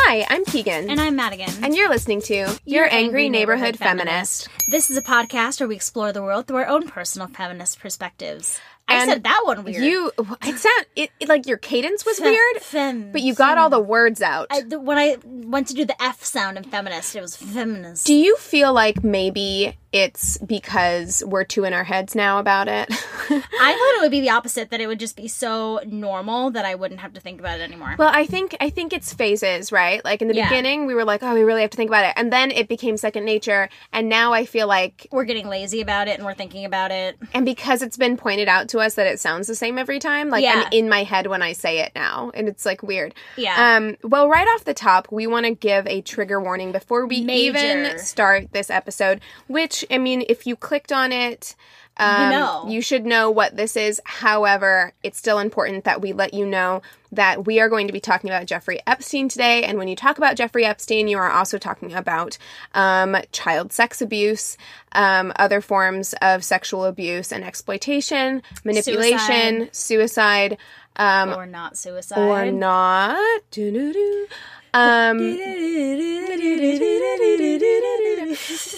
Hi, 0.00 0.24
I'm 0.30 0.44
Keegan. 0.44 0.88
And 0.90 1.00
I'm 1.00 1.16
Madigan. 1.16 1.50
And 1.62 1.74
you're 1.74 1.88
listening 1.88 2.22
to 2.22 2.58
Your, 2.64 2.88
Angry, 2.90 3.28
Neighborhood, 3.28 3.76
Feminist. 3.78 4.48
This 4.70 4.90
is 4.90 4.96
a 4.96 5.02
podcast 5.02 5.60
where 5.60 5.68
we 5.68 5.74
explore 5.74 6.12
the 6.12 6.22
world 6.22 6.46
through 6.46 6.58
our 6.58 6.66
own 6.66 6.88
personal 6.88 7.26
feminist 7.28 7.80
perspectives. 7.80 8.58
I 8.90 9.04
said 9.04 9.24
that 9.24 9.42
one 9.44 9.64
weird. 9.64 9.82
You, 9.82 10.10
it 10.46 10.58
sound 10.58 10.86
it, 10.96 11.10
it- 11.20 11.28
like 11.28 11.46
your 11.46 11.58
cadence 11.58 12.06
was 12.06 12.20
weird, 12.20 12.56
Fem, 12.62 13.12
but 13.12 13.20
you 13.20 13.34
got 13.34 13.58
all 13.58 13.68
the 13.68 13.80
words 13.80 14.22
out. 14.22 14.46
I, 14.50 14.62
the, 14.62 14.80
when 14.80 14.96
I 14.96 15.18
went 15.24 15.68
to 15.68 15.74
do 15.74 15.84
the 15.84 16.00
F 16.02 16.24
sound 16.24 16.56
in 16.56 16.64
feminist, 16.64 17.14
it 17.14 17.20
was 17.20 17.36
feminist. 17.36 18.06
Do 18.06 18.14
you 18.14 18.36
feel 18.38 18.72
like 18.72 19.04
maybe 19.04 19.76
it's 19.92 20.36
because 20.38 21.22
we're 21.26 21.44
too 21.44 21.64
in 21.64 21.72
our 21.72 21.84
heads 21.84 22.14
now 22.14 22.38
about 22.38 22.68
it? 22.68 22.88
I 23.30 23.72
thought 23.72 23.98
it 23.98 24.00
would 24.02 24.10
be 24.10 24.20
the 24.20 24.30
opposite, 24.30 24.70
that 24.70 24.80
it 24.80 24.86
would 24.86 24.98
just 25.00 25.16
be 25.16 25.28
so 25.28 25.80
normal 25.86 26.50
that 26.52 26.64
I 26.64 26.74
wouldn't 26.74 27.00
have 27.00 27.12
to 27.14 27.20
think 27.20 27.40
about 27.40 27.60
it 27.60 27.62
anymore. 27.62 27.94
well, 27.98 28.10
I 28.12 28.26
think 28.26 28.56
I 28.60 28.70
think 28.70 28.92
it's 28.92 29.12
phases, 29.12 29.72
right? 29.72 30.04
Like 30.04 30.22
in 30.22 30.28
the 30.28 30.34
Yeah. 30.34 30.48
beginning, 30.48 30.86
we 30.86 30.94
were 30.94 31.04
like, 31.04 31.22
"Oh, 31.22 31.34
we 31.34 31.42
really 31.42 31.60
have 31.62 31.70
to 31.70 31.76
think 31.76 31.90
about 31.90 32.04
it," 32.04 32.12
and 32.16 32.32
then 32.32 32.50
it 32.50 32.68
became 32.68 32.96
second 32.96 33.24
nature, 33.24 33.68
and 33.92 34.08
now 34.08 34.32
I 34.32 34.44
feel 34.44 34.66
like 34.66 35.06
we're 35.10 35.24
getting 35.24 35.48
lazy 35.48 35.80
about 35.80 36.08
it 36.08 36.16
and 36.18 36.24
we're 36.24 36.34
thinking 36.34 36.64
about 36.64 36.90
it. 36.90 37.18
And 37.34 37.44
because 37.44 37.82
it's 37.82 37.96
been 37.96 38.16
pointed 38.16 38.48
out 38.48 38.68
to 38.70 38.78
us 38.80 38.94
that 38.94 39.06
it 39.06 39.20
sounds 39.20 39.46
the 39.46 39.54
same 39.54 39.78
every 39.78 39.98
time, 39.98 40.28
like 40.30 40.42
Yeah. 40.44 40.64
I'm 40.66 40.72
in 40.72 40.88
my 40.88 41.02
head 41.02 41.26
when 41.26 41.42
I 41.42 41.52
say 41.52 41.80
it 41.80 41.92
now, 41.94 42.30
and 42.34 42.48
it's 42.48 42.64
like 42.66 42.82
weird. 42.82 43.14
Yeah. 43.36 43.76
Um. 43.76 43.96
Well, 44.02 44.28
right 44.28 44.46
off 44.54 44.64
the 44.64 44.74
top, 44.74 45.08
we 45.10 45.26
want 45.26 45.46
to 45.46 45.54
give 45.54 45.86
a 45.86 46.00
trigger 46.02 46.40
warning 46.40 46.72
before 46.72 47.06
we 47.06 47.22
Major. 47.22 47.58
even 47.58 47.98
start 47.98 48.52
this 48.52 48.70
episode. 48.70 49.20
Which 49.48 49.77
I 49.90 49.98
mean, 49.98 50.24
if 50.28 50.46
you 50.46 50.56
clicked 50.56 50.92
on 50.92 51.12
it. 51.12 51.54
Um, 52.00 52.30
know. 52.30 52.64
you 52.68 52.80
should 52.80 53.04
know 53.04 53.28
what 53.28 53.56
this 53.56 53.76
is. 53.76 54.00
However, 54.04 54.92
it's 55.02 55.18
still 55.18 55.40
important 55.40 55.82
that 55.82 56.00
we 56.00 56.12
let 56.12 56.32
you 56.32 56.46
know 56.46 56.80
that 57.10 57.44
we 57.44 57.58
are 57.58 57.68
going 57.68 57.88
to 57.88 57.92
be 57.92 57.98
talking 57.98 58.30
about 58.30 58.46
Jeffrey 58.46 58.80
Epstein 58.86 59.28
today. 59.28 59.64
And 59.64 59.78
when 59.78 59.88
you 59.88 59.96
talk 59.96 60.16
about 60.18 60.36
Jeffrey 60.36 60.64
Epstein, 60.64 61.08
you 61.08 61.18
are 61.18 61.30
also 61.30 61.58
talking 61.58 61.92
about 61.92 62.38
um, 62.74 63.16
child 63.32 63.72
sex 63.72 64.00
abuse, 64.00 64.56
um, 64.92 65.32
other 65.36 65.60
forms 65.60 66.14
of 66.22 66.44
sexual 66.44 66.84
abuse 66.84 67.32
and 67.32 67.42
exploitation, 67.42 68.42
manipulation, 68.62 69.68
suicide, 69.72 70.56
um, 70.98 71.30
or 71.34 71.46
not 71.46 71.76
suicide. 71.78 72.18
or 72.18 72.50
not. 72.50 73.18
Doo-doo-doo. 73.50 74.26
Um, 74.74 75.18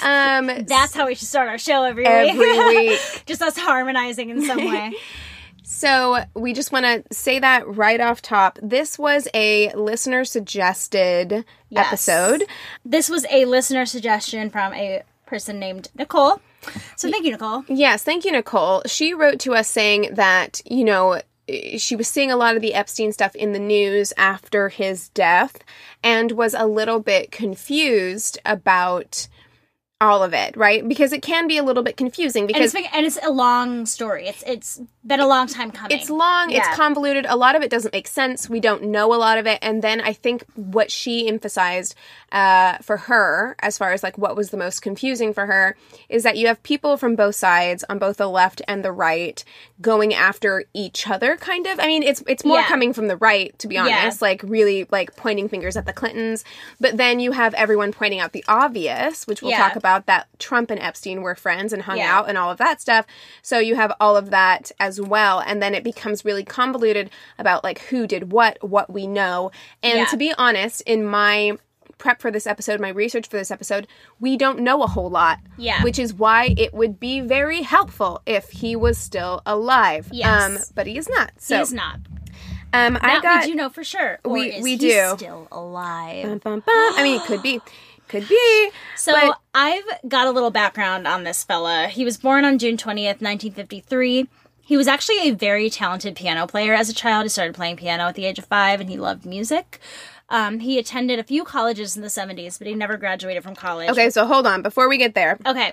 um, 0.02 0.64
That's 0.66 0.94
how 0.94 1.06
we 1.06 1.14
should 1.14 1.28
start 1.28 1.48
our 1.48 1.58
show 1.58 1.84
every 1.84 2.04
week. 2.04 2.10
every 2.34 2.66
week. 2.88 3.00
just 3.26 3.42
us 3.42 3.56
harmonizing 3.58 4.30
in 4.30 4.42
some 4.44 4.58
way. 4.58 4.92
So 5.62 6.24
we 6.34 6.52
just 6.52 6.72
want 6.72 6.84
to 6.84 7.02
say 7.14 7.38
that 7.38 7.66
right 7.66 8.00
off 8.02 8.20
top. 8.20 8.58
This 8.60 8.98
was 8.98 9.28
a 9.32 9.72
listener 9.72 10.24
suggested 10.26 11.44
Yes. 11.70 11.86
episode. 11.86 12.42
This 12.84 13.08
was 13.08 13.24
a 13.30 13.46
listener 13.46 13.86
suggestion 13.86 14.50
from 14.50 14.74
a 14.74 15.02
person 15.24 15.58
named 15.58 15.88
Nicole. 15.94 16.38
So 16.96 17.10
thank 17.10 17.24
you, 17.24 17.30
Nicole. 17.32 17.64
Yes, 17.68 18.02
thank 18.02 18.26
you, 18.26 18.32
Nicole. 18.32 18.82
She 18.86 19.14
wrote 19.14 19.38
to 19.40 19.54
us 19.54 19.68
saying 19.68 20.10
that, 20.14 20.60
you 20.66 20.84
know, 20.84 21.22
she 21.78 21.96
was 21.96 22.08
seeing 22.08 22.30
a 22.30 22.36
lot 22.36 22.56
of 22.56 22.62
the 22.62 22.74
Epstein 22.74 23.12
stuff 23.12 23.34
in 23.34 23.52
the 23.52 23.58
news 23.58 24.12
after 24.16 24.68
his 24.68 25.08
death 25.10 25.58
and 26.02 26.32
was 26.32 26.54
a 26.54 26.66
little 26.66 27.00
bit 27.00 27.30
confused 27.30 28.38
about 28.44 29.28
all 30.02 30.22
of 30.22 30.32
it, 30.32 30.56
right? 30.56 30.88
Because 30.88 31.12
it 31.12 31.20
can 31.20 31.46
be 31.46 31.58
a 31.58 31.62
little 31.62 31.82
bit 31.82 31.96
confusing 31.96 32.44
And 32.44 32.48
because 32.48 32.74
it's, 32.74 32.74
been- 32.74 32.90
and 32.94 33.04
it's 33.04 33.18
a 33.22 33.30
long 33.30 33.84
story. 33.84 34.26
It's 34.28 34.42
it's 34.46 34.80
been 35.04 35.20
a 35.20 35.26
long 35.26 35.46
time 35.46 35.70
coming. 35.70 35.96
It's 35.96 36.08
long, 36.08 36.50
it's 36.50 36.66
convoluted. 36.74 37.26
A 37.28 37.36
lot 37.36 37.54
of 37.54 37.62
it 37.62 37.70
doesn't 37.70 37.92
make 37.92 38.08
sense. 38.08 38.48
We 38.48 38.60
don't 38.60 38.84
know 38.84 39.12
a 39.12 39.16
lot 39.16 39.36
of 39.36 39.46
it. 39.46 39.58
And 39.60 39.82
then 39.82 40.00
I 40.00 40.14
think 40.14 40.44
what 40.54 40.90
she 40.90 41.28
emphasized 41.28 41.94
uh, 42.32 42.78
for 42.78 42.96
her, 42.96 43.56
as 43.60 43.76
far 43.76 43.92
as 43.92 44.02
like 44.02 44.16
what 44.16 44.36
was 44.36 44.50
the 44.50 44.56
most 44.56 44.80
confusing 44.80 45.34
for 45.34 45.46
her, 45.46 45.76
is 46.08 46.22
that 46.22 46.38
you 46.38 46.46
have 46.46 46.62
people 46.62 46.96
from 46.96 47.14
both 47.14 47.34
sides, 47.34 47.84
on 47.90 47.98
both 47.98 48.16
the 48.16 48.28
left 48.28 48.62
and 48.66 48.82
the 48.82 48.92
right, 48.92 49.44
going 49.80 50.12
after 50.12 50.64
each 50.74 51.08
other. 51.08 51.36
Kind 51.36 51.66
of. 51.66 51.80
I 51.80 51.86
mean, 51.86 52.02
it's 52.02 52.22
it's 52.26 52.44
more 52.44 52.58
Yeah. 52.58 52.68
coming 52.68 52.92
from 52.92 53.08
the 53.08 53.16
right, 53.16 53.58
to 53.60 53.68
be 53.68 53.78
honest. 53.78 54.20
Like 54.20 54.42
really, 54.44 54.86
like 54.90 55.16
pointing 55.16 55.48
fingers 55.48 55.76
at 55.76 55.86
the 55.86 55.92
Clintons. 55.92 56.44
But 56.80 56.96
then 56.96 57.20
you 57.20 57.32
have 57.32 57.54
everyone 57.54 57.92
pointing 57.92 58.20
out 58.20 58.32
the 58.32 58.44
obvious, 58.48 59.26
which 59.26 59.40
we'll 59.42 59.52
Yeah. 59.52 59.58
talk 59.68 59.76
about. 59.76 60.06
That 60.06 60.26
Trump 60.38 60.70
and 60.70 60.80
Epstein 60.80 61.22
were 61.22 61.34
friends 61.34 61.72
and 61.72 61.82
hung 61.82 61.98
Yeah. 61.98 62.18
out 62.18 62.28
and 62.28 62.36
all 62.36 62.50
of 62.50 62.58
that 62.58 62.80
stuff. 62.80 63.06
So 63.42 63.58
you 63.58 63.76
have 63.76 63.92
all 64.00 64.16
of 64.16 64.30
that 64.30 64.70
as 64.78 65.00
well. 65.00 65.40
And 65.40 65.62
then 65.62 65.74
it 65.74 65.82
becomes 65.84 66.24
really 66.24 66.44
convoluted 66.44 67.10
about 67.38 67.64
like 67.64 67.80
who 67.86 68.06
did 68.06 68.32
what, 68.32 68.58
what 68.62 68.92
we 68.92 69.06
know. 69.06 69.50
And 69.82 70.00
Yeah. 70.00 70.04
to 70.06 70.16
be 70.16 70.34
honest, 70.36 70.82
in 70.82 71.04
my 71.06 71.56
prep 72.00 72.20
for 72.20 72.32
this 72.32 72.46
episode, 72.48 72.80
my 72.80 72.88
research 72.88 73.28
for 73.28 73.36
this 73.36 73.52
episode, 73.52 73.86
we 74.18 74.36
don't 74.36 74.58
know 74.58 74.82
a 74.82 74.88
whole 74.88 75.08
lot. 75.10 75.38
Yeah. 75.56 75.84
Which 75.84 76.00
is 76.00 76.12
why 76.12 76.54
it 76.58 76.74
would 76.74 76.98
be 76.98 77.20
very 77.20 77.62
helpful 77.62 78.20
if 78.26 78.50
he 78.50 78.74
was 78.74 78.98
still 78.98 79.42
alive. 79.46 80.08
Yes. 80.10 80.42
Um, 80.44 80.58
but 80.74 80.88
he 80.88 80.98
is 80.98 81.08
not. 81.08 81.30
So 81.38 81.56
He 81.56 81.62
is 81.62 81.72
not. 81.72 82.00
um 82.72 82.96
I 83.00 83.14
That 83.14 83.22
got 83.22 83.44
we 83.44 83.52
do 83.52 83.54
know 83.56 83.68
for 83.68 83.84
sure. 83.84 84.18
Or 84.24 84.32
we- 84.32 84.50
is 84.52 84.62
we 84.64 84.70
he 84.72 84.76
do. 84.78 85.12
still 85.16 85.46
alive. 85.52 86.24
bum, 86.24 86.38
bum, 86.38 86.60
bum. 86.66 86.92
I 86.96 87.02
mean 87.04 87.20
it 87.20 87.26
could 87.26 87.42
be. 87.42 87.60
Could 88.08 88.28
be. 88.28 88.70
So 88.96 89.12
but- 89.12 89.38
I've 89.54 89.84
got 90.08 90.26
a 90.26 90.30
little 90.32 90.50
background 90.50 91.06
on 91.06 91.22
this 91.22 91.44
fella. 91.44 91.86
He 91.86 92.04
was 92.04 92.16
born 92.16 92.44
on 92.44 92.58
June 92.58 92.76
20th, 92.76 93.20
1953. 93.22 94.28
He 94.62 94.76
was 94.76 94.86
actually 94.88 95.28
a 95.28 95.30
very 95.32 95.68
talented 95.68 96.14
piano 96.16 96.46
player 96.46 96.74
as 96.74 96.88
a 96.88 96.94
child. 96.94 97.24
He 97.24 97.28
started 97.28 97.54
playing 97.56 97.76
piano 97.76 98.04
at 98.04 98.14
the 98.14 98.24
age 98.24 98.38
of 98.38 98.44
five 98.46 98.80
and 98.80 98.88
he 98.88 98.96
loved 98.96 99.26
music. 99.26 99.80
Um, 100.30 100.60
he 100.60 100.78
attended 100.78 101.18
a 101.18 101.24
few 101.24 101.44
colleges 101.44 101.96
in 101.96 102.02
the 102.02 102.08
70s, 102.08 102.58
but 102.58 102.66
he 102.66 102.74
never 102.74 102.96
graduated 102.96 103.42
from 103.42 103.56
college. 103.56 103.90
Okay, 103.90 104.10
so 104.10 104.26
hold 104.26 104.46
on 104.46 104.62
before 104.62 104.88
we 104.88 104.96
get 104.96 105.14
there. 105.14 105.38
Okay. 105.44 105.72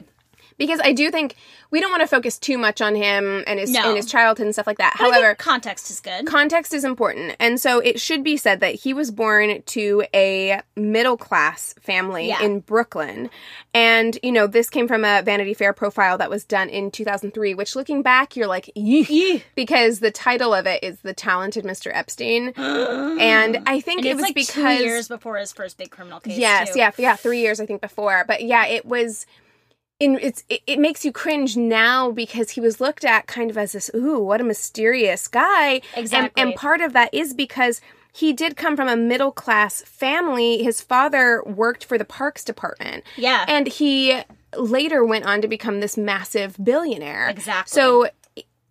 Because 0.58 0.80
I 0.84 0.92
do 0.94 1.12
think 1.12 1.36
we 1.70 1.82
don't 1.82 1.92
want 1.92 2.02
to 2.02 2.08
focus 2.08 2.38
too 2.40 2.58
much 2.58 2.82
on 2.82 2.96
him 2.96 3.44
and 3.46 3.60
his 3.60 3.72
No. 3.72 3.88
and 3.90 3.98
his 3.98 4.06
childhood 4.06 4.46
and 4.46 4.54
stuff 4.56 4.68
like 4.68 4.78
that. 4.78 4.96
But 4.98 5.12
However, 5.12 5.36
context 5.36 5.90
is 5.92 6.00
good. 6.00 6.26
context 6.26 6.74
is 6.74 6.84
important, 6.84 7.36
and 7.40 7.60
so 7.60 7.80
it 7.80 8.00
should 8.00 8.24
be 8.24 8.38
said 8.38 8.60
that 8.62 8.76
he 8.76 8.94
was 8.94 9.12
born 9.12 9.62
to 9.64 10.04
a 10.14 10.62
middle 10.76 11.18
class 11.18 11.74
family 11.82 12.28
Yeah. 12.30 12.42
in 12.42 12.62
Brooklyn, 12.62 13.30
and 13.74 14.18
you 14.24 14.32
know 14.32 14.48
this 14.48 14.70
came 14.70 14.88
from 14.88 15.04
a 15.04 15.22
Vanity 15.22 15.54
Fair 15.54 15.74
profile 15.74 16.18
that 16.18 16.30
was 16.30 16.44
done 16.46 16.70
in 16.70 16.90
2003. 16.92 17.54
Which, 17.54 17.76
looking 17.76 18.02
back, 18.02 18.36
you're 18.36 18.48
like, 18.48 18.70
because 19.56 20.00
the 20.00 20.12
title 20.12 20.54
of 20.54 20.66
it 20.66 20.84
is 20.84 21.00
"The 21.02 21.14
Talented 21.14 21.64
Mr. 21.66 21.92
Epstein," 21.94 22.54
and 22.58 23.62
I 23.68 23.80
think 23.82 24.00
and 24.00 24.08
it 24.08 24.16
was 24.16 24.24
like 24.24 24.36
because 24.36 24.78
two 24.80 24.84
years 24.84 25.08
before 25.08 25.38
his 25.38 25.52
first 25.54 25.78
big 25.78 25.92
criminal 25.92 26.20
case. 26.20 26.38
Yes, 26.38 26.74
too. 26.74 26.80
yeah, 26.80 26.92
yeah, 26.98 27.16
three 27.16 27.42
years 27.42 27.60
I 27.60 27.66
think 27.66 27.82
before, 27.82 28.24
but 28.28 28.44
yeah, 28.44 28.66
it 28.66 28.86
was. 28.86 29.26
In, 30.00 30.20
it's 30.22 30.44
it, 30.48 30.62
it 30.68 30.78
makes 30.80 31.04
you 31.04 31.12
cringe 31.12 31.58
now 31.58 32.12
because 32.12 32.52
he 32.52 32.62
was 32.62 32.80
looked 32.80 33.04
at 33.04 33.26
kind 33.26 33.50
of 33.50 33.58
as 33.58 33.72
this 33.72 33.90
ooh 33.96 34.20
what 34.20 34.40
a 34.40 34.44
mysterious 34.44 35.28
guy 35.28 35.82
Exactly. 35.96 36.40
and, 36.42 36.50
and 36.52 36.56
part 36.56 36.82
of 36.82 36.94
that 36.94 37.12
is 37.14 37.34
because 37.34 37.82
he 38.14 38.32
did 38.32 38.56
come 38.56 38.76
from 38.76 38.88
a 38.88 38.96
middle 38.96 39.32
class 39.32 39.82
family 39.82 40.62
his 40.62 40.82
father 40.82 41.42
worked 41.46 41.84
for 41.84 41.98
the 41.98 42.06
parks 42.06 42.44
department 42.44 43.04
Yeah. 43.16 43.44
and 43.48 43.68
he 43.68 44.22
later 44.56 45.04
went 45.04 45.26
on 45.26 45.42
to 45.42 45.48
become 45.48 45.80
this 45.80 45.98
massive 45.98 46.56
billionaire 46.64 47.28
Exactly. 47.30 47.72
so 47.74 48.08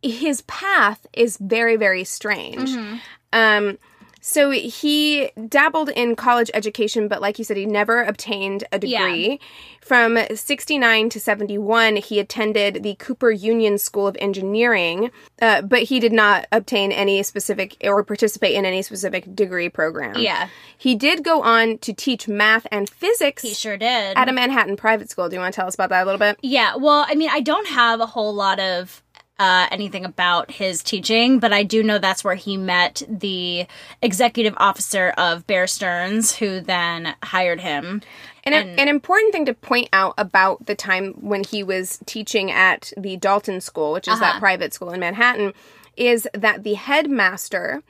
his 0.02 0.43
path 0.43 1.06
is 1.12 1.38
very 1.38 1.75
very 1.75 2.05
strange 2.05 2.70
Mm-hmm. 2.70 2.96
um 3.32 3.79
So 4.28 4.50
he 4.50 5.31
dabbled 5.49 5.88
in 5.90 6.17
college 6.17 6.50
education, 6.52 7.06
but 7.06 7.23
like 7.23 7.38
you 7.38 7.44
said, 7.44 7.56
he 7.56 7.64
never 7.64 8.02
obtained 8.02 8.64
a 8.73 8.78
degree. 8.81 9.31
Yeah. 9.31 9.37
From 9.81 10.19
69 10.34 11.11
to 11.11 11.20
71, 11.20 11.94
he 11.94 12.19
attended 12.19 12.82
the 12.82 12.96
Cooper 12.96 13.31
Union 13.31 13.78
School 13.78 14.08
of 14.08 14.17
Engineering, 14.19 15.12
uh, 15.40 15.62
but 15.62 15.84
he 15.84 16.00
did 16.00 16.12
not 16.12 16.49
obtain 16.50 16.90
any 16.90 17.23
specific 17.23 17.76
or 17.84 18.02
participate 18.02 18.56
in 18.56 18.64
any 18.64 18.82
specific 18.82 19.32
degree 19.32 19.69
program. 19.69 20.19
Yeah. 20.19 20.49
He 20.76 20.96
did 20.96 21.22
go 21.22 21.43
on 21.43 21.79
to 21.79 21.93
teach 21.93 22.26
math 22.26 22.67
and 22.72 22.90
physics 22.90 23.44
He 23.44 23.55
sure 23.55 23.76
did. 23.76 24.19
at 24.19 24.29
a 24.29 24.32
Manhattan 24.32 24.76
private 24.76 25.08
school. 25.08 25.29
Do 25.29 25.37
you 25.37 25.40
want 25.40 25.55
to 25.55 25.56
tell 25.56 25.69
us 25.69 25.76
about 25.76 25.90
that 25.90 26.02
a 26.02 26.05
little 26.05 26.19
bit? 26.19 26.37
Yeah, 26.43 26.75
well, 26.75 27.06
I 27.08 27.14
mean, 27.14 27.31
I 27.31 27.38
don't 27.38 27.69
have 27.69 28.00
a 28.00 28.06
whole 28.06 28.34
lot 28.34 28.58
of 28.58 29.05
uh, 29.38 29.66
anything 29.70 30.04
about 30.04 30.50
his 30.50 30.82
teaching, 30.82 31.38
but 31.38 31.52
I 31.52 31.62
do 31.62 31.82
know 31.82 31.98
that's 31.98 32.24
where 32.24 32.34
he 32.36 32.56
met 32.56 33.02
the 33.08 33.66
executive 34.00 34.54
officer 34.56 35.10
of 35.18 35.46
Bear 35.46 35.66
Stearns, 35.66 36.34
who 36.36 36.60
then 36.60 37.14
hired 37.22 37.60
him. 37.60 38.00
And, 38.44 38.54
a- 38.54 38.80
an 38.80 38.88
important 38.88 39.32
thing 39.32 39.44
to 39.46 39.54
point 39.54 39.88
out 39.92 40.14
about 40.16 40.66
the 40.66 40.74
time 40.74 41.12
when 41.20 41.44
he 41.44 41.62
was 41.62 41.98
teaching 42.06 42.50
at 42.50 42.92
the 42.96 43.16
Dalton 43.16 43.60
School, 43.60 43.92
which 43.92 44.08
is 44.08 44.14
Uh-huh. 44.14 44.32
that 44.32 44.38
private 44.40 44.72
school 44.72 44.90
in 44.90 45.00
Manhattan, 45.00 45.52
is 45.96 46.26
that 46.32 46.62
the 46.62 46.74
headmaster 46.74 47.82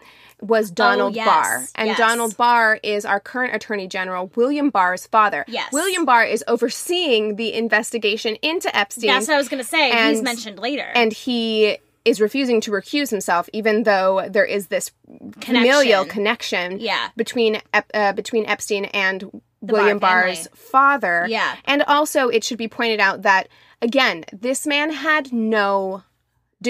was 0.43 0.71
Donald 0.71 1.13
Oh, 1.15 1.17
yes, 1.17 1.27
Barr. 1.27 1.67
And 1.77 1.89
yes. 1.89 1.99
Donald 1.99 2.37
Barr 2.37 2.79
is 2.83 3.05
our 3.05 3.21
current 3.21 3.55
Attorney 3.55 3.89
General, 3.89 4.31
William 4.37 4.71
Barr's 4.71 5.07
father. 5.07 5.45
Yes. 5.49 5.73
William 5.73 6.05
Barr 6.05 6.25
is 6.25 6.45
overseeing 6.47 7.37
the 7.37 7.55
investigation 7.55 8.37
into 8.43 8.75
Epstein. 8.77 9.09
That's 9.09 9.29
what 9.29 9.35
I 9.35 9.39
was 9.39 9.49
going 9.49 9.63
to 9.63 9.69
say. 9.69 10.11
He's 10.11 10.23
mentioned 10.23 10.59
later. 10.59 10.91
and 10.95 11.13
he 11.13 11.79
is 12.05 12.21
refusing 12.21 12.61
to 12.61 12.71
recuse 12.71 13.11
himself, 13.11 13.49
even 13.53 13.83
though 13.83 14.29
there 14.31 14.45
is 14.45 14.69
this 14.69 14.93
familial 15.41 16.05
connection 16.05 16.79
Yeah. 16.81 17.09
between 17.17 17.61
uh, 17.95 18.13
between 18.13 18.47
Epstein 18.47 18.85
and 18.87 19.23
Barr 19.63 19.73
William 19.81 19.99
Barr's 19.99 20.47
father. 20.55 21.27
Yeah. 21.29 21.57
and 21.65 21.83
also 21.85 22.29
it 22.29 22.45
should 22.45 22.59
be 22.59 22.69
pointed 22.69 23.01
out 23.01 23.23
that 23.23 23.49
again, 23.83 24.25
this 24.33 24.67
man 24.67 24.91
had 24.93 25.33
no 25.33 26.03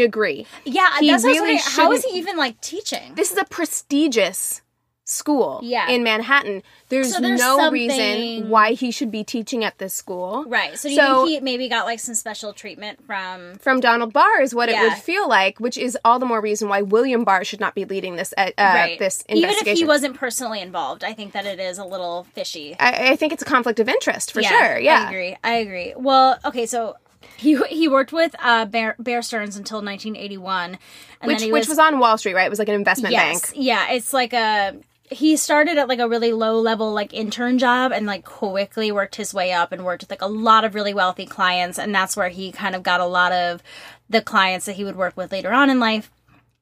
degree. 0.03 0.47
yeah, 0.65 0.89
he 1.01 1.11
that's 1.11 1.23
what 1.25 1.31
really 1.31 1.41
wondering. 1.41 1.59
How 1.65 1.93
is 1.93 2.05
he 2.05 2.17
even 2.19 2.37
like 2.37 2.61
teaching? 2.61 3.15
This 3.15 3.33
is 3.33 3.39
a 3.39 3.45
prestigious 3.45 4.63
school 5.09 5.61
Yeah. 5.63 5.89
in 5.89 6.03
Manhattan. 6.03 6.65
There's, 6.89 7.15
So 7.15 7.21
there's 7.21 7.39
no 7.39 7.59
something- 7.59 7.73
reason 7.73 8.49
why 8.51 8.73
he 8.73 8.91
should 8.91 9.13
be 9.13 9.23
teaching 9.23 9.63
at 9.65 9.79
this 9.79 9.95
school. 9.95 10.45
right. 10.49 10.77
So 10.77 10.89
So- 10.89 10.91
you 10.91 10.99
think 10.99 11.29
he 11.29 11.41
maybe 11.45 11.69
got 11.69 11.87
like 11.87 12.01
some 12.01 12.17
special 12.17 12.53
treatment 12.53 12.99
from? 13.07 13.55
from 13.61 13.79
Donald 13.79 14.13
Barr 14.13 14.43
is 14.43 14.53
what 14.53 14.69
it 14.69 14.77
would 14.81 14.95
feel 14.95 15.29
like, 15.29 15.61
which 15.61 15.79
is 15.79 15.97
all 16.05 16.19
the 16.19 16.27
more 16.27 16.41
reason 16.41 16.69
why 16.69 16.83
William 16.83 17.23
Barr 17.23 17.45
should 17.45 17.61
not 17.61 17.77
be 17.77 17.85
leading 17.85 18.17
this 18.17 18.35
uh, 18.37 18.51
right. 18.59 18.99
this 18.99 19.23
Even 19.29 19.45
investigation. 19.45 19.73
if 19.75 19.79
he 19.79 19.85
wasn't 19.85 20.17
personally 20.17 20.61
involved, 20.61 21.05
I 21.05 21.13
think 21.13 21.33
that 21.35 21.47
it 21.47 21.61
is 21.61 21.79
a 21.79 21.85
little 21.85 22.27
fishy. 22.35 22.75
I, 22.81 23.11
I 23.13 23.17
think 23.17 23.33
it's 23.33 23.43
a 23.43 23.47
conflict 23.47 23.79
of 23.79 23.89
interest 23.89 24.33
for 24.33 24.43
sure. 24.43 24.77
Yeah, 24.77 25.05
I 25.05 25.09
agree. 25.09 25.37
I 25.45 25.53
agree. 25.59 25.93
Well, 25.97 26.37
okay, 26.45 26.67
so 26.67 26.97
he 27.37 27.56
he 27.69 27.88
worked 27.88 28.12
with 28.12 28.34
uh, 28.38 28.64
Bear, 28.67 28.96
Bear 28.99 29.23
Stearns 29.23 29.56
until 29.56 29.78
1981, 29.78 30.78
and 31.20 31.28
which 31.28 31.38
then 31.38 31.46
he 31.46 31.52
which 31.52 31.69
was 31.69 31.78
on 31.78 31.99
Wall 31.99 32.19
Street, 32.19 32.34
right? 32.34 32.46
It 32.46 32.50
was 32.50 32.58
like 32.58 32.69
an 32.69 32.75
investment 32.75 33.12
yes, 33.12 33.50
bank. 33.50 33.55
yeah. 33.56 33.90
It's 33.90 34.12
like 34.12 34.32
a 34.32 34.76
he 35.11 35.37
started 35.37 35.78
at 35.78 35.88
like 35.88 35.99
a 35.99 36.08
really 36.08 36.32
low 36.32 36.58
level 36.58 36.93
like 36.93 37.12
intern 37.12 37.58
job 37.58 37.93
and 37.93 38.06
like 38.06 38.25
quickly 38.25 38.90
worked 38.90 39.17
his 39.17 39.32
way 39.32 39.52
up 39.52 39.70
and 39.73 39.84
worked 39.84 40.02
with 40.02 40.11
like 40.11 40.23
a 40.23 40.26
lot 40.26 40.64
of 40.64 40.75
really 40.75 40.94
wealthy 40.94 41.26
clients, 41.26 41.78
and 41.78 41.94
that's 41.94 42.17
where 42.17 42.28
he 42.28 42.52
kind 42.52 42.75
of 42.75 42.82
got 42.82 43.00
a 43.00 43.06
lot 43.06 43.32
of 43.32 43.62
the 44.08 44.23
clients 44.23 44.67
that 44.67 44.75
he 44.76 44.84
would 44.84 44.96
work 44.96 45.17
with 45.17 45.32
later 45.32 45.52
on 45.52 45.70
in 45.70 45.81
life. 45.81 46.11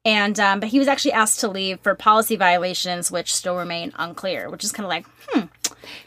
And 0.03 0.39
um, 0.39 0.59
but 0.59 0.69
he 0.69 0.77
was 0.77 0.87
actually 0.87 1.13
asked 1.13 1.39
to 1.39 1.47
leave 1.47 1.79
for 1.79 1.95
policy 1.95 2.35
violations, 2.35 3.11
which 3.11 3.33
still 3.33 3.55
remain 3.57 3.91
unclear. 3.97 4.49
Which 4.49 4.63
is 4.63 4.71
kind 4.71 4.85
of 4.85 4.89
like, 4.89 5.07
hmm, 5.27 5.45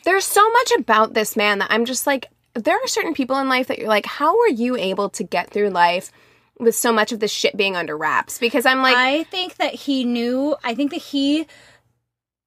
There's 0.04 0.24
so 0.24 0.48
much 0.50 0.72
about 0.78 1.14
this 1.14 1.36
man 1.36 1.58
that 1.58 1.70
I'm 1.70 1.84
just 1.84 2.06
like, 2.06 2.30
there 2.58 2.76
are 2.76 2.86
certain 2.86 3.14
people 3.14 3.38
in 3.38 3.48
life 3.48 3.68
that 3.68 3.78
you're 3.78 3.88
like, 3.88 4.06
how 4.06 4.38
are 4.40 4.48
you 4.48 4.76
able 4.76 5.08
to 5.10 5.24
get 5.24 5.50
through 5.50 5.70
life 5.70 6.10
with 6.58 6.74
so 6.74 6.92
much 6.92 7.12
of 7.12 7.20
this 7.20 7.30
shit 7.30 7.56
being 7.56 7.76
under 7.76 7.96
wraps? 7.96 8.38
Because 8.38 8.66
I'm 8.66 8.82
like, 8.82 8.96
I 8.96 9.24
think 9.24 9.56
that 9.56 9.74
he 9.74 10.04
knew. 10.04 10.56
I 10.64 10.74
think 10.74 10.90
that 10.90 11.02
he 11.02 11.46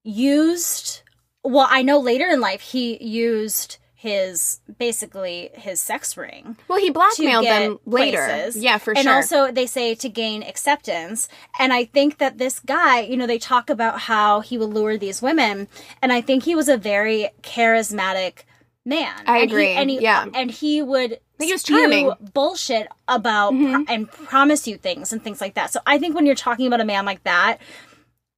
used. 0.04 1.02
Well, 1.44 1.66
I 1.68 1.82
know 1.82 1.98
later 1.98 2.28
in 2.28 2.40
life 2.40 2.60
he 2.60 3.02
used 3.02 3.78
his 4.02 4.60
basically 4.80 5.48
his 5.54 5.80
sex 5.80 6.16
ring 6.16 6.56
well, 6.66 6.80
he 6.80 6.90
blackmailed 6.90 7.44
them 7.44 7.78
later. 7.86 8.26
places. 8.26 8.60
Yeah, 8.60 8.78
for 8.78 8.90
and 8.90 8.98
sure. 8.98 9.12
And 9.12 9.16
also 9.16 9.52
they 9.52 9.66
say 9.66 9.94
to 9.94 10.08
gain 10.08 10.42
acceptance. 10.42 11.28
And 11.60 11.72
I 11.72 11.84
think 11.84 12.18
that 12.18 12.36
this 12.36 12.58
guy, 12.58 13.02
you 13.02 13.16
know, 13.16 13.28
they 13.28 13.38
talk 13.38 13.70
about 13.70 14.00
how 14.00 14.40
he 14.40 14.58
would 14.58 14.70
lure 14.70 14.98
these 14.98 15.22
women, 15.22 15.68
and 16.02 16.12
I 16.12 16.20
think 16.20 16.42
he 16.42 16.56
was 16.56 16.68
a 16.68 16.76
very 16.76 17.30
charismatic 17.42 18.42
man. 18.84 19.12
I 19.26 19.38
And 19.38 19.50
he- 19.50 19.54
agree, 19.54 19.68
and 19.72 19.90
he, 19.90 20.00
yeah. 20.00 20.26
and 20.34 20.50
he 20.50 20.82
would 20.82 21.18
think 21.38 21.48
he 21.48 21.52
was 21.52 21.62
spew 21.62 21.78
charming. 21.78 22.06
Mm-hmm. 22.06 22.24
bullshit 22.26 22.88
about 23.08 23.50
pro- 23.50 23.84
and 23.88 24.10
promise 24.10 24.66
you 24.66 24.76
things 24.76 25.12
and 25.12 25.22
things 25.22 25.40
like 25.40 25.54
that. 25.54 25.72
So 25.72 25.80
I 25.86 25.98
think 25.98 26.14
when 26.14 26.26
you're 26.26 26.34
talking 26.34 26.66
about 26.66 26.80
a 26.80 26.84
man 26.84 27.04
like 27.04 27.22
that, 27.24 27.58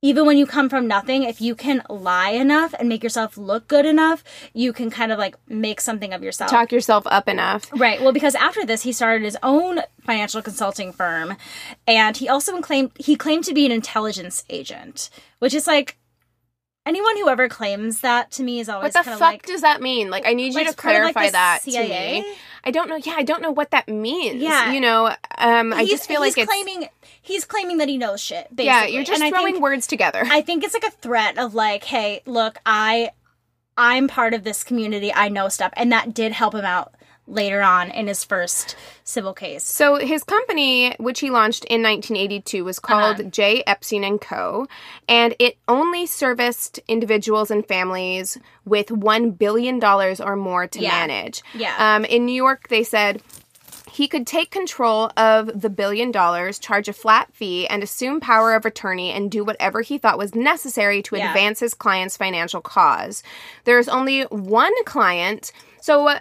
even 0.02 0.26
when 0.26 0.36
you 0.36 0.44
come 0.44 0.68
from 0.68 0.86
nothing, 0.86 1.22
if 1.22 1.40
you 1.40 1.54
can 1.54 1.82
lie 1.88 2.28
enough 2.32 2.74
and 2.78 2.90
make 2.90 3.02
yourself 3.02 3.38
look 3.38 3.66
good 3.68 3.86
enough, 3.86 4.22
you 4.52 4.70
can 4.74 4.90
kind 4.90 5.10
of 5.10 5.18
like 5.18 5.34
make 5.48 5.80
something 5.80 6.12
of 6.12 6.22
yourself. 6.22 6.50
Talk 6.50 6.72
yourself 6.72 7.04
up 7.06 7.26
enough. 7.26 7.70
Right. 7.74 8.02
Well, 8.02 8.12
because 8.12 8.34
after 8.34 8.66
this, 8.66 8.82
he 8.82 8.92
started 8.92 9.22
his 9.24 9.38
own 9.42 9.78
financial 10.02 10.42
consulting 10.42 10.92
firm, 10.92 11.36
and 11.86 12.18
he 12.18 12.28
also 12.28 12.60
claimed 12.60 12.90
he 12.98 13.16
claimed 13.16 13.44
to 13.44 13.54
be 13.54 13.64
an 13.64 13.72
intelligence 13.72 14.44
agent, 14.50 15.08
which 15.38 15.54
is 15.54 15.66
like 15.66 15.96
anyone 16.86 17.16
who 17.16 17.28
ever 17.28 17.48
claims 17.48 18.00
that 18.00 18.30
to 18.32 18.42
me 18.42 18.60
is 18.60 18.68
always 18.68 18.94
What 18.94 19.04
the 19.04 19.10
fuck 19.12 19.20
like 19.20 19.46
does 19.46 19.62
that 19.62 19.80
mean? 19.80 20.10
Like, 20.10 20.26
I 20.26 20.34
need 20.34 20.54
you 20.54 20.60
to 20.60 20.60
of, 20.60 20.66
like, 20.66 20.76
clarify 20.76 21.30
that 21.30 21.62
CIA? 21.62 22.22
to 22.22 22.28
me. 22.28 22.34
I 22.64 22.70
don't 22.70 22.88
know. 22.88 22.96
Yeah, 22.96 23.14
I 23.16 23.22
don't 23.22 23.42
know 23.42 23.50
what 23.50 23.70
that 23.72 23.88
means. 23.88 24.40
Yeah. 24.40 24.72
you 24.72 24.80
know, 24.80 25.14
um, 25.38 25.72
I 25.72 25.82
he's, 25.82 25.90
just 25.90 26.08
feel 26.08 26.20
like 26.20 26.36
it's 26.38 26.50
claiming 26.50 26.88
he's 27.20 27.44
claiming 27.44 27.78
that 27.78 27.88
he 27.88 27.98
knows 27.98 28.20
shit. 28.20 28.48
Basically. 28.48 28.64
yeah, 28.66 28.86
you're 28.86 29.04
just 29.04 29.20
and 29.22 29.30
throwing 29.30 29.54
think, 29.54 29.62
words 29.62 29.86
together. 29.86 30.22
I 30.24 30.40
think 30.40 30.64
it's 30.64 30.74
like 30.74 30.84
a 30.84 30.90
threat 30.90 31.38
of 31.38 31.54
like, 31.54 31.84
hey, 31.84 32.22
look, 32.26 32.58
I 32.64 33.10
I'm 33.76 34.08
part 34.08 34.34
of 34.34 34.44
this 34.44 34.64
community. 34.64 35.12
I 35.12 35.28
know 35.28 35.48
stuff, 35.48 35.72
and 35.76 35.92
that 35.92 36.14
did 36.14 36.32
help 36.32 36.54
him 36.54 36.64
out 36.64 36.94
later 37.26 37.62
on 37.62 37.90
in 37.90 38.06
his 38.06 38.22
first 38.22 38.76
civil 39.02 39.32
case. 39.32 39.62
So 39.64 39.96
his 39.96 40.24
company, 40.24 40.94
which 40.98 41.20
he 41.20 41.30
launched 41.30 41.64
in 41.64 41.82
1982, 41.82 42.64
was 42.64 42.78
called 42.78 43.20
Uh-huh. 43.20 43.30
J. 43.30 43.62
Epstein 43.66 44.04
and 44.04 44.20
Co. 44.20 44.66
And 45.08 45.34
it 45.38 45.56
only 45.66 46.04
serviced 46.06 46.80
individuals 46.86 47.50
and 47.50 47.66
families 47.66 48.36
with 48.66 48.90
one 48.90 49.30
billion 49.30 49.78
dollars 49.78 50.20
or 50.20 50.36
more 50.36 50.66
to 50.66 50.80
Yeah. 50.80 50.90
manage. 50.90 51.42
Yeah. 51.54 51.74
Um, 51.78 52.04
in 52.04 52.26
New 52.26 52.34
York, 52.34 52.68
they 52.68 52.84
said 52.84 53.22
he 53.90 54.08
could 54.08 54.26
take 54.26 54.50
control 54.50 55.10
of 55.16 55.60
the 55.60 55.70
billion 55.70 56.10
dollars, 56.10 56.58
charge 56.58 56.88
a 56.88 56.92
flat 56.92 57.28
fee, 57.32 57.66
and 57.68 57.82
assume 57.82 58.18
power 58.20 58.52
of 58.54 58.66
attorney 58.66 59.12
and 59.12 59.30
do 59.30 59.44
whatever 59.44 59.82
he 59.82 59.98
thought 59.98 60.18
was 60.18 60.34
necessary 60.34 61.00
to 61.02 61.16
Yeah. 61.16 61.28
advance 61.28 61.60
his 61.60 61.74
client's 61.74 62.16
financial 62.16 62.60
cause. 62.60 63.22
There's 63.64 63.88
only 63.88 64.22
one 64.24 64.72
client. 64.84 65.52
So, 65.80 66.16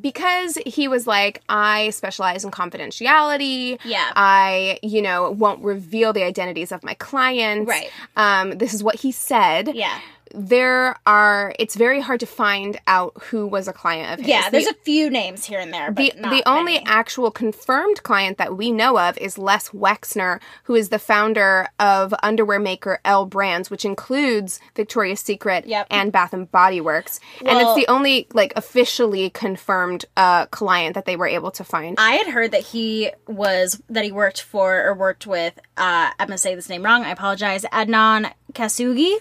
because 0.00 0.58
he 0.66 0.88
was 0.88 1.06
like, 1.06 1.42
I 1.48 1.90
specialize 1.90 2.44
in 2.44 2.50
confidentiality. 2.50 3.78
Yeah. 3.84 4.12
I, 4.16 4.78
you 4.82 5.02
know, 5.02 5.30
won't 5.30 5.62
reveal 5.62 6.12
the 6.12 6.22
identities 6.22 6.72
of 6.72 6.82
my 6.82 6.94
clients. 6.94 7.68
Right. 7.68 7.90
Um, 8.16 8.58
this 8.58 8.74
is 8.74 8.82
what 8.82 8.96
he 8.96 9.12
said. 9.12 9.74
Yeah. 9.74 9.98
There 10.36 10.96
are, 11.06 11.54
it's 11.58 11.76
very 11.76 12.00
hard 12.00 12.20
to 12.20 12.26
find 12.26 12.78
out 12.88 13.12
who 13.30 13.46
was 13.46 13.68
a 13.68 13.72
client 13.72 14.12
of 14.14 14.18
his. 14.18 14.28
Yeah, 14.28 14.44
The- 14.46 14.50
there's 14.58 14.66
a 14.66 14.74
few 14.74 15.08
names 15.10 15.44
here 15.44 15.60
and 15.60 15.72
there, 15.72 15.92
but 15.92 16.16
the, 16.16 16.28
the 16.28 16.42
only 16.48 16.74
many. 16.74 16.86
actual 16.86 17.30
confirmed 17.30 18.02
client 18.02 18.38
that 18.38 18.56
we 18.56 18.72
know 18.72 18.98
of 18.98 19.16
is 19.18 19.38
Les 19.38 19.68
Wexner, 19.70 20.40
who 20.64 20.74
is 20.74 20.88
the 20.88 20.98
founder 20.98 21.68
of 21.78 22.12
underwear 22.22 22.58
maker 22.58 22.98
L 23.04 23.26
Brands, 23.26 23.70
which 23.70 23.84
includes 23.84 24.58
Victoria's 24.74 25.20
Secret 25.20 25.66
Yep. 25.66 25.86
and 25.90 26.10
Bath 26.10 26.32
and 26.32 26.50
Body 26.50 26.80
Works. 26.80 27.20
and 27.40 27.58
it's 27.60 27.74
the 27.76 27.86
only 27.88 28.26
like 28.32 28.52
officially 28.56 29.30
confirmed 29.30 30.04
uh, 30.16 30.46
client 30.46 30.94
that 30.94 31.04
they 31.04 31.14
were 31.16 31.28
able 31.28 31.52
to 31.52 31.62
find. 31.64 31.96
I 32.00 32.12
had 32.16 32.26
heard 32.26 32.50
that 32.50 32.62
he 32.62 33.10
was 33.28 33.80
that 33.88 34.04
he 34.04 34.10
worked 34.12 34.40
for 34.42 34.84
or 34.84 34.94
worked 34.94 35.26
with. 35.26 35.54
Uh, 35.76 36.10
I'm 36.18 36.26
gonna 36.26 36.38
say 36.38 36.54
this 36.56 36.68
name 36.68 36.82
wrong. 36.82 37.04
I 37.04 37.10
apologize. 37.10 37.62
Adnan 37.72 38.32
Khashoggi, 38.52 39.14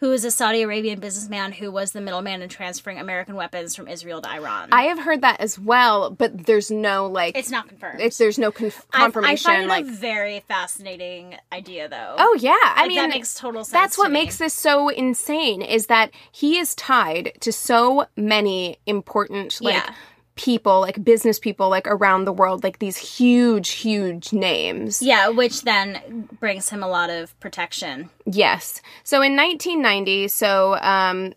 who 0.00 0.12
is 0.12 0.24
a 0.24 0.30
Saudi 0.30 0.62
Arabian 0.62 1.00
businessman 1.00 1.52
who 1.52 1.70
was 1.70 1.92
the 1.92 2.00
middleman 2.00 2.42
in 2.42 2.48
transferring 2.48 2.98
American 2.98 3.36
weapons 3.36 3.74
from 3.76 3.88
Israel 3.88 4.20
to 4.20 4.28
Iran. 4.28 4.68
I 4.72 4.82
have 4.84 4.98
heard 4.98 5.20
that 5.22 5.40
as 5.40 5.58
well, 5.58 6.10
but 6.10 6.46
there's 6.46 6.70
no 6.70 7.06
like 7.06 7.36
it's 7.38 7.50
not 7.50 7.68
confirmed. 7.68 8.00
it's 8.00 8.18
there's 8.18 8.38
no 8.38 8.50
conf- 8.50 8.86
I- 8.92 8.98
confirmation. 8.98 9.50
I, 9.50 9.54
find 9.56 9.68
like 9.68 9.84
it 9.86 9.90
a 9.90 9.92
very 9.92 10.40
fascinating 10.48 11.36
idea, 11.52 11.88
though. 11.88 12.16
Oh 12.18 12.36
yeah, 12.40 12.52
I 12.62 12.82
Like, 12.82 12.88
mean 12.88 12.96
that 12.98 13.08
makes 13.10 13.34
total 13.34 13.64
sense. 13.64 13.72
That's 13.72 13.96
what 13.98 14.08
me. 14.10 14.14
makes 14.20 14.38
this 14.38 14.52
so 14.54 14.88
insane 14.88 15.62
is 15.62 15.86
that 15.86 16.10
he 16.32 16.58
is 16.58 16.74
tied 16.74 17.32
to 17.40 17.52
so 17.52 18.06
many 18.16 18.78
important 18.86 19.60
like 19.60 19.74
Yeah. 19.74 19.94
People, 20.36 20.80
like 20.80 21.02
business 21.04 21.38
people, 21.38 21.68
like 21.68 21.86
around 21.86 22.24
the 22.24 22.32
world, 22.32 22.64
like 22.64 22.78
these 22.78 22.96
huge, 22.96 23.70
huge 23.70 24.32
names. 24.32 25.00
Yeah, 25.02 25.28
which 25.28 25.62
then 25.62 26.28
brings 26.40 26.68
him 26.70 26.82
a 26.82 26.88
lot 26.88 27.10
of 27.10 27.38
protection. 27.40 28.10
Yes. 28.26 28.82
So 29.04 29.22
in 29.22 29.36
1990, 29.36 30.28
so 30.28 30.76
um, 30.80 31.34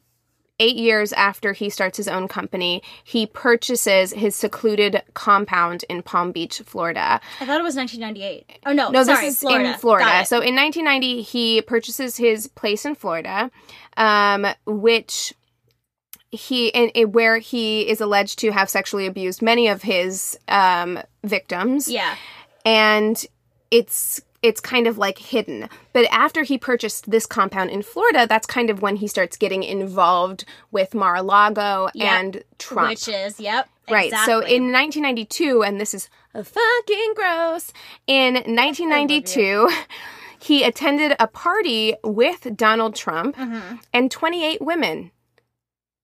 eight 0.59 0.75
years 0.77 1.13
after 1.13 1.53
he 1.53 1.69
starts 1.69 1.97
his 1.97 2.07
own 2.07 2.27
company, 2.27 2.81
he 3.03 3.27
purchases 3.27 4.11
his 4.13 4.35
secluded 4.35 5.03
compound 5.13 5.85
in 5.89 6.01
Palm 6.01 6.31
Beach, 6.31 6.59
Florida. 6.65 7.21
I 7.39 7.45
thought 7.45 7.59
it 7.59 7.63
was 7.63 7.75
1998. 7.75 8.59
Oh 8.65 8.73
no, 8.73 8.89
No, 8.89 9.03
sorry, 9.03 9.27
this 9.27 9.35
is 9.35 9.39
Florida. 9.41 9.73
in 9.73 9.77
Florida. 9.77 10.25
So 10.25 10.37
in 10.37 10.55
1990, 10.55 11.21
he 11.21 11.61
purchases 11.61 12.17
his 12.17 12.47
place 12.47 12.85
in 12.85 12.95
Florida, 12.95 13.51
um, 13.95 14.47
which 14.65 15.33
he 16.31 16.67
in, 16.69 16.89
in- 16.89 17.11
where 17.11 17.37
he 17.37 17.87
is 17.89 18.01
alleged 18.01 18.39
to 18.39 18.51
have 18.51 18.69
sexually 18.69 19.05
abused 19.07 19.41
many 19.41 19.67
of 19.67 19.81
his 19.83 20.37
um, 20.47 20.99
victims 21.23 21.87
yeah, 21.87 22.15
and 22.65 23.25
it's 23.71 24.21
it's 24.43 24.61
kind 24.61 24.85
of 24.87 24.97
like 24.99 25.17
hidden. 25.17 25.67
But 25.93 26.05
after 26.11 26.43
he 26.43 26.57
purchased 26.59 27.09
this 27.09 27.25
compound 27.25 27.71
in 27.71 27.81
Florida, 27.81 28.27
that's 28.27 28.45
kind 28.45 28.69
of 28.69 28.81
when 28.83 28.97
he 28.97 29.07
starts 29.07 29.35
getting 29.35 29.63
involved 29.63 30.45
with 30.71 30.93
Mar-a-Lago 30.93 31.89
Yep. 31.95 32.07
and 32.13 32.43
Trump. 32.59 32.89
which 32.89 33.07
is 33.07 33.39
yep, 33.39 33.67
Right. 33.89 34.11
So 34.25 34.39
in 34.41 34.71
1992, 34.71 35.63
and 35.63 35.81
this 35.81 35.93
is 35.95 36.07
fucking 36.33 37.13
gross, 37.15 37.73
in 38.05 38.35
1992, 38.35 39.69
he 40.39 40.63
attended 40.63 41.15
a 41.19 41.27
party 41.27 41.95
with 42.03 42.55
Donald 42.55 42.95
Trump 42.95 43.35
Mm-hmm. 43.35 43.77
and 43.93 44.11
28 44.11 44.61
women. 44.61 45.11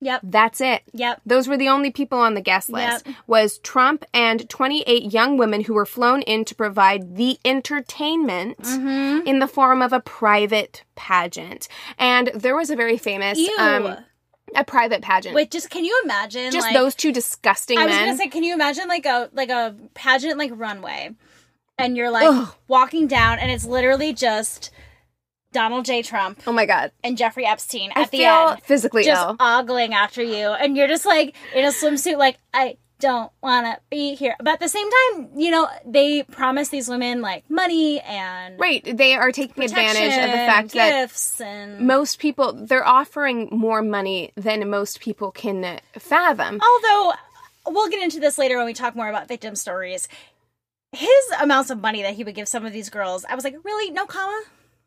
Yep, 0.04 0.22
That's 0.24 0.62
it. 0.62 0.84
yep, 0.94 1.22
Those 1.26 1.48
were 1.48 1.58
the 1.58 1.70
only 1.70 1.92
people 1.92 2.20
on 2.20 2.34
the 2.34 2.42
guest 2.42 2.70
list. 2.70 3.06
Yep. 3.06 3.16
Was 3.28 3.58
Trump 3.60 4.06
and 4.14 4.48
28 4.50 5.12
young 5.12 5.38
women 5.38 5.62
who 5.62 5.74
were 5.74 5.86
flown 5.86 6.22
in 6.24 6.46
to 6.46 6.56
provide 6.56 7.16
the 7.18 7.40
entertainment 7.46 8.58
Mm-hmm. 8.60 9.28
in 9.28 9.40
the 9.40 9.48
form 9.48 9.82
of 9.82 9.94
a 9.94 10.00
private 10.00 10.84
pageant. 10.96 11.68
And 11.98 12.32
there 12.36 12.56
was 12.56 12.70
a 12.70 12.76
very 12.76 12.98
famous 12.98 13.40
um 13.58 13.98
a 14.56 14.64
private 14.64 15.02
pageant. 15.02 15.34
Wait, 15.36 15.50
just 15.52 15.70
can 15.70 15.84
you 15.84 16.00
imagine? 16.04 16.52
just 16.52 16.68
like, 16.68 16.74
those 16.76 16.94
two 16.96 17.12
disgusting 17.12 17.78
I 17.80 17.86
was 17.86 17.96
men. 17.96 18.06
gonna 18.06 18.18
say, 18.18 18.28
can 18.28 18.44
you 18.44 18.54
imagine 18.54 18.88
like 18.88 19.06
a 19.06 19.30
like 19.34 19.50
a 19.50 19.76
pageant 19.96 20.38
like 20.38 20.52
runway, 20.54 21.12
and 21.78 21.98
you're 21.98 22.12
like 22.12 22.28
Ugh. 22.30 22.54
walking 22.68 23.08
down, 23.08 23.40
and 23.40 23.50
it's 23.50 23.66
literally 23.66 24.14
just 24.14 24.70
Donald 25.54 25.86
J. 25.86 26.02
Trump 26.02 26.42
oh 26.46 26.52
my 26.52 26.66
god. 26.66 26.92
and 27.04 27.18
Jeffrey 27.18 27.46
Epstein 27.46 27.92
at 27.92 27.98
I 27.98 28.04
the 28.06 28.18
feel 28.18 28.50
end, 28.50 28.64
physically 28.64 29.04
just 29.04 29.26
ill. 29.26 29.36
ogling 29.40 29.94
after 29.94 30.22
you, 30.22 30.48
and 30.50 30.76
you're 30.76 30.88
just 30.88 31.06
like 31.06 31.36
in 31.56 31.64
a 31.64 31.70
swimsuit, 31.70 32.18
like 32.18 32.38
I 32.54 32.78
don't 33.00 33.32
want 33.42 33.66
to 33.66 33.80
be 33.90 34.16
here. 34.16 34.36
But 34.40 34.54
at 34.54 34.60
the 34.62 34.70
same 34.70 34.88
time, 34.90 35.30
you 35.36 35.52
know, 35.52 35.68
they 35.86 36.24
promise 36.24 36.70
these 36.70 36.88
women 36.88 37.22
like 37.22 37.50
money 37.50 38.00
and 38.00 38.58
Right, 38.60 38.82
they 38.86 39.14
are 39.16 39.32
taking 39.32 39.64
advantage 39.64 40.14
of 40.18 40.32
the 40.32 40.38
fact 40.38 40.72
that 40.74 41.02
gifts 41.02 41.42
and 41.42 41.86
most 41.86 42.20
people 42.20 42.54
they're 42.54 42.88
offering 42.88 43.50
more 43.52 43.82
money 43.82 44.32
than 44.36 44.70
most 44.70 45.02
people 45.02 45.32
can 45.32 45.80
fathom. 45.98 46.62
Although 46.62 47.14
we'll 47.68 47.90
get 47.90 48.02
into 48.02 48.20
this 48.20 48.38
later 48.38 48.58
when 48.58 48.66
we 48.66 48.74
talk 48.74 48.96
more 48.96 49.10
about 49.10 49.28
victim 49.28 49.56
stories. 49.56 50.08
His 50.94 51.10
amounts 51.42 51.72
of 51.72 51.82
money 51.82 52.04
that 52.04 52.14
he 52.14 52.24
would 52.24 52.36
give 52.36 52.48
some 52.48 52.66
of 52.66 52.72
these 52.72 52.90
girls, 52.90 53.26
I 53.26 53.34
was 53.34 53.44
like, 53.44 53.56
really? 53.64 53.90
No 53.92 54.06
comma? 54.06 54.44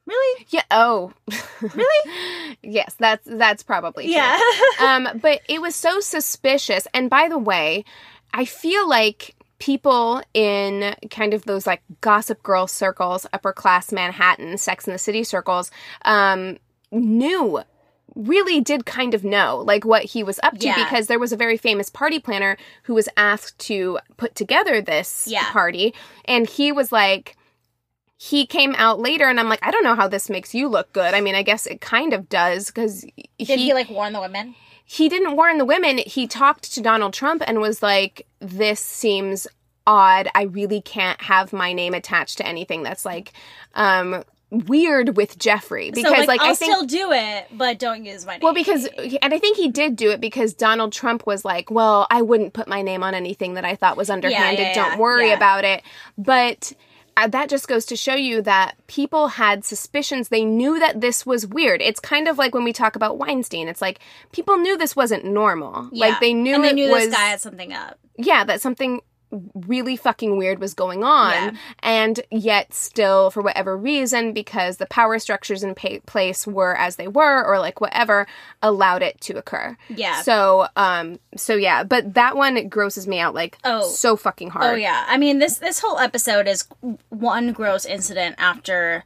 Really? 0.07 0.47
Yeah. 0.51 0.63
Oh. 0.71 1.13
Really? 1.61 2.57
yes, 2.63 2.95
that's 2.99 3.27
that's 3.27 3.63
probably 3.63 4.05
true. 4.05 4.15
Yeah. 4.15 4.39
um, 4.81 5.09
but 5.21 5.41
it 5.49 5.61
was 5.61 5.75
so 5.75 6.01
suspicious. 6.01 6.87
And 6.95 7.11
by 7.11 7.29
the 7.29 7.39
way, 7.39 7.85
I 8.33 8.45
feel 8.45 8.89
like 8.89 9.35
people 9.59 10.23
in 10.35 10.95
kind 11.11 11.35
of 11.35 11.45
those 11.47 11.67
like 11.67 11.83
gossip 12.01 12.43
girl 12.43 12.67
circles, 12.67 13.27
upper 13.33 13.53
class 13.53 13.91
Manhattan, 13.91 14.59
Sex 14.59 14.87
in 14.87 14.93
the 14.93 14.99
City 14.99 15.25
circles, 15.25 15.71
um, 16.05 16.59
knew 16.93 17.61
really 18.15 18.61
did 18.63 18.87
kind 18.87 19.13
of 19.13 19.25
know 19.25 19.59
like 19.67 19.85
what 19.85 20.03
he 20.05 20.23
was 20.23 20.41
up 20.43 20.57
to 20.59 20.67
Yeah. 20.67 20.83
because 20.85 21.07
there 21.07 21.19
was 21.19 21.33
a 21.33 21.37
very 21.37 21.59
famous 21.59 21.91
party 21.91 22.19
planner 22.19 22.57
who 22.85 22.95
was 22.95 23.11
asked 23.17 23.59
to 23.67 23.99
put 24.17 24.35
together 24.35 24.81
this 24.81 25.27
Yeah. 25.29 25.51
party 25.53 25.95
and 26.25 26.49
he 26.49 26.73
was 26.73 26.91
like 26.91 27.37
he 28.17 28.47
came 28.47 28.75
out 28.77 28.99
later 28.99 29.27
and 29.27 29.39
I'm 29.39 29.49
like 29.49 29.65
I 29.65 29.71
don't 29.71 29.85
know 29.85 29.95
how 29.95 30.09
this 30.09 30.31
makes 30.31 30.55
you 30.55 30.69
look 30.69 30.93
good. 30.93 31.15
I 31.15 31.21
mean, 31.21 31.35
I 31.35 31.43
guess 31.43 31.67
it 31.67 31.81
kind 31.81 32.13
of 32.13 32.29
does 32.29 32.71
cuz 32.71 33.03
Did 33.39 33.59
he, 33.59 33.75
like 33.75 33.91
warn 33.91 34.13
the 34.13 34.21
women? 34.21 34.55
he 34.85 35.09
didn't 35.09 35.35
warn 35.37 35.59
the 35.59 35.65
women. 35.65 35.99
He 35.99 36.27
talked 36.27 36.73
to 36.75 36.81
Donald 36.81 37.13
Trump 37.13 37.43
and 37.47 37.61
was 37.61 37.83
like, 37.83 38.27
"This 38.39 38.79
seems 38.81 39.47
odd. 39.87 40.29
I 40.35 40.43
really 40.43 40.81
can't 40.81 41.21
have 41.23 41.53
my 41.53 41.73
name 41.73 41.93
attached 41.95 42.39
to 42.39 42.47
anything 42.47 42.83
that's 42.83 43.05
like 43.05 43.33
um 43.75 44.23
weird 44.51 45.17
with 45.17 45.39
Jeffrey 45.39 45.91
because 45.91 46.13
so 46.13 46.19
like, 46.19 46.29
like 46.29 46.41
I'll 46.41 46.53
I 46.53 46.55
think 46.55 46.73
still 46.73 46.87
do 46.87 47.11
it, 47.13 47.47
but 47.53 47.79
don't 47.81 48.05
use 48.05 48.25
my 48.25 48.35
name. 48.35 48.41
well 48.43 48.55
because 48.55 48.87
and 49.21 49.35
I 49.35 49.39
think 49.39 49.57
he 49.57 49.69
did 49.69 49.97
do 49.97 50.11
it 50.11 50.21
because 50.21 50.55
Donald 50.55 50.93
Trump 50.93 51.27
was 51.27 51.45
like, 51.45 51.71
"Well, 51.71 52.07
I 52.11 52.23
wouldn't 52.23 52.53
put 52.53 52.69
my 52.69 52.81
name 52.81 53.03
on 53.03 53.15
anything 53.15 53.55
that 53.55 53.65
I 53.65 53.75
thought 53.75 53.97
was 53.97 54.09
underhanded. 54.09 54.61
yeah, 54.61 54.75
Don't 54.75 54.99
worry 54.99 55.29
yeah. 55.29 55.35
about 55.35 55.65
it." 55.65 55.83
But 56.17 56.73
Uh, 57.17 57.27
that 57.29 57.49
just 57.49 57.67
goes 57.67 57.87
to 57.87 57.97
show 57.97 58.15
you 58.15 58.43
that 58.43 58.75
people 58.89 59.29
had 59.29 59.65
suspicions. 59.65 60.29
They 60.29 60.45
knew 60.45 60.79
that 60.79 61.01
this 61.01 61.25
was 61.25 61.47
weird. 61.47 61.81
It's 61.81 61.99
kind 61.99 62.29
of 62.29 62.37
like 62.37 62.55
when 62.55 62.65
we 62.65 62.75
talk 62.75 62.95
about 62.95 63.17
Weinstein. 63.17 63.69
It's 63.69 63.81
like 63.81 64.01
people 64.33 64.59
knew 64.59 64.77
this 64.77 64.95
wasn't 64.95 65.25
normal. 65.25 65.89
Yeah. 65.93 66.09
Like 66.09 66.21
they 66.21 66.35
knew 66.35 66.55
and 66.55 66.65
they 66.65 66.75
knew 66.75 66.91
was 66.91 67.07
this 67.07 67.15
guy 67.15 67.29
had 67.29 67.41
something 67.41 67.73
up. 67.73 67.99
yeah, 68.19 68.45
that 68.45 68.61
something 68.61 69.01
really 69.55 69.97
fucking 69.97 70.37
weird 70.37 70.59
was 70.61 70.75
going 70.75 71.03
on. 71.05 71.33
Yeah. 71.33 71.51
And 71.81 72.21
yet, 72.31 72.73
still, 72.73 73.31
for 73.31 73.43
whatever 73.43 73.77
reason, 73.77 74.33
because 74.33 74.77
the 74.77 74.87
power 74.87 75.19
structures 75.19 75.63
in 75.63 75.75
pa- 75.75 75.99
place 76.07 76.47
were 76.47 76.77
as 76.77 76.97
they 76.97 77.09
were, 77.09 77.45
or 77.45 77.59
like 77.59 77.81
whatever, 77.81 78.27
allowed 78.63 79.03
it 79.03 79.21
to 79.23 79.37
occur. 79.37 79.77
Yeah. 79.89 80.23
So, 80.23 80.69
um, 80.77 81.19
so 81.37 81.55
yeah, 81.57 81.83
but 81.83 82.15
that 82.15 82.37
one 82.37 82.69
grosses 82.69 83.07
me 83.07 83.19
out 83.19 83.35
like 83.35 83.59
Oh. 83.65 83.89
so 83.89 84.17
fucking 84.17 84.51
hard. 84.51 84.65
Oh 84.67 84.75
yeah. 84.75 85.05
I 85.09 85.17
mean 85.19 85.39
this 85.39 85.59
this 85.59 85.81
whole 85.81 85.99
episode 85.99 86.47
is 86.47 86.67
one 87.09 87.53
gross 87.53 87.85
incident 87.85 88.37
after 88.39 89.05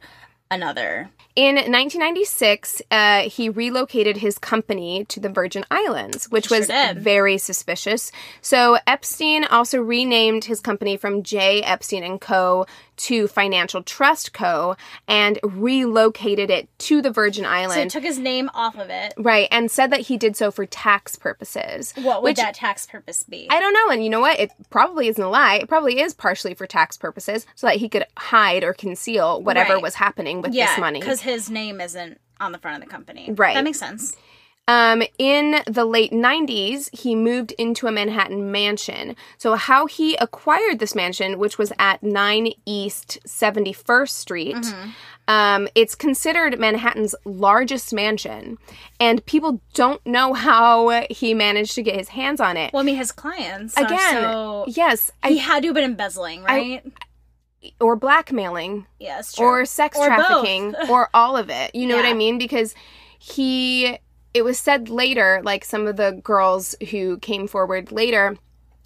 another. 0.49 1.09
In 1.35 1.55
1996, 1.55 2.81
uh, 2.91 3.21
he 3.21 3.47
relocated 3.49 4.17
his 4.17 4.37
company 4.37 5.05
to 5.05 5.19
the 5.19 5.29
Virgin 5.29 5.63
Islands, 5.71 6.29
which 6.29 6.47
Sure 6.47 6.59
was 6.59 6.67
did. 6.67 6.99
very 6.99 7.37
suspicious. 7.37 8.11
So 8.41 8.77
Epstein 8.85 9.45
also 9.45 9.79
renamed 9.81 10.45
his 10.45 10.59
company 10.59 10.97
from 10.97 11.23
J. 11.23 11.61
Epstein 11.61 12.03
and 12.03 12.19
Co. 12.19 12.65
to 12.97 13.27
Financial 13.27 13.81
Trust 13.81 14.33
Co. 14.33 14.75
and 15.07 15.39
relocated 15.43 16.49
it 16.49 16.67
to 16.79 17.01
the 17.01 17.09
Virgin 17.09 17.45
Islands. 17.45 17.75
So 17.75 17.81
he 17.83 17.89
took 17.89 18.03
his 18.03 18.19
name 18.19 18.49
off 18.53 18.77
of 18.77 18.89
it. 18.89 19.13
right, 19.17 19.47
and 19.51 19.71
said 19.71 19.91
that 19.91 20.01
he 20.01 20.17
did 20.17 20.35
so 20.35 20.51
for 20.51 20.65
tax 20.65 21.15
purposes. 21.15 21.93
What 21.95 22.21
would 22.21 22.29
which 22.31 22.37
that 22.37 22.53
tax 22.55 22.85
purpose 22.85 23.23
be? 23.23 23.47
I 23.49 23.59
don't 23.59 23.73
know, 23.73 23.89
and 23.89 24.03
you 24.03 24.09
know 24.09 24.19
what? 24.19 24.39
It 24.39 24.51
probably 24.69 25.07
isn't 25.07 25.23
a 25.23 25.29
lie. 25.29 25.55
It 25.55 25.69
probably 25.69 25.99
is 26.01 26.13
partially 26.13 26.53
for 26.53 26.67
tax 26.67 26.97
purposes, 26.97 27.45
so 27.55 27.67
that 27.67 27.77
he 27.77 27.87
could 27.89 28.05
hide 28.17 28.63
or 28.63 28.73
conceal 28.73 29.41
whatever 29.41 29.75
Right. 29.75 29.81
was 29.83 29.95
happening 29.95 30.41
with 30.41 30.53
yeah, 30.53 30.67
this 30.67 30.79
money. 30.79 30.99
Because 31.21 31.33
his 31.33 31.49
name 31.49 31.81
isn't 31.81 32.19
on 32.39 32.51
the 32.51 32.57
front 32.57 32.81
of 32.81 32.87
the 32.87 32.91
company. 32.91 33.31
Right. 33.31 33.53
That 33.53 33.63
makes 33.63 33.79
sense. 33.79 34.15
Um, 34.67 35.03
in 35.17 35.61
the 35.67 35.85
late 35.85 36.11
90s, 36.11 36.95
he 36.97 37.15
moved 37.15 37.51
into 37.53 37.87
a 37.87 37.91
Manhattan 37.91 38.51
mansion. 38.51 39.15
So, 39.37 39.55
how 39.55 39.87
he 39.87 40.15
acquired 40.15 40.79
this 40.79 40.95
mansion, 40.95 41.39
which 41.39 41.57
was 41.57 41.73
at 41.79 42.01
9 42.03 42.53
East 42.65 43.19
71st 43.25 44.09
Street, 44.09 44.73
um, 45.27 45.67
it's 45.73 45.95
considered 45.95 46.59
Manhattan's 46.59 47.15
largest 47.25 47.91
mansion. 47.91 48.59
And 48.99 49.25
people 49.25 49.61
don't 49.73 50.05
know 50.05 50.33
how 50.33 51.05
he 51.09 51.33
managed 51.33 51.73
to 51.75 51.83
get 51.83 51.95
his 51.95 52.09
hands 52.09 52.39
on 52.39 52.55
it. 52.55 52.71
Well, 52.71 52.83
I 52.83 52.85
mean, 52.85 52.97
his 52.97 53.11
clients 53.11 53.75
Again, 53.75 53.97
so 54.13 54.65
yes, 54.67 55.11
he 55.25 55.39
I, 55.39 55.41
had 55.41 55.63
to 55.63 55.69
have 55.69 55.75
been 55.75 55.83
embezzling, 55.83 56.43
right? 56.43 56.83
Or 57.79 57.95
blackmailing. 57.95 58.87
yeah, 58.99 59.21
or 59.37 59.65
sex 59.65 59.97
Or 59.97 60.07
trafficking 60.07 60.75
or 60.89 61.09
all 61.13 61.37
of 61.37 61.49
it. 61.49 61.75
You 61.75 61.87
know 61.87 61.95
what 61.95 62.05
I 62.05 62.13
mean? 62.13 62.37
Because 62.37 62.75
he 63.19 63.97
it 64.33 64.43
was 64.43 64.57
said 64.57 64.89
later, 64.89 65.41
like 65.43 65.65
some 65.65 65.87
of 65.87 65.97
the 65.97 66.19
girls 66.23 66.75
who 66.89 67.17
came 67.17 67.47
forward 67.47 67.91
later, 67.91 68.37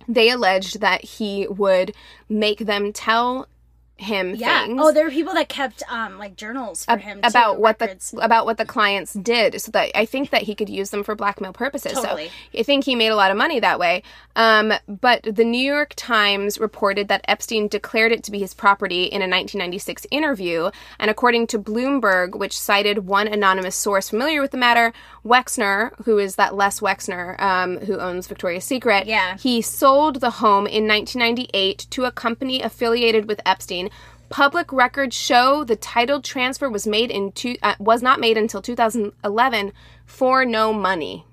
they 0.07 0.29
alleged 0.29 0.81
that 0.81 1.03
he 1.03 1.47
would 1.47 1.93
make 2.29 2.59
them 2.59 2.91
tell 2.91 3.47
him 3.97 4.35
Yeah. 4.35 4.65
things. 4.65 4.79
Oh, 4.83 4.91
there 4.91 5.05
were 5.05 5.09
people 5.11 5.33
that 5.35 5.47
kept 5.47 5.81
um 5.89 6.17
like 6.17 6.35
journals 6.35 6.83
for 6.85 6.97
him 6.97 7.21
too, 7.21 7.27
about 7.29 7.59
what 7.59 7.79
records. 7.79 8.11
the 8.11 8.19
about 8.19 8.45
what 8.45 8.57
the 8.57 8.65
clients 8.65 9.13
did 9.13 9.61
so 9.61 9.71
that 9.71 9.97
I 9.97 10.05
think 10.05 10.31
that 10.31 10.41
he 10.43 10.53
could 10.55 10.67
use 10.69 10.89
them 10.89 11.03
for 11.03 11.15
blackmail 11.15 11.53
purposes. 11.53 11.93
Totally. 11.93 12.27
So 12.53 12.59
I 12.59 12.63
think 12.63 12.83
he 12.83 12.95
made 12.95 13.07
a 13.09 13.15
lot 13.15 13.31
of 13.31 13.37
money 13.37 13.59
that 13.61 13.79
way. 13.79 14.03
Um, 14.35 14.73
but 14.87 15.23
the 15.23 15.45
New 15.45 15.63
York 15.65 15.93
Times 15.95 16.57
reported 16.59 17.07
that 17.07 17.23
Epstein 17.27 17.69
declared 17.69 18.11
it 18.11 18.21
to 18.25 18.31
be 18.31 18.39
his 18.39 18.53
property 18.53 19.03
in 19.05 19.21
a 19.21 19.29
1996 19.29 20.05
interview, 20.11 20.71
and 20.99 21.09
according 21.09 21.47
to 21.47 21.57
Bloomberg, 21.59 22.37
which 22.37 22.59
cited 22.59 23.07
one 23.07 23.27
anonymous 23.29 23.77
source 23.77 24.09
familiar 24.09 24.41
with 24.41 24.51
the 24.51 24.57
matter, 24.57 24.91
Wexner, 25.25 25.91
who 26.03 26.17
is 26.19 26.35
that 26.35 26.53
Les 26.53 26.81
Wexner, 26.81 27.39
um, 27.41 27.77
who 27.79 27.97
owns 27.97 28.27
Victoria's 28.27 28.65
Secret, 28.65 29.07
Yeah. 29.07 29.37
he 29.37 29.61
sold 29.61 30.19
the 30.19 30.31
home 30.31 30.67
in 30.67 30.85
1998 30.85 31.87
to 31.91 32.03
a 32.03 32.11
company 32.11 32.61
affiliated 32.61 33.27
with 33.27 33.39
Epstein. 33.45 33.84
Public 34.29 34.71
records 34.73 35.15
show 35.15 35.63
the 35.63 35.75
title 35.75 36.21
transfer 36.21 36.69
was 36.69 36.87
made 36.87 37.11
in 37.11 37.31
two, 37.31 37.55
uh, 37.61 37.75
was 37.79 38.01
not 38.01 38.19
made 38.19 38.37
until 38.37 38.61
2011 38.61 39.71
for 40.05 40.45
no 40.45 40.73
money. 40.73 41.25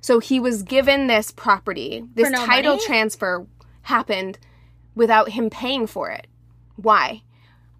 So 0.00 0.18
he 0.18 0.40
was 0.40 0.62
given 0.62 1.06
this 1.08 1.30
property. 1.30 2.04
This 2.14 2.30
no 2.30 2.44
title 2.46 2.76
money? 2.76 2.86
transfer 2.86 3.46
happened 3.82 4.38
without 4.94 5.30
him 5.30 5.50
paying 5.50 5.86
for 5.86 6.10
it. 6.10 6.26
Why? 6.76 7.22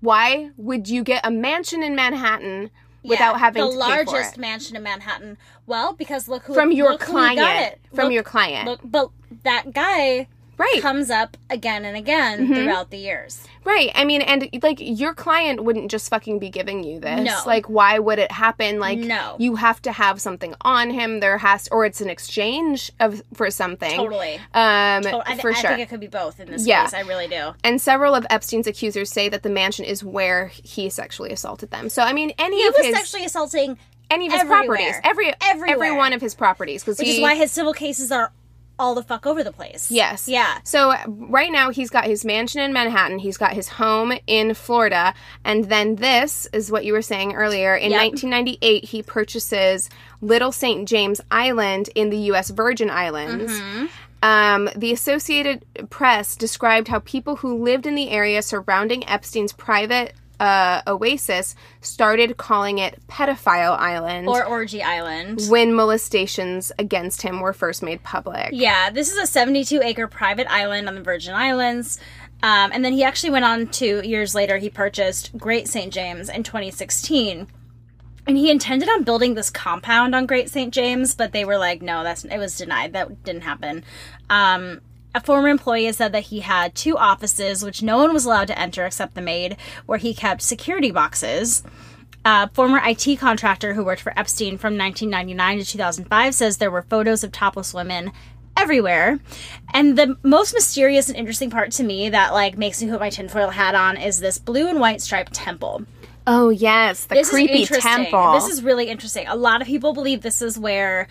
Why 0.01 0.51
would 0.57 0.89
you 0.89 1.03
get 1.03 1.25
a 1.27 1.31
mansion 1.31 1.83
in 1.83 1.95
Manhattan 1.97 2.71
without 3.03 3.35
Yeah, 3.35 3.39
having 3.39 3.63
the 3.65 3.71
to 3.71 3.75
pay 3.79 4.05
for 4.05 4.13
largest 4.13 4.39
mansion 4.39 4.77
in 4.77 4.83
Manhattan. 4.83 5.39
Well, 5.67 5.93
because 5.93 6.29
look 6.29 6.43
who 6.43 6.55
From 6.55 6.73
your 6.73 6.93
look 6.93 7.05
who 7.05 7.13
got 7.13 7.35
client. 7.37 7.73
it. 7.75 7.81
From 7.95 8.05
Look- 8.07 8.13
your 8.15 8.23
client. 8.23 8.69
Look, 8.69 8.81
but 8.85 9.11
that 9.45 9.73
guy 9.73 10.27
right. 10.59 10.71
Mm-hmm. 10.75 10.81
comes 10.81 11.11
up 11.11 11.37
again 11.51 11.85
and 11.85 11.97
again 11.97 12.47
throughout 12.49 12.91
the 12.91 12.97
years. 12.99 13.47
Right. 13.65 13.91
I 13.95 14.05
mean, 14.05 14.23
and 14.23 14.49
like 14.63 14.79
your 14.81 15.13
client 15.15 15.65
wouldn't 15.65 15.91
just 15.91 16.09
fucking 16.09 16.39
be 16.39 16.51
giving 16.51 16.85
you 16.85 17.01
this. 17.01 17.21
No. 17.25 17.41
Like, 17.47 17.69
why 17.69 17.99
would 17.99 18.19
it 18.19 18.31
happen? 18.31 18.79
Like, 18.79 18.99
No. 18.99 19.37
you 19.39 19.57
have 19.57 19.83
to 19.83 19.93
have 19.93 20.21
something 20.21 20.55
on 20.61 20.91
him. 20.91 21.21
There 21.21 21.39
has, 21.39 21.69
or 21.73 21.85
it's 21.85 22.01
an 22.01 22.09
exchange 22.09 22.93
of 23.01 23.23
for 23.35 23.51
something. 23.51 23.97
Totally. 23.97 24.35
Um, 24.55 25.03
To- 25.03 25.23
I, 25.27 25.33
th- 25.33 25.41
for 25.41 25.51
I 25.51 25.55
sure. 25.55 25.71
I 25.71 25.75
think 25.77 25.81
it 25.87 25.89
could 25.91 26.01
be 26.01 26.07
both 26.07 26.39
in 26.41 26.49
this 26.51 26.67
Yeah. 26.67 26.85
case. 26.85 26.95
I 26.95 27.01
really 27.01 27.27
do. 27.29 27.55
and 27.65 27.81
several 27.81 28.15
of 28.15 28.25
Epstein's 28.31 28.67
accusers 28.67 29.11
say 29.11 29.29
that 29.29 29.43
the 29.43 29.51
mansion 29.51 29.85
is 29.85 30.05
where 30.05 30.47
he 30.49 30.89
sexually 30.91 31.33
assaulted 31.33 31.71
them. 31.71 31.89
So, 31.89 32.03
I 32.03 32.13
mean, 32.13 32.33
any 32.39 32.61
He 32.63 32.67
of 32.69 32.75
was 32.77 32.87
his 32.87 32.95
sexually 32.97 33.25
assaulting, 33.25 33.79
any 34.11 34.27
of 34.29 34.33
his 34.33 34.43
everywhere. 34.43 34.67
properties, 34.67 34.95
every 35.03 35.33
every 35.41 35.71
Everywhere. 35.73 35.97
one 35.97 36.13
of 36.13 36.21
his 36.21 36.35
properties, 36.37 36.83
because 36.85 36.99
which 36.99 37.09
he 37.09 37.15
is 37.17 37.21
why 37.21 37.35
his 37.35 37.51
civil 37.51 37.73
cases 37.73 38.13
are 38.13 38.31
all 38.79 38.95
the 38.95 39.03
fuck 39.03 39.27
over 39.27 39.43
the 39.43 39.53
place. 39.53 39.91
Yes. 39.91 40.29
Yeah. 40.29 40.59
So 40.65 40.95
right 41.07 41.51
now 41.51 41.71
he's 41.71 41.91
got 41.91 42.05
his 42.05 42.25
mansion 42.25 42.61
in 42.61 42.73
Manhattan, 42.73 43.19
he's 43.19 43.37
got 43.37 43.53
his 43.55 43.69
home 43.69 44.13
in 44.27 44.55
Florida, 44.55 45.15
and 45.45 45.65
then 45.65 45.97
this 45.97 46.47
is 46.53 46.71
what 46.71 46.85
you 46.85 46.93
were 46.93 47.03
saying 47.03 47.35
earlier. 47.35 47.75
In 47.75 47.91
Yep. 47.91 48.01
1998, 48.13 48.85
he 48.85 49.03
purchases 49.03 49.89
Little 50.21 50.53
St. 50.53 50.89
James 50.89 51.21
Island 51.31 51.91
in 51.95 52.11
the 52.11 52.19
U.S. 52.31 52.51
Virgin 52.51 52.91
Islands. 52.91 53.53
Mm-hmm. 53.53 53.87
Um, 54.23 54.71
the 54.75 54.93
Associated 54.93 55.65
Press 55.91 56.37
described 56.37 56.89
how 56.89 56.99
people 57.01 57.37
who 57.37 57.63
lived 57.63 57.87
in 57.87 57.95
the 57.95 58.11
area 58.11 58.43
surrounding 58.43 59.07
Epstein's 59.09 59.53
private 59.53 60.15
uh, 60.39 60.83
oasis 60.87 61.55
started 61.81 62.37
calling 62.37 62.79
it 62.79 63.01
Pedophile 63.09 63.77
Island 63.79 64.29
Or 64.29 64.45
Orgy 64.45 64.83
Island. 64.83 65.43
when 65.49 65.73
molestations 65.73 66.73
against 66.79 67.23
him 67.23 67.41
were 67.41 67.53
first 67.53 67.83
made 67.83 68.03
public. 68.03 68.51
Yeah, 68.53 68.91
this 68.91 69.11
is 69.13 69.19
a 69.19 69.27
72 69.27 69.81
acre 69.83 70.07
private 70.07 70.47
island 70.51 70.89
on 70.89 70.95
the 70.95 71.03
Virgin 71.03 71.35
Islands. 71.35 71.99
Um, 72.43 72.71
and 72.73 72.85
then 72.85 72.93
he 72.93 73.03
actually 73.03 73.31
went 73.31 73.47
on 73.47 73.69
to, 73.69 74.07
years 74.07 74.35
later, 74.35 74.59
he 74.59 74.69
purchased 74.69 75.37
Great 75.39 75.69
St. 75.69 75.93
James 75.93 76.29
in 76.29 76.43
2016. 76.43 77.47
And 78.29 78.37
he 78.37 78.51
intended 78.51 78.89
on 78.89 79.05
building 79.05 79.35
this 79.35 79.51
compound 79.51 80.15
on 80.15 80.27
Great 80.27 80.51
St. 80.51 80.75
James, 80.75 81.15
but 81.15 81.33
they 81.33 81.45
were 81.45 81.57
like, 81.59 81.81
no, 81.81 82.03
that's 82.03 82.25
it 82.25 82.39
was 82.39 82.59
denied. 82.59 82.93
That 82.93 83.23
didn't 83.25 83.43
happen. 83.43 83.85
Um, 84.29 84.81
a 85.17 85.21
former 85.21 85.49
employee 85.49 85.91
said 85.93 86.13
that 86.13 86.25
he 86.25 86.41
had 86.41 86.75
two 86.75 86.97
offices, 86.99 87.65
which 87.65 87.83
no 87.83 87.97
one 87.97 88.13
was 88.13 88.27
allowed 88.27 88.49
to 88.49 88.59
enter 88.59 88.85
except 88.85 89.15
the 89.15 89.23
maid, 89.23 89.57
where 89.87 89.99
he 89.99 90.13
kept 90.13 90.43
security 90.43 90.91
boxes. 90.91 91.63
A 92.27 92.51
former 92.51 92.81
IT 92.85 93.19
contractor 93.19 93.73
who 93.73 93.83
worked 93.83 94.03
for 94.03 94.13
Epstein 94.19 94.59
from 94.59 94.77
1999 94.77 95.59
to 95.61 95.65
2005 95.65 96.35
says 96.35 96.59
there 96.59 96.71
were 96.71 96.83
photos 96.83 97.25
of 97.25 97.33
topless 97.33 97.73
women 97.73 98.13
everywhere. 98.59 99.19
And 99.73 99.97
the 99.97 100.19
most 100.23 100.53
mysterious 100.53 101.09
and 101.09 101.17
interesting 101.17 101.49
part 101.49 101.71
to 101.73 101.83
me 101.83 102.11
that 102.11 102.35
like 102.35 102.59
makes 102.59 102.83
me 102.83 102.91
put 102.91 103.01
my 103.01 103.09
tinfoil 103.09 103.49
hat 103.49 103.75
on 103.75 103.97
is 103.97 104.21
this 104.21 104.39
blue 104.39 104.69
and 104.69 104.81
white 104.81 105.01
striped 105.01 105.33
temple. 105.33 105.87
Oh 106.27 106.49
yes, 106.49 107.05
the 107.05 107.15
This 107.15 107.31
creepy 107.31 107.65
temple. 107.65 108.33
This 108.33 108.49
is 108.49 108.63
really 108.63 108.89
interesting. 108.89 109.29
A 109.29 109.37
lot 109.37 109.61
of 109.61 109.69
people 109.69 109.93
believe 109.93 110.23
this 110.23 110.43
is 110.43 110.59
where 110.59 111.07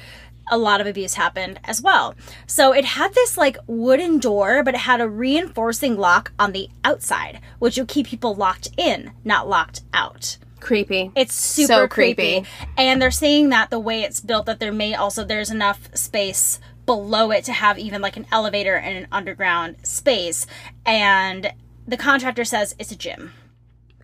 a 0.49 0.57
lot 0.57 0.81
of 0.81 0.87
abuse 0.87 1.15
happened 1.15 1.59
as 1.63 1.81
well. 1.81 2.15
So 2.47 2.73
it 2.73 2.85
had 2.85 3.13
this 3.13 3.37
like 3.37 3.57
wooden 3.67 4.19
door, 4.19 4.63
but 4.63 4.75
it 4.75 4.81
had 4.81 5.01
a 5.01 5.09
reinforcing 5.09 5.97
lock 5.97 6.31
on 6.37 6.51
the 6.51 6.69
outside, 6.83 7.41
which 7.59 7.77
would 7.77 7.87
keep 7.87 8.07
people 8.07 8.35
locked 8.35 8.69
in, 8.77 9.11
not 9.23 9.47
locked 9.49 9.81
out. 9.93 10.37
creepy. 10.59 11.11
It's 11.15 11.35
super 11.35 11.67
So 11.67 11.87
creepy. 11.87 12.41
creepy. 12.41 12.47
And 12.77 13.01
they're 13.01 13.11
saying 13.11 13.49
that 13.49 13.69
the 13.69 13.79
way 13.79 14.01
it's 14.01 14.19
built 14.19 14.45
that 14.47 14.59
there 14.59 14.71
may 14.73 14.95
also 14.95 15.23
there's 15.23 15.51
enough 15.51 15.89
space 15.95 16.59
below 16.85 17.31
it 17.31 17.43
to 17.45 17.51
have 17.53 17.77
even 17.79 18.01
like 18.01 18.17
an 18.17 18.25
elevator 18.31 18.75
and 18.75 18.97
an 18.97 19.07
underground 19.11 19.75
space. 19.83 20.45
And 20.85 21.51
the 21.87 21.97
contractor 21.97 22.43
says 22.45 22.75
it's 22.79 22.91
a 22.91 22.95
gym. 22.95 23.33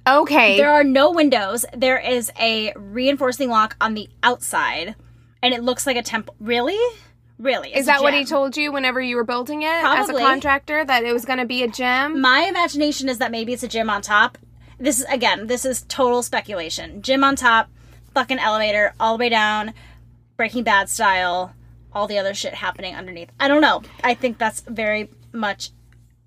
okay. 0.07 0.57
There 0.57 0.71
are 0.71 0.83
no 0.83 1.11
windows. 1.11 1.65
There 1.75 1.97
is 1.99 2.31
a 2.39 2.73
reinforcing 2.75 3.49
lock 3.49 3.75
on 3.79 3.93
the 3.93 4.09
outside 4.23 4.95
and 5.41 5.53
it 5.53 5.63
looks 5.63 5.85
like 5.85 5.97
a 5.97 6.03
temple. 6.03 6.35
Really? 6.39 6.77
Really? 7.39 7.75
Is 7.75 7.87
that 7.87 8.03
what 8.03 8.13
he 8.13 8.23
told 8.23 8.55
you 8.55 8.71
whenever 8.71 9.01
you 9.01 9.15
were 9.15 9.23
building 9.23 9.63
it 9.63 9.83
as 9.83 10.09
a 10.09 10.13
contractor 10.13 10.85
that 10.85 11.03
it 11.03 11.11
was 11.11 11.25
going 11.25 11.39
to 11.39 11.45
be 11.45 11.63
a 11.63 11.67
gym? 11.67 12.21
My 12.21 12.41
imagination 12.41 13.09
is 13.09 13.17
that 13.17 13.31
maybe 13.31 13.51
it's 13.51 13.63
a 13.63 13.67
gym 13.67 13.89
on 13.89 14.03
top. 14.03 14.37
This 14.79 14.99
is 14.99 15.05
again, 15.05 15.47
this 15.47 15.65
is 15.65 15.83
total 15.83 16.21
speculation. 16.21 17.01
Gym 17.01 17.23
on 17.23 17.35
top, 17.35 17.69
fucking 18.13 18.37
elevator 18.37 18.93
all 18.99 19.17
the 19.17 19.21
way 19.21 19.29
down, 19.29 19.73
Breaking 20.37 20.63
Bad 20.63 20.89
style, 20.89 21.53
all 21.93 22.07
the 22.07 22.19
other 22.19 22.33
shit 22.33 22.53
happening 22.53 22.95
underneath. 22.95 23.31
I 23.39 23.47
don't 23.47 23.61
know. 23.61 23.81
I 24.03 24.13
think 24.13 24.37
that's 24.37 24.61
very 24.61 25.09
much 25.31 25.71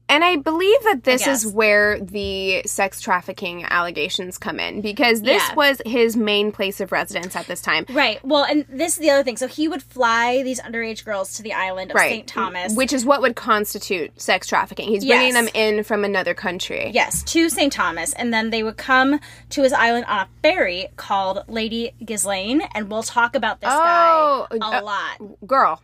And 0.06 0.22
I 0.22 0.36
believe 0.36 0.76
that 0.84 1.02
this 1.04 1.26
is 1.26 1.46
where 1.46 1.98
the 1.98 2.62
sex 2.66 3.00
trafficking 3.00 3.64
allegations 3.64 4.36
come 4.36 4.60
in 4.60 4.82
because 4.82 5.22
this 5.22 5.42
Yeah. 5.48 5.54
was 5.54 5.80
his 5.86 6.14
main 6.14 6.52
place 6.52 6.80
of 6.80 6.92
residence 6.92 7.34
at 7.34 7.46
this 7.46 7.62
time. 7.62 7.86
right. 7.90 8.22
Well, 8.24 8.44
and 8.44 8.66
this 8.68 8.92
is 8.92 8.98
the 8.98 9.10
other 9.10 9.22
thing. 9.22 9.38
So 9.38 9.48
he 9.48 9.66
would 9.66 9.82
fly 9.82 10.42
these 10.42 10.60
underage 10.60 11.04
girls 11.06 11.34
to 11.36 11.42
the 11.42 11.54
island 11.54 11.90
of 11.90 11.94
Right. 11.94 12.10
St. 12.10 12.26
Thomas. 12.26 12.74
Which 12.76 12.92
is 12.92 13.04
what 13.06 13.22
would 13.22 13.34
constitute 13.34 14.20
sex 14.20 14.46
trafficking. 14.46 14.88
He's 14.88 15.04
bringing 15.06 15.28
Yes. 15.34 15.34
them 15.34 15.48
in 15.54 15.84
from 15.84 16.04
another 16.04 16.34
country. 16.34 16.90
Yes, 16.92 17.22
to 17.24 17.48
St. 17.48 17.72
Thomas, 17.72 18.12
and 18.12 18.32
then 18.32 18.50
they 18.50 18.62
would 18.62 18.76
come 18.76 19.18
to 19.50 19.62
his 19.62 19.72
island 19.72 20.04
on 20.06 20.18
a 20.20 20.28
ferry 20.42 20.88
called 20.96 21.44
Lady 21.48 21.92
Ghislaine, 22.04 22.60
and 22.74 22.90
we'll 22.90 23.02
talk 23.02 23.34
about 23.34 23.60
this 23.62 23.70
Oh, 23.72 24.46
guy 24.50 24.56
a 24.60 24.78
uh, 24.78 24.82
lot. 24.82 25.46
Girl. 25.46 25.80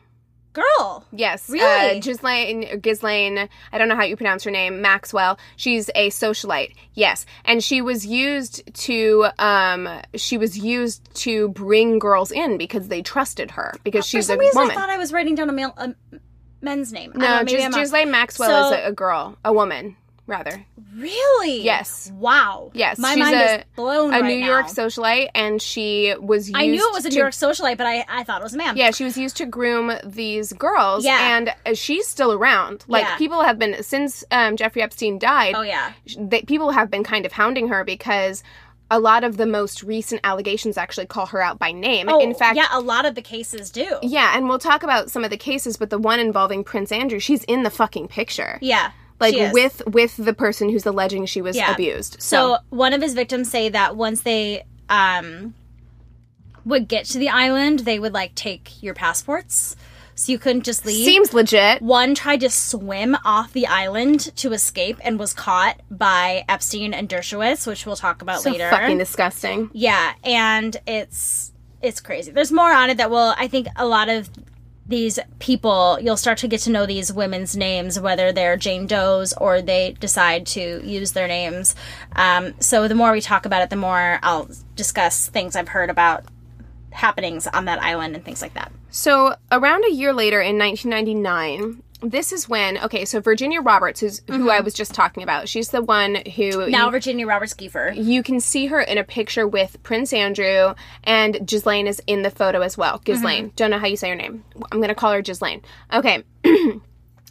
Girl, 0.52 1.04
Yes. 1.12 1.48
Really? 1.48 1.98
Uh, 1.98 2.00
Ghislaine, 2.00 2.80
Ghislaine, 2.80 3.48
I 3.72 3.78
don't 3.78 3.88
know 3.88 3.94
how 3.94 4.02
you 4.02 4.16
pronounce 4.16 4.42
her 4.44 4.50
name, 4.50 4.80
Maxwell. 4.82 5.38
She's 5.56 5.90
a 5.94 6.10
socialite. 6.10 6.72
Yes. 6.94 7.24
And 7.44 7.62
she 7.62 7.80
was 7.80 8.04
used 8.04 8.62
to, 8.74 9.28
um, 9.38 9.88
she 10.16 10.36
was 10.38 10.58
used 10.58 11.08
to 11.16 11.50
bring 11.50 12.00
girls 12.00 12.32
in 12.32 12.58
because 12.58 12.88
they 12.88 13.00
trusted 13.00 13.52
her 13.52 13.74
because 13.84 14.04
for 14.06 14.08
she's 14.18 14.26
some 14.26 14.38
a 14.38 14.40
reason 14.40 14.60
woman. 14.60 14.76
I 14.76 14.80
thought 14.80 14.90
I 14.90 14.98
was 14.98 15.12
writing 15.12 15.36
down 15.36 15.48
a 15.50 15.52
male, 15.52 15.72
a 15.76 15.94
men's 16.60 16.92
name. 16.92 17.12
No, 17.14 17.26
know, 17.26 17.36
maybe 17.44 17.52
Gis- 17.52 17.64
I'm 17.66 17.70
not- 17.70 17.80
Ghislaine 17.80 18.10
Maxwell 18.10 18.70
So- 18.70 18.76
is 18.76 18.84
a, 18.84 18.88
a 18.88 18.92
girl, 18.92 19.36
a 19.44 19.52
woman, 19.52 19.96
rather. 20.30 20.64
Really? 20.96 21.62
Yes. 21.62 22.10
Wow. 22.14 22.70
Yes. 22.74 22.98
My 22.98 23.10
she's 23.14 23.18
mind 23.24 23.36
a, 23.36 23.58
is 23.60 23.64
blown 23.76 24.14
a 24.14 24.20
right 24.20 24.24
New 24.24 24.44
York 24.44 24.66
socialite 24.66 25.28
and 25.34 25.60
she 25.60 26.14
was 26.20 26.48
used 26.48 26.56
I 26.58 26.66
knew 26.66 26.86
it 26.88 26.92
was 26.92 27.04
a 27.04 27.10
to 27.10 27.14
New 27.14 27.20
York 27.20 27.32
socialite, 27.32 27.76
but 27.76 27.86
I, 27.86 28.04
I 28.08 28.22
thought 28.24 28.40
it 28.40 28.44
was 28.44 28.54
a 28.54 28.58
man. 28.58 28.76
Yeah, 28.76 28.90
she 28.90 29.04
was 29.04 29.16
used 29.16 29.36
to 29.38 29.46
groom 29.46 29.92
these 30.04 30.52
girls. 30.52 31.04
Yeah. 31.04 31.36
And 31.36 31.54
uh, 31.66 31.74
she's 31.74 32.06
still 32.06 32.32
around. 32.32 32.84
Like, 32.88 33.04
Yeah. 33.04 33.16
people 33.16 33.42
have 33.42 33.58
been, 33.58 33.82
since 33.82 34.24
um, 34.30 34.56
Jeffrey 34.56 34.82
Epstein 34.82 35.18
died, 35.18 35.54
Oh 35.56 35.62
yeah. 35.62 35.92
they, 36.18 36.42
people 36.42 36.70
have 36.70 36.90
been 36.90 37.04
kind 37.04 37.26
of 37.26 37.32
hounding 37.32 37.68
her 37.68 37.84
because 37.84 38.42
a 38.92 38.98
lot 38.98 39.22
of 39.22 39.36
the 39.36 39.46
most 39.46 39.84
recent 39.84 40.20
allegations 40.24 40.76
actually 40.76 41.06
call 41.06 41.26
her 41.26 41.40
out 41.40 41.60
by 41.60 41.70
name. 41.70 42.08
Oh, 42.08 42.18
In 42.20 42.34
fact, 42.34 42.56
yeah, 42.56 42.66
a 42.72 42.80
lot 42.80 43.06
of 43.06 43.14
the 43.14 43.22
cases 43.22 43.70
do. 43.70 43.86
yeah, 44.02 44.36
and 44.36 44.48
we'll 44.48 44.58
talk 44.58 44.82
about 44.82 45.10
some 45.12 45.22
of 45.22 45.30
the 45.30 45.36
cases, 45.36 45.76
but 45.76 45.90
the 45.90 45.98
one 45.98 46.18
involving 46.18 46.64
Prince 46.64 46.90
Andrew, 46.90 47.20
she's 47.20 47.44
in 47.44 47.62
the 47.62 47.70
fucking 47.70 48.08
picture. 48.08 48.58
Yeah. 48.60 48.90
Like 49.20 49.52
with 49.52 49.82
with 49.86 50.16
the 50.16 50.32
person 50.34 50.68
who's 50.70 50.86
alleging 50.86 51.26
she 51.26 51.42
was 51.42 51.56
Yeah. 51.56 51.72
abused. 51.72 52.16
So 52.20 52.54
So, 52.54 52.58
one 52.70 52.92
of 52.92 53.02
his 53.02 53.14
victims 53.14 53.50
say 53.50 53.68
that 53.68 53.96
once 53.96 54.22
they 54.22 54.64
um 54.88 55.54
would 56.64 56.88
get 56.88 57.04
to 57.06 57.18
the 57.18 57.28
island, 57.28 57.80
they 57.80 57.98
would 57.98 58.12
like 58.12 58.34
take 58.34 58.82
your 58.82 58.94
passports. 58.94 59.76
so 60.14 60.30
you 60.32 60.38
couldn't 60.38 60.64
just 60.64 60.84
leave. 60.84 61.02
Seems 61.06 61.32
legit. 61.32 61.80
One 61.80 62.14
tried 62.14 62.40
to 62.40 62.50
swim 62.50 63.16
off 63.24 63.54
the 63.54 63.66
island 63.66 64.36
to 64.36 64.52
escape 64.52 64.98
and 65.02 65.18
was 65.18 65.32
caught 65.32 65.80
by 65.90 66.44
Epstein 66.46 66.92
and 66.92 67.08
Dershowitz, 67.08 67.66
which 67.66 67.86
we'll 67.86 67.96
talk 67.96 68.20
about 68.20 68.42
So 68.42 68.50
later. 68.50 68.68
fucking 68.68 68.98
disgusting. 68.98 69.70
Yeah, 69.72 70.12
and 70.22 70.76
it's 70.86 71.52
it's 71.80 72.00
crazy. 72.00 72.30
There's 72.32 72.52
more 72.52 72.70
on 72.70 72.90
it 72.90 72.98
that 72.98 73.10
will 73.10 73.34
I 73.38 73.48
think 73.48 73.68
a 73.76 73.86
lot 73.86 74.10
of 74.10 74.28
these 74.90 75.18
people 75.38 75.98
you'll 76.00 76.16
start 76.16 76.38
to 76.38 76.48
get 76.48 76.60
to 76.60 76.70
know 76.70 76.84
these 76.84 77.12
women's 77.12 77.56
names 77.56 77.98
whether 77.98 78.32
they're 78.32 78.56
Jane 78.56 78.86
Doe's 78.86 79.32
or 79.34 79.62
they 79.62 79.92
decide 80.00 80.46
to 80.46 80.82
use 80.84 81.12
their 81.12 81.28
names. 81.28 81.74
Um, 82.16 82.54
so 82.60 82.88
the 82.88 82.94
more 82.94 83.12
we 83.12 83.20
talk 83.20 83.46
about 83.46 83.62
it, 83.62 83.70
the 83.70 83.76
more 83.76 84.18
I'll 84.22 84.50
discuss 84.76 85.28
things 85.28 85.56
I've 85.56 85.68
heard 85.68 85.90
about 85.90 86.24
happenings 86.90 87.46
on 87.46 87.64
that 87.66 87.82
island 87.82 88.16
and 88.16 88.24
things 88.24 88.42
like 88.42 88.54
that. 88.54 88.72
So 88.90 89.36
around 89.52 89.84
a 89.84 89.92
year 89.92 90.12
later 90.12 90.40
in 90.40 90.58
1999, 90.58 91.82
this 92.02 92.32
is 92.32 92.48
when 92.48 92.78
okay, 92.78 93.04
so 93.04 93.20
Virginia 93.20 93.60
Roberts, 93.60 94.00
who's 94.00 94.22
who 94.26 94.50
I 94.50 94.56
mm-hmm. 94.56 94.64
was 94.64 94.74
just 94.74 94.94
talking 94.94 95.22
about, 95.22 95.48
she's 95.48 95.68
the 95.68 95.82
one 95.82 96.16
who 96.36 96.68
Now 96.68 96.86
you, 96.86 96.92
Virginia 96.92 97.26
Roberts 97.26 97.54
Giuffre. 97.54 97.92
you 97.96 98.22
can 98.22 98.40
see 98.40 98.66
her 98.66 98.80
in 98.80 98.98
a 98.98 99.04
picture 99.04 99.46
with 99.46 99.82
Prince 99.82 100.12
Andrew, 100.12 100.74
and 101.04 101.46
Ghislaine 101.46 101.86
is 101.86 102.02
in 102.06 102.22
the 102.22 102.30
photo 102.30 102.60
as 102.62 102.76
well. 102.76 103.00
Ghislaine, 103.04 103.46
mm-hmm. 103.46 103.56
don't 103.56 103.70
know 103.70 103.78
how 103.78 103.86
you 103.86 103.96
say 103.96 104.08
her 104.08 104.14
name. 104.14 104.44
I'm 104.72 104.80
gonna 104.80 104.94
call 104.94 105.12
her 105.12 105.22
Ghislaine. 105.22 105.62
Okay. 105.92 106.24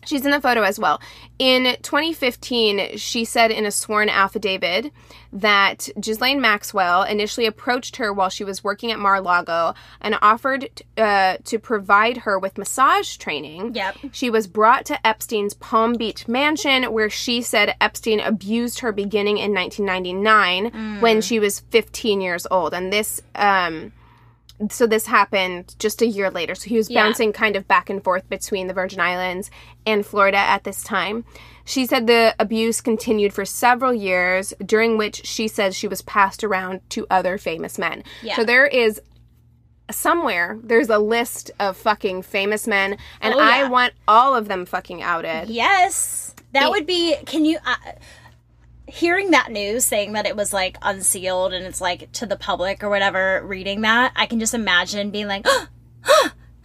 She's 0.09 0.25
in 0.25 0.31
the 0.31 0.41
photo 0.41 0.63
as 0.63 0.79
well. 0.79 0.99
In 1.37 1.77
2015, 1.83 2.97
she 2.97 3.23
said 3.23 3.51
in 3.51 3.67
a 3.67 3.71
sworn 3.71 4.09
affidavit 4.09 4.91
that 5.31 5.87
Ghislaine 5.99 6.41
Maxwell 6.41 7.03
initially 7.03 7.45
approached 7.45 7.97
her 7.97 8.11
while 8.11 8.29
she 8.29 8.43
was 8.43 8.63
working 8.63 8.91
at 8.91 8.97
Mar-Lago 8.97 9.75
and 10.01 10.17
offered 10.23 10.67
uh, 10.97 11.37
to 11.43 11.59
provide 11.59 12.17
her 12.17 12.39
with 12.39 12.57
massage 12.57 13.17
training. 13.17 13.75
Yep. 13.75 13.97
She 14.11 14.31
was 14.31 14.47
brought 14.47 14.83
to 14.87 15.07
Epstein's 15.07 15.53
Palm 15.53 15.93
Beach 15.93 16.27
mansion, 16.27 16.85
where 16.91 17.11
she 17.11 17.43
said 17.43 17.75
Epstein 17.79 18.19
abused 18.19 18.79
her 18.79 18.91
beginning 18.91 19.37
in 19.37 19.53
1999 19.53 21.01
when 21.01 21.21
she 21.21 21.39
was 21.39 21.59
15 21.69 22.19
years 22.19 22.47
old. 22.49 22.73
And 22.73 22.91
this, 22.91 23.21
um, 23.35 23.91
so 24.69 24.85
this 24.85 25.05
happened 25.05 25.75
just 25.79 26.01
a 26.01 26.05
year 26.07 26.29
later. 26.29 26.53
So 26.55 26.69
he 26.69 26.75
was 26.75 26.89
Yeah. 26.89 27.03
bouncing 27.03 27.31
kind 27.31 27.55
of 27.55 27.67
back 27.67 27.89
and 27.89 28.03
forth 28.03 28.27
between 28.29 28.67
the 28.67 28.73
Virgin 28.73 28.99
Islands 28.99 29.49
and 29.85 30.05
Florida 30.05 30.37
at 30.37 30.63
this 30.65 30.83
time. 30.83 31.23
She 31.65 31.85
said 31.85 32.07
the 32.07 32.35
abuse 32.39 32.81
continued 32.81 33.31
for 33.33 33.45
several 33.45 33.93
years, 33.93 34.53
during 34.65 34.97
which 34.97 35.25
she 35.25 35.47
says 35.47 35.75
she 35.75 35.87
was 35.87 36.01
passed 36.01 36.43
around 36.43 36.81
to 36.89 37.05
other 37.09 37.37
famous 37.37 37.77
men. 37.77 38.03
Yeah. 38.21 38.35
So 38.35 38.43
there 38.43 38.65
is 38.65 38.99
somewhere 39.91 40.59
there's 40.63 40.89
a 40.89 40.99
list 40.99 41.51
of 41.59 41.75
fucking 41.77 42.21
famous 42.23 42.67
men, 42.67 42.97
and 43.21 43.33
Oh, 43.33 43.39
I 43.39 43.67
want 43.67 43.93
all 44.07 44.35
of 44.35 44.47
them 44.47 44.65
fucking 44.65 45.01
outed. 45.01 45.49
Yes. 45.49 46.35
That 46.51 46.69
would 46.71 46.85
be 46.87 47.15
can 47.25 47.45
you 47.45 47.59
uh, 47.65 47.75
hearing 48.89 49.31
that 49.31 49.51
news 49.51 49.85
saying 49.85 50.13
that 50.13 50.25
it 50.25 50.35
was 50.35 50.51
like 50.53 50.77
unsealed 50.81 51.53
and 51.53 51.65
it's 51.65 51.81
like 51.81 52.11
to 52.13 52.25
the 52.25 52.35
public 52.35 52.83
or 52.83 52.89
whatever 52.89 53.41
reading 53.45 53.81
that 53.81 54.11
I 54.15 54.25
can 54.25 54.39
just 54.39 54.53
imagine 54.53 55.11
being 55.11 55.27
like 55.27 55.45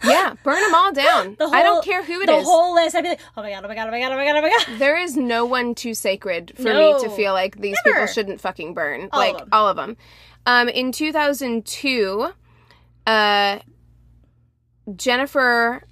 Yeah, 0.03 0.35
burn 0.43 0.61
them 0.61 0.75
all 0.75 0.91
down. 0.93 1.35
the 1.39 1.45
whole 1.47 1.55
I 1.55 1.63
don't 1.63 1.83
care 1.83 2.03
who 2.03 2.21
it 2.21 2.27
the 2.27 2.35
is. 2.37 2.45
whole 2.45 2.75
list 2.75 2.95
I'd 2.95 3.01
be 3.03 3.09
like 3.09 3.19
oh 3.37 3.41
my 3.41 3.49
god 3.51 3.65
oh 3.65 3.67
my 3.67 3.75
god 3.75 3.87
oh 3.87 3.91
my 3.91 3.99
god 3.99 4.11
oh 4.11 4.15
my 4.17 4.25
god 4.25 4.35
oh 4.37 4.41
my 4.41 4.49
god 4.49 4.65
There 4.79 4.97
is 5.01 5.15
no 5.17 5.45
one 5.45 5.73
too 5.73 5.93
sacred 5.93 6.53
for 6.55 6.63
No. 6.63 6.97
me 6.97 7.03
to 7.03 7.09
feel 7.15 7.33
like 7.33 7.59
these 7.59 7.77
Never. 7.85 7.95
people 8.01 8.13
shouldn't 8.13 8.41
fucking 8.41 8.73
burn. 8.73 9.09
All 9.11 9.19
like 9.19 9.37
them. 9.37 9.49
all 9.51 9.67
of 9.67 9.77
them. 9.77 9.97
Um, 10.45 10.69
in 10.69 10.91
2002, 10.91 12.27
uh, 13.07 13.59
Jennifer 14.95 15.83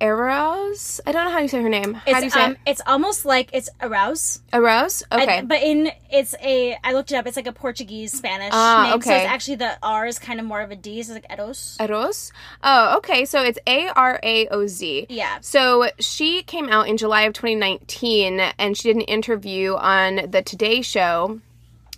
Eros. 0.00 1.00
I 1.06 1.12
don't 1.12 1.24
know 1.24 1.30
how 1.30 1.38
you 1.38 1.48
say 1.48 1.62
her 1.62 1.68
name. 1.68 1.94
How 1.94 2.04
do 2.04 2.10
you 2.20 2.26
it's 2.26 2.34
say 2.34 2.42
um 2.42 2.52
it? 2.52 2.58
it's 2.66 2.80
almost 2.86 3.24
like 3.24 3.50
it's 3.52 3.68
arouse 3.82 4.40
Eros? 4.52 5.02
Okay. 5.10 5.38
I- 5.38 5.42
but 5.42 5.62
in 5.62 5.90
it's 6.10 6.34
a 6.42 6.76
I 6.84 6.92
looked 6.92 7.12
it 7.12 7.16
up 7.16 7.26
it's 7.26 7.36
like 7.36 7.46
a 7.46 7.52
Portuguese 7.52 8.12
Spanish 8.12 8.50
Ah, 8.52 8.90
name 8.92 9.00
so 9.02 9.14
it's 9.14 9.24
actually 9.26 9.56
the 9.56 9.78
R 9.82 10.06
is 10.06 10.18
kind 10.18 10.38
of 10.40 10.46
more 10.46 10.60
of 10.60 10.70
a 10.70 10.76
D 10.76 11.02
so 11.02 11.14
it's 11.14 11.22
like 11.24 11.38
eros 11.38 11.76
Eros. 11.80 12.32
Oh, 12.62 12.96
okay. 12.98 13.24
So 13.24 13.42
it's 13.42 13.58
A 13.66 13.88
R 13.88 14.20
A 14.22 14.48
O 14.48 14.66
Z. 14.66 15.06
Yeah. 15.08 15.38
So 15.40 15.88
she 15.98 16.42
came 16.42 16.68
out 16.68 16.88
in 16.88 16.96
July 16.96 17.22
of 17.22 17.32
2019 17.32 18.40
and 18.40 18.76
she 18.76 18.84
did 18.88 18.96
an 18.96 19.02
interview 19.02 19.74
on 19.74 20.30
the 20.30 20.42
Today 20.42 20.82
Show 20.82 21.40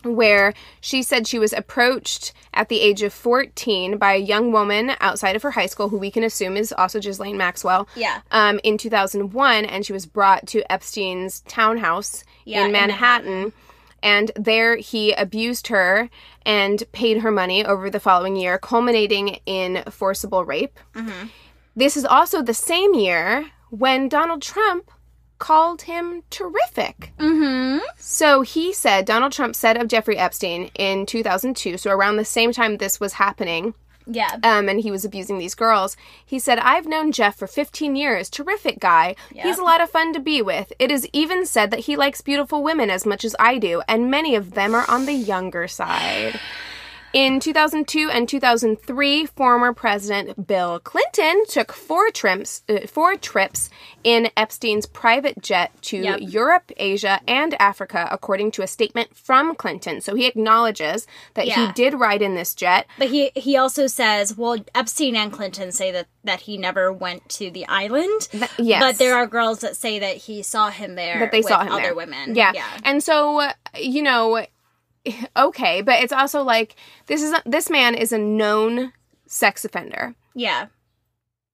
where 0.02 0.54
she 0.80 1.02
said 1.02 1.26
she 1.26 1.38
was 1.38 1.52
approached 1.52 2.32
at 2.54 2.68
the 2.68 2.80
age 2.80 3.02
of 3.02 3.12
14 3.12 3.98
by 3.98 4.14
a 4.14 4.18
young 4.18 4.52
woman 4.52 4.92
outside 5.00 5.37
of 5.37 5.42
her 5.42 5.52
high 5.52 5.66
school 5.66 5.88
who 5.88 5.98
we 5.98 6.11
can 6.11 6.22
assume 6.24 6.56
is 6.56 6.72
also 6.72 7.00
Ghislaine 7.00 7.37
Maxwell. 7.37 7.88
Yeah. 7.94 8.20
Um, 8.30 8.61
in 8.62 8.78
2001 8.78 9.64
and 9.64 9.84
she 9.84 9.92
was 9.92 10.06
brought 10.06 10.46
to 10.48 10.70
Epstein's 10.72 11.40
townhouse 11.42 12.24
Yeah, 12.44 12.61
in 12.61 12.66
in 12.66 12.72
Manhattan. 12.72 13.52
And 14.02 14.30
there 14.37 14.76
he 14.76 15.12
abused 15.12 15.66
her 15.68 16.08
and 16.46 16.84
paid 16.92 17.18
her 17.18 17.30
money 17.32 17.64
over 17.64 17.90
the 17.90 17.98
following 18.00 18.37
year, 18.37 18.56
culminating 18.56 19.40
in 19.44 19.82
forcible 19.90 20.44
rape. 20.44 20.78
This 21.74 21.96
is 21.96 22.04
also 22.04 22.42
the 22.42 22.54
same 22.54 22.94
year 22.94 23.50
when 23.70 24.08
Donald 24.08 24.42
Trump 24.42 24.90
called 25.38 25.83
him 25.83 26.22
terrific. 26.31 27.12
mm-hmm 27.18 27.79
So 27.96 28.42
he 28.42 28.72
said, 28.72 29.05
Donald 29.05 29.33
Trump 29.33 29.55
said 29.55 29.77
of 29.77 29.88
Jeffrey 29.88 30.18
Epstein 30.18 30.70
in 30.74 31.07
2002, 31.07 31.79
so 31.79 31.90
around 31.90 32.16
the 32.16 32.24
same 32.24 32.53
time 32.53 32.77
this 32.77 33.01
was 33.01 33.14
happening, 33.14 33.74
yeah 34.07 34.37
um, 34.42 34.68
and 34.68 34.81
he 34.81 34.90
was 34.90 35.05
abusing 35.05 35.38
these 35.38 35.55
girls, 35.55 35.96
he 36.24 36.38
said, 36.38 36.59
I've 36.59 36.87
known 36.87 37.12
Jeff 37.12 37.37
for 37.37 37.46
15 37.46 37.94
years. 37.94 38.31
Terrific 38.31 38.81
guy. 38.81 39.14
He's 39.44 39.59
a 39.59 39.64
lot 39.64 39.81
of 39.81 39.90
fun 39.90 40.12
to 40.14 40.20
be 40.20 40.40
with. 40.42 40.72
It 40.79 40.90
is 40.90 41.09
even 41.12 41.46
said 41.46 41.70
that 41.70 41.81
he 41.81 41.96
likes 41.96 42.20
beautiful 42.20 42.62
women 42.62 42.90
as 42.90 43.07
much 43.07 43.24
as 43.24 43.37
I 43.38 43.59
do, 43.59 43.83
and 43.87 44.11
many 44.11 44.35
of 44.35 44.53
them 44.53 44.74
are 44.74 44.88
on 44.88 45.07
the 45.07 45.12
younger 45.12 45.68
side. 45.68 46.40
In 47.14 47.40
2002 47.40 48.10
and 48.10 48.28
2003, 48.28 49.24
former 49.26 49.72
President 49.72 50.46
Bill 50.46 50.78
Clinton 50.80 51.42
took 51.48 51.72
four 51.72 52.10
trips, 52.10 52.62
uh, 52.68 52.86
four 52.86 53.16
trips 53.16 53.70
in 54.04 54.28
Epstein's 54.36 54.84
private 54.84 55.40
jet 55.42 55.72
to 55.82 55.96
Yep. 55.96 56.18
Europe, 56.20 56.70
Asia, 56.76 57.20
and 57.26 57.54
Africa, 57.60 58.06
according 58.12 58.50
to 58.52 58.62
a 58.62 58.66
statement 58.66 59.16
from 59.16 59.54
Clinton. 59.54 60.02
So 60.02 60.14
he 60.14 60.26
acknowledges 60.26 61.06
that 61.32 61.46
Yeah. 61.46 61.68
he 61.68 61.72
did 61.72 61.94
ride 61.94 62.20
in 62.20 62.34
this 62.34 62.54
jet. 62.54 62.86
But 62.98 63.08
he 63.08 63.30
he 63.34 63.56
also 63.56 63.86
says, 63.86 64.36
well, 64.36 64.58
Epstein 64.74 65.16
and 65.16 65.32
Clinton 65.32 65.72
say 65.72 65.90
that 65.90 66.08
that 66.24 66.40
he 66.40 66.58
never 66.58 66.92
went 66.92 67.26
to 67.30 67.50
the 67.50 67.66
island. 67.68 68.28
yes. 68.58 68.82
But 68.82 68.98
there 68.98 69.14
are 69.16 69.26
girls 69.26 69.60
that 69.60 69.76
say 69.76 69.98
that 69.98 70.16
he 70.18 70.42
saw 70.42 70.68
him 70.68 70.94
there. 70.94 71.18
that 71.20 71.32
they 71.32 71.38
with 71.38 71.48
saw 71.48 71.60
him 71.62 71.72
other 71.72 71.82
there. 71.84 71.94
women. 71.94 72.34
Yeah. 72.34 72.52
yeah, 72.54 72.66
And 72.84 73.02
so, 73.02 73.48
you 73.78 74.02
know, 74.02 74.44
okay, 75.37 75.82
but 75.82 76.02
it's 76.02 76.12
also 76.12 76.42
like 76.42 76.76
this 77.06 77.22
is 77.22 77.34
this 77.46 77.70
man 77.70 77.94
is 77.94 78.12
a 78.12 78.18
known 78.18 78.92
sex 79.26 79.64
offender. 79.64 80.14
yeah, 80.34 80.66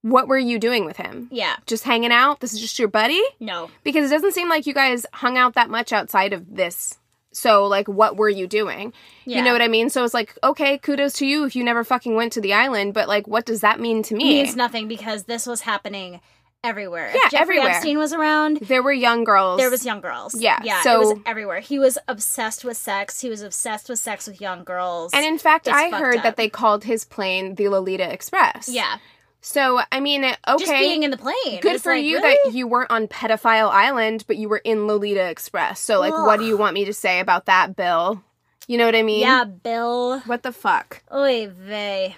What 0.02 0.28
were 0.28 0.38
you 0.38 0.58
doing 0.58 0.84
with 0.84 0.96
him? 0.96 1.28
yeah. 1.32 1.56
Just 1.66 1.84
hanging 1.84 2.12
out? 2.12 2.40
This 2.40 2.52
is 2.52 2.60
just 2.60 2.78
your 2.78 2.88
buddy? 2.88 3.22
No, 3.40 3.70
Because 3.82 4.10
it 4.10 4.14
doesn't 4.14 4.32
seem 4.34 4.48
like 4.48 4.66
you 4.66 4.74
guys 4.74 5.06
hung 5.12 5.36
out 5.38 5.54
that 5.54 5.70
much 5.70 5.92
outside 5.92 6.32
of 6.32 6.54
this. 6.54 6.98
So, 7.32 7.66
like, 7.66 7.88
what 7.88 8.16
were 8.16 8.28
you 8.28 8.46
doing? 8.46 8.92
Yeah. 9.24 9.38
You 9.38 9.44
know 9.44 9.52
what 9.52 9.60
I 9.62 9.66
mean? 9.66 9.90
So 9.90 10.04
it's 10.04 10.14
like, 10.14 10.38
okay, 10.44 10.78
kudos 10.78 11.14
to 11.14 11.26
you 11.26 11.44
if 11.44 11.56
you 11.56 11.64
never 11.64 11.82
fucking 11.82 12.14
went 12.14 12.32
to 12.34 12.40
the 12.40 12.52
island, 12.52 12.94
but 12.94 13.08
like, 13.08 13.26
what 13.26 13.44
does 13.44 13.60
that 13.62 13.80
mean 13.80 14.04
to 14.04 14.14
me? 14.14 14.44
means 14.44 14.54
nothing 14.54 14.86
because 14.86 15.24
this 15.24 15.44
was 15.44 15.62
happening 15.62 16.20
everywhere. 16.64 17.10
Yeah, 17.14 17.20
if 17.26 17.30
Jeffrey 17.30 17.58
everywhere. 17.58 17.70
Epstein 17.76 17.98
was 17.98 18.12
around. 18.12 18.56
there 18.62 18.82
were 18.82 18.92
young 18.92 19.22
girls. 19.24 19.58
There 19.60 19.70
was 19.70 19.84
young 19.86 20.00
girls. 20.00 20.34
Yeah, 20.34 20.58
yeah. 20.64 20.82
so- 20.82 20.94
it 20.94 20.98
was 20.98 21.18
everywhere. 21.26 21.60
He 21.60 21.78
was 21.78 21.98
obsessed 22.08 22.64
with 22.64 22.76
sex. 22.76 23.20
He 23.20 23.28
was 23.30 23.42
obsessed 23.42 23.88
with 23.88 23.98
sex 23.98 24.26
with 24.26 24.40
young 24.40 24.64
girls. 24.64 25.12
And 25.14 25.24
in 25.24 25.38
fact, 25.38 25.66
It's 25.68 25.76
I 25.76 25.90
heard 25.90 26.16
up. 26.16 26.22
that 26.24 26.36
they 26.36 26.48
called 26.48 26.84
his 26.84 27.04
plane 27.04 27.54
the 27.54 27.68
Lolita 27.68 28.10
Express. 28.12 28.68
yeah, 28.68 28.96
So, 29.40 29.80
I 29.92 30.00
mean, 30.00 30.24
okay. 30.24 30.36
just 30.58 30.72
being 30.72 31.02
in 31.02 31.10
the 31.10 31.18
plane. 31.18 31.60
Good 31.60 31.82
for 31.82 31.94
like, 31.94 32.04
you 32.04 32.16
really? 32.18 32.38
that 32.44 32.54
you 32.54 32.66
weren't 32.66 32.90
on 32.90 33.06
Pedophile 33.08 33.68
Island, 33.70 34.24
but 34.26 34.36
you 34.38 34.48
were 34.48 34.62
in 34.64 34.86
Lolita 34.86 35.28
Express. 35.28 35.80
So, 35.80 36.00
like, 36.00 36.12
what 36.14 36.38
do 36.40 36.46
you 36.46 36.56
want 36.56 36.74
me 36.74 36.86
to 36.86 36.94
say 36.94 37.20
about 37.20 37.46
that, 37.46 37.76
Bill? 37.76 38.22
You 38.66 38.78
know 38.78 38.86
what 38.86 38.94
I 38.96 39.02
mean? 39.02 39.20
Yeah, 39.20 39.44
Bill. 39.44 40.20
What 40.20 40.42
the 40.42 40.50
fuck? 40.52 41.02
Oy 41.12 41.48
vey. 41.48 42.16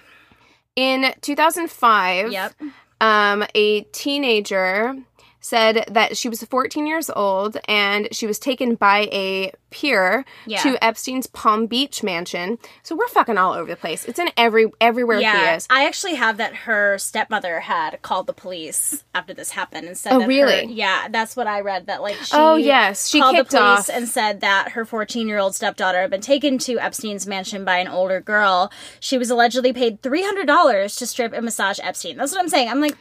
In 0.77 1.11
2005, 1.21 2.31
Yep. 2.31 2.53
Um, 3.01 3.45
a 3.55 3.81
teenager 3.91 4.95
said 5.47 5.85
that 5.91 6.17
she 6.17 6.29
was 6.29 6.43
14 6.43 6.85
years 6.85 7.09
old 7.09 7.57
and 7.67 8.07
she 8.11 8.27
was 8.27 8.37
taken 8.39 8.75
by 8.75 9.07
a 9.11 9.51
peer 9.69 10.25
Yeah. 10.45 10.61
to 10.63 10.83
Epstein's 10.83 11.27
Palm 11.27 11.65
Beach 11.67 12.03
mansion. 12.03 12.57
So 12.83 12.95
we're 12.95 13.07
fucking 13.09 13.37
all 13.37 13.53
over 13.53 13.69
the 13.69 13.75
place. 13.75 14.05
It's 14.05 14.19
in 14.19 14.29
every 14.37 14.67
everywhere 14.81 15.17
he 15.17 15.23
Yeah, 15.23 15.55
is. 15.55 15.67
I 15.69 15.85
actually 15.85 16.15
have 16.15 16.37
that 16.37 16.53
her 16.55 16.97
stepmother 16.97 17.59
had 17.61 18.01
called 18.01 18.27
the 18.27 18.33
police 18.33 19.03
after 19.15 19.33
this 19.33 19.51
happened 19.51 19.87
and 19.87 19.97
said 19.97 20.13
Oh, 20.13 20.19
that 20.19 20.23
her- 20.23 20.27
really? 20.29 20.65
yeah, 20.73 21.07
that's 21.09 21.35
what 21.35 21.47
I 21.47 21.61
read. 21.61 21.87
That 21.87 22.01
like 22.01 22.15
she 22.15 22.31
Oh, 22.33 22.55
yes. 22.55 23.09
She 23.09 23.19
called 23.19 23.35
kicked 23.35 23.51
the 23.51 23.57
police 23.57 23.89
off- 23.89 23.89
and 23.89 24.07
said 24.07 24.41
that 24.41 24.69
her 24.71 24.85
14 24.85 25.27
year 25.27 25.37
old 25.39 25.55
stepdaughter 25.55 26.01
had 26.01 26.09
been 26.11 26.21
taken 26.21 26.57
to 26.59 26.79
Epstein's 26.79 27.27
mansion 27.27 27.65
by 27.65 27.77
an 27.77 27.87
older 27.87 28.19
girl. 28.21 28.71
She 28.99 29.17
was 29.17 29.29
allegedly 29.29 29.73
paid 29.73 30.01
$300 30.01 30.97
to 30.97 31.05
strip 31.05 31.33
and 31.33 31.45
massage 31.45 31.79
Epstein. 31.81 32.17
That's 32.17 32.31
what 32.31 32.41
I'm 32.41 32.49
saying. 32.49 32.69
I'm 32.69 32.81
like, 32.81 32.95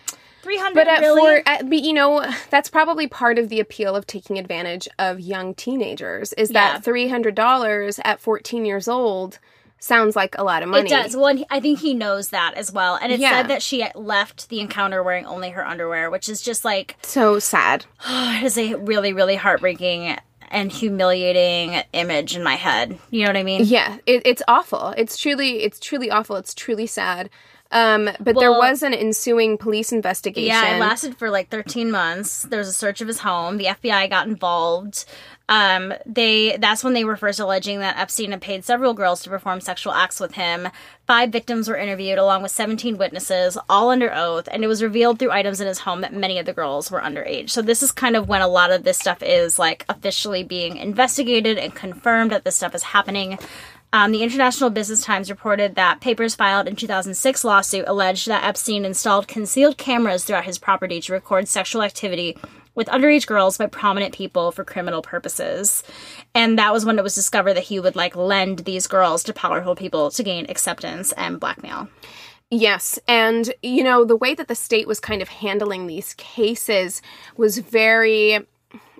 three 0.46 0.58
hundred. 0.58 0.74
But, 0.76 0.88
at 0.88 1.00
really? 1.00 1.42
for, 1.42 1.48
uh, 1.48 1.62
but 1.64 1.80
you 1.82 1.92
know, 1.92 2.24
that's 2.50 2.70
probably 2.70 3.08
part 3.08 3.38
of 3.38 3.48
the 3.48 3.58
appeal 3.58 3.96
of 3.96 4.06
taking 4.06 4.38
advantage 4.38 4.88
of 4.98 5.18
young 5.18 5.54
teenagers 5.54 6.32
is 6.34 6.50
Yeah. 6.52 6.78
that 6.78 6.84
$300 6.84 7.98
at 8.04 8.20
14 8.20 8.64
years 8.64 8.86
old 8.86 9.38
sounds 9.80 10.14
like 10.16 10.36
a 10.38 10.44
lot 10.44 10.62
of 10.62 10.68
money. 10.68 10.86
It 10.86 10.90
does. 10.90 11.16
Well, 11.16 11.36
I 11.50 11.60
think 11.60 11.80
he 11.80 11.94
knows 11.94 12.28
that 12.28 12.54
as 12.54 12.72
well. 12.72 12.96
And 13.00 13.12
it 13.12 13.18
Yeah. 13.20 13.30
said 13.30 13.48
that 13.48 13.62
she 13.62 13.84
left 13.94 14.48
the 14.48 14.60
encounter 14.60 15.02
wearing 15.02 15.26
only 15.26 15.50
her 15.50 15.66
underwear, 15.66 16.10
which 16.10 16.28
is 16.28 16.40
just 16.40 16.64
like 16.64 16.96
So 17.02 17.38
sad. 17.40 17.84
it 18.08 18.44
is 18.44 18.56
a 18.56 18.74
really, 18.76 19.12
really 19.12 19.36
heartbreaking 19.36 20.16
and 20.50 20.70
humiliating 20.70 21.82
image 21.92 22.36
in 22.36 22.42
my 22.44 22.54
head. 22.54 22.98
You 23.10 23.22
know 23.22 23.30
what 23.30 23.36
I 23.36 23.42
mean? 23.42 23.62
Yeah, 23.64 23.98
it, 24.06 24.22
it's 24.24 24.42
awful. 24.46 24.94
It's 24.96 25.16
truly, 25.18 25.64
it's 25.64 25.80
truly 25.80 26.08
awful. 26.08 26.36
It's 26.36 26.54
truly 26.54 26.86
sad. 26.86 27.30
Um, 27.76 28.08
but 28.18 28.38
there 28.38 28.52
was 28.52 28.82
an 28.82 28.94
ensuing 28.94 29.58
police 29.58 29.92
investigation. 29.92 30.48
Yeah, 30.48 30.76
it 30.76 30.80
lasted 30.80 31.18
for 31.18 31.28
like 31.28 31.50
13 31.50 31.90
months. 31.90 32.42
There 32.42 32.58
was 32.58 32.68
a 32.68 32.72
search 32.72 33.02
of 33.02 33.08
his 33.08 33.18
home. 33.18 33.58
The 33.58 33.66
FBI 33.66 34.08
got 34.08 34.26
involved. 34.26 35.04
Um, 35.48 35.92
they 36.06 36.56
that's 36.56 36.82
when 36.82 36.94
they 36.94 37.04
were 37.04 37.16
first 37.16 37.38
alleging 37.38 37.78
that 37.80 37.98
Epstein 37.98 38.32
had 38.32 38.40
paid 38.40 38.64
several 38.64 38.94
girls 38.94 39.22
to 39.22 39.30
perform 39.30 39.60
sexual 39.60 39.92
acts 39.92 40.18
with 40.18 40.32
him. 40.32 40.68
Five 41.06 41.30
victims 41.30 41.68
were 41.68 41.76
interviewed 41.76 42.18
along 42.18 42.42
with 42.42 42.50
17 42.50 42.98
witnesses, 42.98 43.56
all 43.68 43.90
under 43.90 44.12
oath, 44.12 44.48
and 44.50 44.64
it 44.64 44.66
was 44.66 44.82
revealed 44.82 45.18
through 45.18 45.30
items 45.30 45.60
in 45.60 45.68
his 45.68 45.80
home 45.80 46.00
that 46.00 46.12
many 46.12 46.38
of 46.38 46.46
the 46.46 46.52
girls 46.52 46.90
were 46.90 47.00
underage. 47.00 47.50
So 47.50 47.62
this 47.62 47.82
is 47.82 47.92
kind 47.92 48.16
of 48.16 48.26
when 48.26 48.42
a 48.42 48.48
lot 48.48 48.72
of 48.72 48.82
this 48.82 48.98
stuff 48.98 49.22
is 49.22 49.56
like 49.58 49.84
officially 49.88 50.42
being 50.42 50.78
investigated 50.78 51.58
and 51.58 51.72
confirmed 51.74 52.32
that 52.32 52.44
this 52.44 52.56
stuff 52.56 52.74
is 52.74 52.82
happening. 52.82 53.38
Um, 53.96 54.12
the 54.12 54.22
International 54.22 54.68
Business 54.68 55.02
Times 55.02 55.30
reported 55.30 55.74
that 55.76 56.02
papers 56.02 56.34
filed 56.34 56.68
in 56.68 56.76
2006 56.76 57.44
lawsuit 57.44 57.86
alleged 57.88 58.28
that 58.28 58.44
Epstein 58.44 58.84
installed 58.84 59.26
concealed 59.26 59.78
cameras 59.78 60.22
throughout 60.22 60.44
his 60.44 60.58
property 60.58 61.00
to 61.00 61.14
record 61.14 61.48
sexual 61.48 61.80
activity 61.80 62.36
with 62.74 62.88
underage 62.88 63.26
girls 63.26 63.56
by 63.56 63.64
prominent 63.64 64.14
people 64.14 64.52
for 64.52 64.64
criminal 64.64 65.00
purposes. 65.00 65.82
And 66.34 66.58
that 66.58 66.74
was 66.74 66.84
when 66.84 66.98
it 66.98 67.02
was 67.02 67.14
discovered 67.14 67.54
that 67.54 67.62
he 67.62 67.80
would 67.80 67.96
like 67.96 68.14
lend 68.14 68.58
these 68.58 68.86
girls 68.86 69.22
to 69.22 69.32
powerful 69.32 69.74
people 69.74 70.10
to 70.10 70.22
gain 70.22 70.44
acceptance 70.50 71.12
and 71.12 71.40
blackmail. 71.40 71.88
Yes, 72.50 72.98
and 73.08 73.54
you 73.62 73.82
know 73.82 74.04
the 74.04 74.14
way 74.14 74.34
that 74.34 74.48
the 74.48 74.54
state 74.54 74.86
was 74.86 75.00
kind 75.00 75.22
of 75.22 75.28
handling 75.28 75.86
these 75.86 76.12
cases 76.18 77.00
was 77.38 77.56
very. 77.56 78.46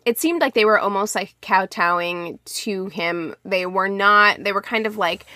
It 0.07 0.19
seemed 0.19 0.41
like 0.41 0.55
they 0.55 0.65
were 0.65 0.79
almost 0.79 1.15
like 1.15 1.35
kowtowing 1.43 2.39
to 2.45 2.87
him. 2.87 3.35
They 3.45 3.67
were 3.67 3.89
not. 3.89 4.43
They 4.43 4.53
were 4.53 4.63
kind 4.63 4.87
of 4.87 4.97
like 4.97 5.27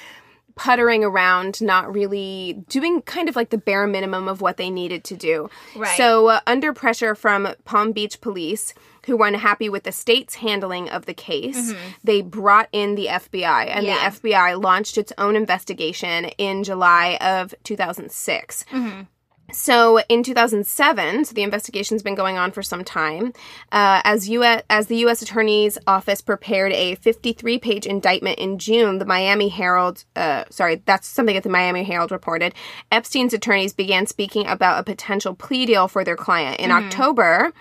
puttering 0.54 1.02
around, 1.02 1.61
not 1.61 1.92
really 1.92 2.62
doing 2.68 3.02
kind 3.02 3.28
of 3.28 3.35
like 3.37 3.50
the 3.50 3.59
bare 3.59 3.87
minimum 3.87 4.28
of 4.28 4.40
what 4.40 4.56
they 4.59 4.70
needed 4.70 5.02
to 5.04 5.16
do. 5.16 5.48
Right. 5.74 5.96
So, 5.96 6.28
uh, 6.28 6.40
under 6.46 6.72
pressure 6.72 7.14
from 7.14 7.48
Palm 7.64 7.92
Beach 7.92 8.20
police, 8.20 8.74
who 9.06 9.16
were 9.16 9.26
unhappy 9.26 9.68
with 9.70 9.85
the 9.85 9.92
state's 9.92 10.35
handling 10.37 10.90
of 10.90 11.06
the 11.06 11.14
case, 11.14 11.72
they 12.04 12.20
brought 12.20 12.68
in 12.72 12.94
the 12.94 13.06
FBI, 13.09 13.64
and 13.74 13.87
Yeah. 13.87 13.94
the 14.11 14.16
FBI 14.16 14.54
launched 14.61 14.98
its 14.98 15.12
own 15.16 15.35
investigation 15.35 16.26
in 16.37 16.62
July 16.62 17.16
of 17.22 17.54
2006. 17.64 18.64
So 19.52 20.00
in 20.08 20.22
2007, 20.22 21.24
so 21.24 21.34
the 21.34 21.42
investigation's 21.42 22.02
been 22.02 22.14
going 22.14 22.38
on 22.38 22.50
for 22.50 22.62
some 22.62 22.84
time. 22.84 23.32
Uh, 23.72 24.00
as 24.04 24.28
U.S. 24.28 24.62
as 24.70 24.86
the 24.86 24.96
U.S. 24.98 25.22
Attorney's 25.22 25.78
Office 25.86 26.20
prepared 26.20 26.72
a 26.72 26.96
53-page 26.96 27.86
indictment 27.86 28.38
in 28.38 28.58
June, 28.58 28.98
the 28.98 29.04
Miami 29.04 29.48
Herald, 29.48 30.04
uh, 30.16 30.44
sorry, 30.50 30.82
that's 30.84 31.06
something 31.06 31.34
that 31.34 31.42
the 31.42 31.50
Miami 31.50 31.84
Herald 31.84 32.10
reported. 32.10 32.54
Epstein's 32.90 33.34
attorneys 33.34 33.72
began 33.72 34.06
speaking 34.06 34.46
about 34.46 34.80
a 34.80 34.84
potential 34.84 35.34
plea 35.34 35.66
deal 35.66 35.88
for 35.88 36.04
their 36.04 36.16
client 36.16 36.60
in 36.60 36.70
October. 36.70 37.52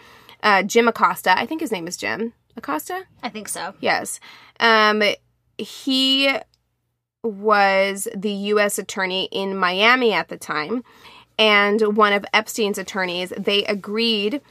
Uh, 0.42 0.64
Jim 0.64 0.88
Acosta, 0.88 1.38
I 1.38 1.46
think 1.46 1.62
his 1.62 1.72
name 1.72 1.88
is 1.88 1.98
Jim 1.98 2.34
Acosta. 2.56 3.04
I 3.22 3.30
think 3.30 3.50
so. 3.50 3.74
Yes. 3.80 4.20
Um, 4.60 5.04
he 5.58 6.30
was 7.24 8.08
the 8.16 8.32
U.S. 8.32 8.80
attorney 8.80 9.28
in 9.32 9.56
Miami 9.56 10.14
at 10.14 10.30
the 10.30 10.38
time, 10.38 10.84
and 11.40 11.96
one 11.98 12.14
of 12.14 12.26
Epstein's 12.34 12.78
attorneys. 12.78 13.34
They 13.36 13.64
agreed 13.66 14.42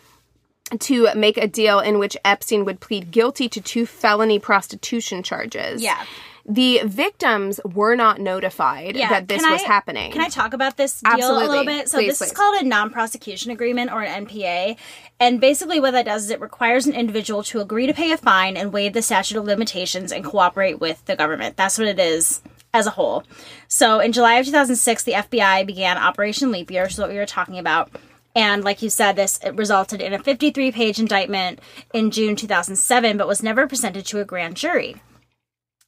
to 0.81 1.15
make 1.15 1.37
a 1.37 1.47
deal 1.47 1.79
in 1.79 1.99
which 1.99 2.17
Epstein 2.25 2.65
would 2.65 2.81
plead 2.81 3.11
guilty 3.11 3.49
to 3.49 3.61
two 3.61 3.87
felony 3.87 4.39
prostitution 4.39 5.23
charges. 5.23 5.83
Yeah. 5.83 6.03
The 6.51 6.81
victims 6.87 7.61
were 7.63 7.95
not 7.95 8.21
notified 8.21 8.97
Yeah, 8.97 9.11
that 9.11 9.29
this 9.29 9.43
can 9.43 9.53
was 9.53 9.63
I- 9.63 9.93
hink 9.93 10.15
Can 10.15 10.23
I 10.23 10.31
talk 10.31 10.55
about 10.55 10.79
this 10.79 11.03
deal 11.03 11.31
a 11.31 11.45
little 11.45 11.65
bit? 11.65 11.91
So 11.91 11.99
Please, 11.99 12.19
this 12.19 12.29
is 12.29 12.33
called 12.33 12.63
a 12.63 12.65
non-prosecution 12.65 13.51
agreement 13.51 13.93
or 13.93 14.03
an 14.03 14.27
NPA, 14.27 14.79
and 15.21 15.43
basically 15.43 15.79
what 15.79 15.91
that 15.91 16.07
does 16.07 16.25
is 16.25 16.31
it 16.31 16.41
requires 16.41 16.87
an 16.87 16.95
individual 16.95 17.43
to 17.45 17.61
agree 17.61 17.87
to 17.87 17.93
pay 17.93 18.13
a 18.13 18.17
fine 18.17 18.57
and 18.57 18.73
waive 18.73 18.95
the 18.95 19.03
statute 19.03 19.37
of 19.37 19.45
limitations 19.45 20.11
and 20.11 20.25
cooperate 20.25 20.81
with 20.81 21.05
the 21.05 21.17
government. 21.17 21.59
That's 21.59 21.77
what 21.77 21.87
it 21.87 21.99
is 21.99 22.41
as 22.73 22.87
a 22.87 22.91
whole. 22.91 23.25
So 23.67 24.01
in 24.01 24.13
July 24.13 24.35
of 24.35 24.47
2006, 24.47 25.03
the 25.03 25.13
FBI 25.13 25.67
began 25.67 25.97
Operation 25.97 26.53
Leap 26.53 26.71
Year, 26.71 26.85
which 26.85 26.93
is 26.93 26.99
what 26.99 27.09
we 27.09 27.17
were 27.17 27.27
talking 27.27 27.59
about. 27.59 27.91
And 28.35 28.63
like 28.63 28.83
you 28.83 28.91
said, 28.91 29.17
this 29.17 29.41
resulted 29.55 30.01
in 30.01 30.13
a 30.13 30.23
53 30.23 30.71
page 30.71 31.01
indictment 31.01 31.61
in 31.93 32.11
June 32.11 32.37
2007, 32.37 33.17
but 33.17 33.27
was 33.27 33.43
never 33.43 33.67
presented 33.67 34.07
to 34.07 34.21
a 34.21 34.25
grand 34.25 34.57
jury. 34.57 34.97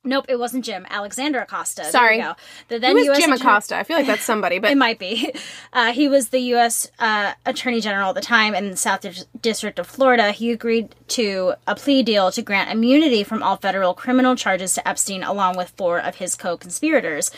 Nope, 0.02 0.24
it 0.30 0.38
wasn't 0.38 0.64
Jim. 0.64 0.86
Alexander 0.88 1.40
Acosta. 1.40 1.84
Sorry. 1.84 2.18
go. 2.18 2.32
The 2.68 2.78
then 2.78 2.96
Who 2.96 3.02
is 3.02 3.08
US 3.10 3.18
Jim 3.18 3.32
attorney- 3.32 3.50
Acosta? 3.50 3.76
I 3.76 3.82
feel 3.84 3.98
like 3.98 4.06
that's 4.06 4.22
somebody, 4.24 4.58
but 4.58 4.70
it 4.72 4.78
might 4.78 4.98
be. 4.98 5.30
Uh, 5.74 5.92
he 5.92 6.08
was 6.08 6.30
the 6.30 6.38
U.S. 6.54 6.90
Uh, 6.98 7.34
Attorney 7.44 7.82
General 7.82 8.08
at 8.08 8.14
the 8.14 8.22
time 8.22 8.54
in 8.54 8.70
the 8.70 8.76
South 8.78 9.02
Dis- 9.02 9.26
District 9.42 9.78
of 9.78 9.86
Florida. 9.86 10.32
He 10.32 10.52
agreed 10.52 10.94
to 11.08 11.52
a 11.66 11.74
plea 11.74 12.02
deal 12.02 12.30
to 12.32 12.40
grant 12.40 12.70
immunity 12.70 13.22
from 13.24 13.42
all 13.42 13.56
federal 13.58 13.92
criminal 13.92 14.34
charges 14.36 14.72
to 14.74 14.88
Epstein, 14.88 15.22
along 15.22 15.58
with 15.58 15.68
four 15.76 15.98
of 16.00 16.14
his 16.16 16.34
co 16.34 16.56
conspirators. 16.56 17.30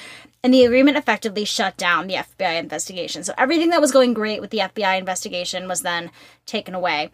And 0.45 0.55
the 0.55 0.65
agreement 0.65 0.97
effectively 0.97 1.45
shut 1.45 1.77
down 1.77 2.07
the 2.07 2.15
FBI 2.15 2.59
investigation. 2.59 3.25
So 3.25 3.33
everything 3.39 3.71
that 3.71 3.81
was 3.81 3.91
going 3.93 4.13
great 4.15 4.41
with 4.41 4.51
the 4.51 4.59
FBI 4.59 4.99
investigation 4.99 5.67
was 5.67 5.83
then 5.83 6.11
taken 6.47 6.75
away. 6.75 7.11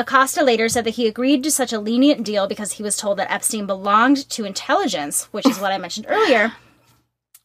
Acosta 0.00 0.42
later 0.42 0.68
said 0.68 0.84
that 0.84 0.94
he 0.96 1.06
agreed 1.06 1.42
to 1.44 1.50
such 1.50 1.72
a 1.72 1.78
lenient 1.78 2.24
deal 2.24 2.46
because 2.48 2.72
he 2.72 2.82
was 2.82 2.96
told 2.96 3.18
that 3.18 3.30
Epstein 3.30 3.66
belonged 3.66 4.28
to 4.30 4.44
intelligence, 4.44 5.24
which 5.32 5.46
is 5.46 5.60
what 5.60 5.72
I 5.72 5.78
mentioned 5.78 6.06
earlier, 6.08 6.52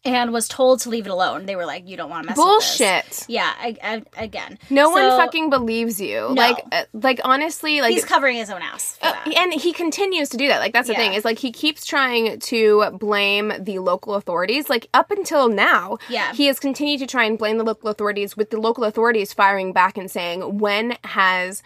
and 0.03 0.31
was 0.31 0.47
told 0.47 0.79
to 0.81 0.89
leave 0.89 1.07
it 1.07 1.09
alone. 1.09 1.47
They 1.47 1.55
were 1.55 1.65
like, 1.65 1.87
"You 1.87 1.97
don't 1.97 2.11
want 2.11 2.23
to 2.23 2.29
mess 2.29 2.37
with 2.37 2.45
bullshit. 2.45 3.05
this." 3.05 3.25
Yeah, 3.27 3.51
I, 3.59 3.75
I, 3.83 4.03
again, 4.23 4.59
No 4.69 4.91
one 4.91 5.09
fucking 5.17 5.49
believes 5.49 5.99
you. 5.99 6.27
Like, 6.29 6.63
uh, 6.71 6.83
like 6.93 7.19
honestly, 7.23 7.81
like 7.81 7.91
He's 7.93 8.05
covering 8.05 8.37
his 8.37 8.51
own 8.51 8.61
ass. 8.61 8.97
For 8.97 9.07
Uh, 9.07 9.11
that. 9.13 9.33
and 9.35 9.53
he 9.53 9.73
continues 9.73 10.29
to 10.29 10.37
do 10.37 10.47
that. 10.47 10.59
Like 10.59 10.73
that's 10.73 10.87
the 10.87 10.93
Yeah. 10.93 10.99
thing 10.99 11.13
is 11.15 11.25
like 11.25 11.39
he 11.39 11.51
keeps 11.51 11.85
trying 11.87 12.39
to 12.39 12.91
blame 12.99 13.51
the 13.59 13.79
local 13.79 14.13
authorities. 14.13 14.69
Like 14.69 14.87
up 14.93 15.09
until 15.09 15.49
now, 15.49 15.97
Yeah. 16.07 16.33
he 16.33 16.45
has 16.45 16.59
continued 16.59 16.99
to 16.99 17.07
try 17.07 17.23
and 17.23 17.37
blame 17.37 17.57
the 17.57 17.63
local 17.63 17.89
authorities. 17.89 18.37
With 18.37 18.51
the 18.51 18.61
local 18.61 18.83
authorities 18.83 19.33
firing 19.33 19.73
back 19.73 19.97
and 19.97 20.09
saying, 20.09 20.59
"When 20.59 20.97
has 21.03 21.63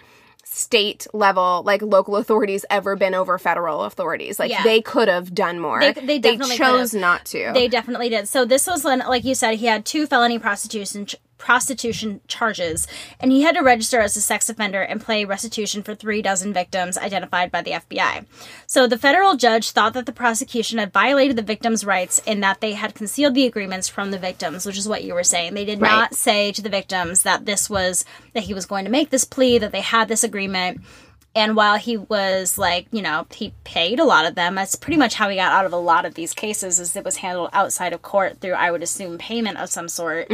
state 0.51 1.05
level 1.13 1.61
like 1.65 1.81
local 1.81 2.15
authorities 2.15 2.65
ever 2.69 2.95
been 2.95 3.13
over 3.13 3.37
federal 3.37 3.83
authorities? 3.83 4.39
Like 4.39 4.51
Yeah. 4.51 4.63
they 4.63 4.81
could 4.81 5.07
have 5.07 5.33
done 5.33 5.59
more. 5.59 5.79
They- 5.79 5.93
they 5.93 6.19
definitely 6.19 6.57
chose 6.57 6.91
could've. 6.91 7.01
not 7.01 7.25
to. 7.27 7.51
They 7.53 7.67
definitely 7.67 8.09
did. 8.09 8.27
So 8.27 8.45
this 8.45 8.65
was 8.67 8.83
when, 8.83 8.99
like 8.99 9.23
you 9.25 9.35
said, 9.35 9.55
he 9.55 9.67
had 9.67 9.85
two 9.85 10.05
felony 10.07 10.39
prostitution 10.39 11.05
prostitution 11.39 12.21
charges, 12.27 12.85
and 13.19 13.31
he 13.31 13.41
had 13.41 13.55
to 13.55 13.61
register 13.61 13.99
as 13.99 14.15
a 14.15 14.21
sex 14.21 14.47
offender 14.49 14.81
and 14.83 15.03
pay 15.03 15.25
restitution 15.25 15.81
for 15.81 15.95
three 15.95 16.21
dozen 16.21 16.53
victims 16.53 16.97
identified 16.97 17.49
by 17.51 17.63
the 17.63 17.71
FBI. 17.71 18.25
So 18.67 18.85
the 18.85 18.97
federal 18.99 19.35
judge 19.35 19.71
thought 19.71 19.93
that 19.93 20.05
the 20.05 20.11
prosecution 20.11 20.77
had 20.77 20.93
violated 20.93 21.35
the 21.37 21.41
victims' 21.41 21.83
rights 21.85 22.21
in 22.27 22.41
that 22.41 22.61
they 22.61 22.73
had 22.73 22.93
concealed 22.93 23.33
the 23.33 23.47
agreements 23.47 23.89
from 23.89 24.11
the 24.11 24.19
victims, 24.19 24.65
which 24.67 24.77
is 24.77 24.87
what 24.87 25.03
you 25.03 25.15
were 25.15 25.23
saying. 25.23 25.55
They 25.55 25.65
did 25.65 25.81
Right. 25.81 25.89
not 25.89 26.13
say 26.13 26.51
to 26.51 26.61
the 26.61 26.69
victims 26.69 27.23
that 27.23 27.45
this 27.45 27.69
was 27.69 28.05
that 28.33 28.43
he 28.43 28.53
was 28.53 28.67
going 28.67 28.85
to 28.85 28.91
make 28.91 29.09
this 29.09 29.25
plea, 29.25 29.57
that 29.57 29.71
they 29.71 29.81
had 29.81 30.07
this 30.07 30.23
agreement. 30.23 30.81
And 31.35 31.55
while 31.55 31.77
he 31.77 31.95
was 31.95 32.57
like, 32.57 32.87
you 32.91 33.01
know, 33.01 33.27
he 33.33 33.53
paid 33.63 33.99
a 33.99 34.03
lot 34.03 34.25
of 34.25 34.35
them. 34.35 34.55
That's 34.55 34.75
pretty 34.75 34.97
much 34.97 35.13
how 35.13 35.29
he 35.29 35.35
got 35.35 35.51
out 35.51 35.65
of 35.65 35.73
a 35.73 35.77
lot 35.77 36.05
of 36.05 36.15
these 36.15 36.33
cases. 36.33 36.79
Is 36.79 36.95
it 36.95 37.05
was 37.05 37.17
handled 37.17 37.51
outside 37.53 37.93
of 37.93 38.01
court 38.01 38.41
through, 38.41 38.53
I 38.53 38.71
would 38.71 38.81
assume, 38.83 39.17
payment 39.17 39.57
of 39.57 39.69
some 39.69 39.87
sort. 39.87 40.29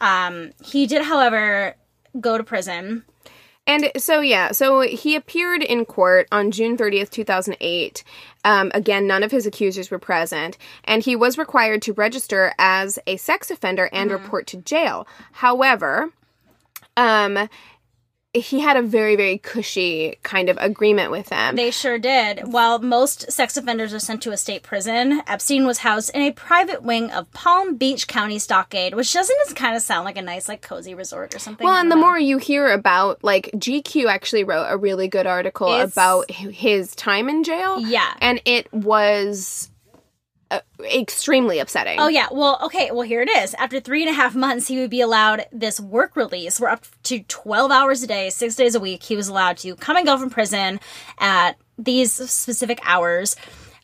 Um, 0.00 0.52
he 0.62 0.86
did, 0.86 1.02
however, 1.02 1.74
go 2.20 2.36
to 2.36 2.44
prison. 2.44 3.04
And 3.66 3.90
so, 3.96 4.20
yeah, 4.20 4.52
so 4.52 4.82
he 4.82 5.16
appeared 5.16 5.62
in 5.62 5.86
court 5.86 6.28
on 6.30 6.50
June 6.50 6.76
30th, 6.76 7.08
2008. 7.08 8.04
Um, 8.44 8.70
again, 8.74 9.06
none 9.06 9.22
of 9.22 9.30
his 9.30 9.46
accusers 9.46 9.90
were 9.90 9.98
present, 9.98 10.58
and 10.84 11.02
he 11.02 11.16
was 11.16 11.38
required 11.38 11.80
to 11.82 11.94
register 11.94 12.52
as 12.58 12.98
a 13.06 13.16
sex 13.16 13.50
offender 13.50 13.88
and 13.90 14.10
report 14.10 14.46
to 14.48 14.58
jail. 14.58 15.08
However, 15.32 16.10
um, 16.98 17.48
he 18.34 18.60
had 18.60 18.76
a 18.76 18.82
very 18.82 19.16
very 19.16 19.38
cushy 19.38 20.16
kind 20.22 20.48
of 20.48 20.58
agreement 20.60 21.10
with 21.10 21.26
them. 21.28 21.56
They 21.56 21.70
sure 21.70 21.98
did. 21.98 22.52
While 22.52 22.78
most 22.80 23.30
sex 23.30 23.56
offenders 23.56 23.94
are 23.94 23.98
sent 23.98 24.22
to 24.22 24.32
a 24.32 24.36
state 24.36 24.62
prison, 24.62 25.22
Epstein 25.26 25.66
was 25.66 25.78
housed 25.78 26.10
in 26.14 26.22
a 26.22 26.32
private 26.32 26.82
wing 26.82 27.10
of 27.10 27.30
Palm 27.32 27.76
Beach 27.76 28.06
County 28.08 28.38
Stockade, 28.38 28.94
which 28.94 29.12
doesn't 29.12 29.36
kind 29.56 29.76
of 29.76 29.82
sound 29.82 30.04
like 30.04 30.16
a 30.18 30.22
nice, 30.22 30.48
like, 30.48 30.62
cozy 30.62 30.94
resort 30.94 31.34
or 31.34 31.38
something? 31.38 31.64
well, 31.64 31.76
and 31.80 31.90
the 31.90 31.94
know. 31.94 32.00
more 32.02 32.18
you 32.18 32.38
hear 32.38 32.72
about 32.72 33.22
like 33.22 33.50
GQ 33.54 34.06
actually 34.06 34.44
wrote 34.44 34.66
a 34.68 34.76
really 34.76 35.08
good 35.08 35.26
article 35.26 35.68
It's- 35.68 35.92
about 35.92 36.30
his 36.30 36.94
time 36.94 37.28
in 37.28 37.44
jail. 37.44 37.78
Yeah. 37.80 38.12
And 38.20 38.40
it 38.44 38.72
was 38.72 39.70
uh, 40.50 40.60
extremely 40.80 41.58
upsetting. 41.58 41.98
Oh 41.98 42.08
yeah, 42.08 42.28
well, 42.30 42.58
okay, 42.64 42.90
well 42.90 43.02
here 43.02 43.22
it 43.22 43.28
is. 43.28 43.54
After 43.54 43.80
three 43.80 44.02
and 44.02 44.10
a 44.10 44.14
half 44.14 44.34
months, 44.34 44.68
he 44.68 44.78
would 44.78 44.90
be 44.90 45.00
allowed 45.00 45.46
this 45.52 45.80
work 45.80 46.16
release, 46.16 46.60
where 46.60 46.70
up 46.70 46.84
to 47.04 47.20
twelve 47.24 47.70
hours 47.70 48.02
a 48.02 48.06
day, 48.06 48.30
six 48.30 48.54
days 48.54 48.74
a 48.74 48.80
week, 48.80 49.02
he 49.02 49.16
was 49.16 49.28
allowed 49.28 49.56
to 49.58 49.74
come 49.76 49.96
and 49.96 50.06
go 50.06 50.16
from 50.18 50.30
prison 50.30 50.80
at 51.18 51.56
these 51.78 52.12
specific 52.12 52.80
hours. 52.84 53.36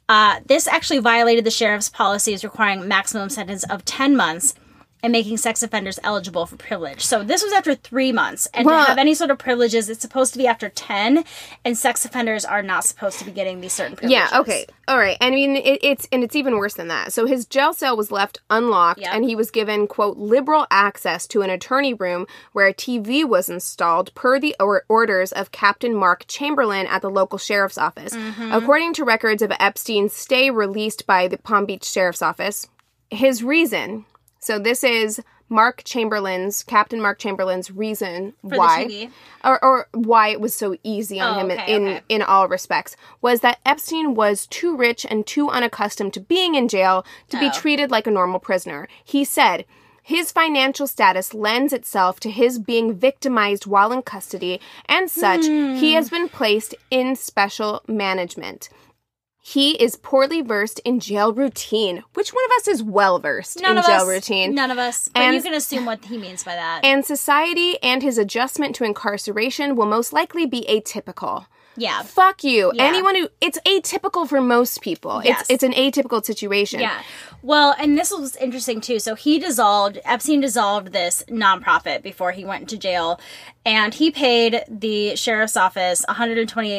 Uh, 0.08 0.40
this 0.46 0.66
actually 0.66 0.98
violated 0.98 1.44
the 1.44 1.50
sheriff's 1.50 1.88
policies 1.88 2.42
requiring 2.42 2.86
maximum 2.88 3.28
sentence 3.28 3.62
of 3.64 3.84
ten 3.84 4.16
months 4.16 4.54
and 5.02 5.12
making 5.12 5.36
sex 5.36 5.62
offenders 5.62 5.98
eligible 6.02 6.46
for 6.46 6.56
privilege. 6.56 7.04
So 7.04 7.22
this 7.22 7.42
was 7.42 7.52
after 7.52 7.74
three 7.74 8.12
months, 8.12 8.48
and 8.54 8.66
Well- 8.66 8.84
to 8.84 8.88
have 8.90 8.98
any 8.98 9.14
sort 9.14 9.30
of 9.30 9.38
privileges, 9.38 9.88
it's 9.88 10.00
supposed 10.02 10.32
to 10.32 10.38
be 10.38 10.46
after 10.46 10.68
ten, 10.68 11.24
and 11.64 11.76
sex 11.76 12.04
offenders 12.04 12.44
are 12.44 12.62
not 12.62 12.84
supposed 12.84 13.18
to 13.20 13.24
be 13.24 13.30
getting 13.30 13.60
these 13.60 13.72
certain 13.72 13.96
privileges. 13.96 14.30
Yeah, 14.32 14.40
okay. 14.40 14.66
All 14.88 14.98
right. 14.98 15.16
I 15.20 15.30
mean, 15.30 15.56
it, 15.56 15.78
it's 15.82 16.08
and 16.10 16.24
it's 16.24 16.34
even 16.34 16.56
worse 16.56 16.74
than 16.74 16.88
that. 16.88 17.12
So 17.12 17.24
his 17.26 17.46
jail 17.46 17.72
cell 17.72 17.96
was 17.96 18.10
left 18.10 18.40
unlocked 18.50 19.00
Yep. 19.00 19.14
and 19.14 19.24
he 19.24 19.36
was 19.36 19.50
given 19.50 19.86
quote 19.86 20.16
liberal 20.16 20.66
access 20.70 21.26
to 21.28 21.42
an 21.42 21.50
attorney 21.50 21.94
room 21.94 22.26
where 22.52 22.66
a 22.66 22.74
TV 22.74 23.24
was 23.24 23.48
installed 23.48 24.12
per 24.14 24.38
the 24.40 24.56
or- 24.58 24.84
orders 24.88 25.30
of 25.32 25.52
Captain 25.52 25.94
Mark 25.94 26.24
Chamberlain 26.26 26.86
at 26.88 27.02
the 27.02 27.10
local 27.10 27.38
sheriff's 27.38 27.78
office. 27.78 28.12
Mm-hmm. 28.14 28.52
According 28.52 28.94
to 28.94 29.04
records 29.04 29.42
of 29.42 29.52
Epstein's 29.60 30.12
stay 30.12 30.50
released 30.50 31.06
by 31.06 31.28
the 31.28 31.38
Palm 31.38 31.66
Beach 31.66 31.84
Sheriff's 31.84 32.22
Office, 32.22 32.66
his 33.10 33.42
reason. 33.44 34.04
So 34.40 34.58
this 34.58 34.82
is 34.82 35.20
Mark 35.48 35.82
Chamberlain's 35.84 36.62
Captain 36.62 37.00
Mark 37.00 37.18
Chamberlain's 37.18 37.70
reason 37.70 38.34
the 38.44 38.56
why 38.56 39.10
or, 39.44 39.62
or 39.64 39.86
why 39.92 40.28
it 40.28 40.40
was 40.40 40.54
so 40.54 40.76
easy 40.84 41.20
on 41.20 41.36
Oh, 41.36 41.40
him 41.40 41.50
okay, 41.50 41.74
in 41.74 41.88
okay. 41.88 42.00
in 42.08 42.22
all 42.22 42.48
respects 42.48 42.96
was 43.20 43.40
that 43.40 43.58
Epstein 43.66 44.14
was 44.14 44.46
too 44.46 44.76
rich 44.76 45.04
and 45.08 45.26
too 45.26 45.50
unaccustomed 45.50 46.14
to 46.14 46.20
being 46.20 46.54
in 46.54 46.68
jail 46.68 47.04
to 47.30 47.38
be 47.38 47.46
Oh. 47.48 47.52
treated 47.52 47.90
like 47.90 48.06
a 48.06 48.10
normal 48.12 48.38
prisoner. 48.40 48.88
He 49.04 49.24
said 49.24 49.64
his 50.02 50.32
financial 50.32 50.86
status 50.86 51.34
lends 51.34 51.72
itself 51.72 52.18
to 52.20 52.30
his 52.30 52.58
being 52.58 52.94
victimized 52.94 53.66
while 53.66 53.92
in 53.92 54.02
custody, 54.02 54.60
and 54.86 55.10
such, 55.10 55.44
he 55.44 55.92
has 55.92 56.08
been 56.10 56.28
placed 56.28 56.74
in 56.90 57.14
special 57.14 57.82
management. 57.86 58.70
He 59.42 59.72
is 59.82 59.96
poorly 59.96 60.42
versed 60.42 60.80
in 60.84 61.00
jail 61.00 61.32
routine. 61.32 62.02
Which 62.14 62.30
one 62.32 62.44
of 62.44 62.50
us 62.58 62.68
is 62.68 62.82
well 62.82 63.18
versed 63.18 63.56
in 63.60 63.64
jail 63.64 63.78
us. 63.78 64.06
routine? 64.06 64.54
None 64.54 64.70
of 64.70 64.78
us. 64.78 65.08
But 65.12 65.22
And- 65.22 65.34
you 65.34 65.42
can 65.42 65.54
assume 65.54 65.86
what 65.86 66.04
he 66.04 66.18
means 66.18 66.44
by 66.44 66.54
that. 66.54 66.84
And 66.84 67.04
society 67.04 67.82
and 67.82 68.02
his 68.02 68.18
adjustment 68.18 68.76
to 68.76 68.84
incarceration 68.84 69.76
will 69.76 69.86
most 69.86 70.12
likely 70.12 70.44
be 70.46 70.66
atypical. 70.68 71.46
Yeah. 71.76 72.02
Fuck 72.02 72.44
you. 72.44 72.72
Yeah. 72.74 72.84
Anyone 72.84 73.14
who 73.16 73.28
it's 73.40 73.58
atypical 73.66 74.28
for 74.28 74.40
most 74.40 74.80
people. 74.82 75.22
Yes. 75.24 75.42
It's 75.48 75.50
it's 75.50 75.62
an 75.62 75.72
atypical 75.72 76.24
situation. 76.24 76.80
Yeah. 76.80 77.00
Well, 77.42 77.74
and 77.78 77.96
this 77.96 78.10
was 78.10 78.36
interesting 78.36 78.82
too. 78.82 78.98
So 78.98 79.14
he 79.14 79.38
dissolved, 79.38 79.98
Epstein 80.04 80.42
dissolved 80.42 80.92
this 80.92 81.24
nonprofit 81.28 82.02
before 82.02 82.32
he 82.32 82.44
went 82.44 82.62
into 82.62 82.76
jail. 82.76 83.18
And 83.64 83.94
he 83.94 84.10
paid 84.10 84.62
the 84.68 85.16
sheriff's 85.16 85.56
office 85.56 86.04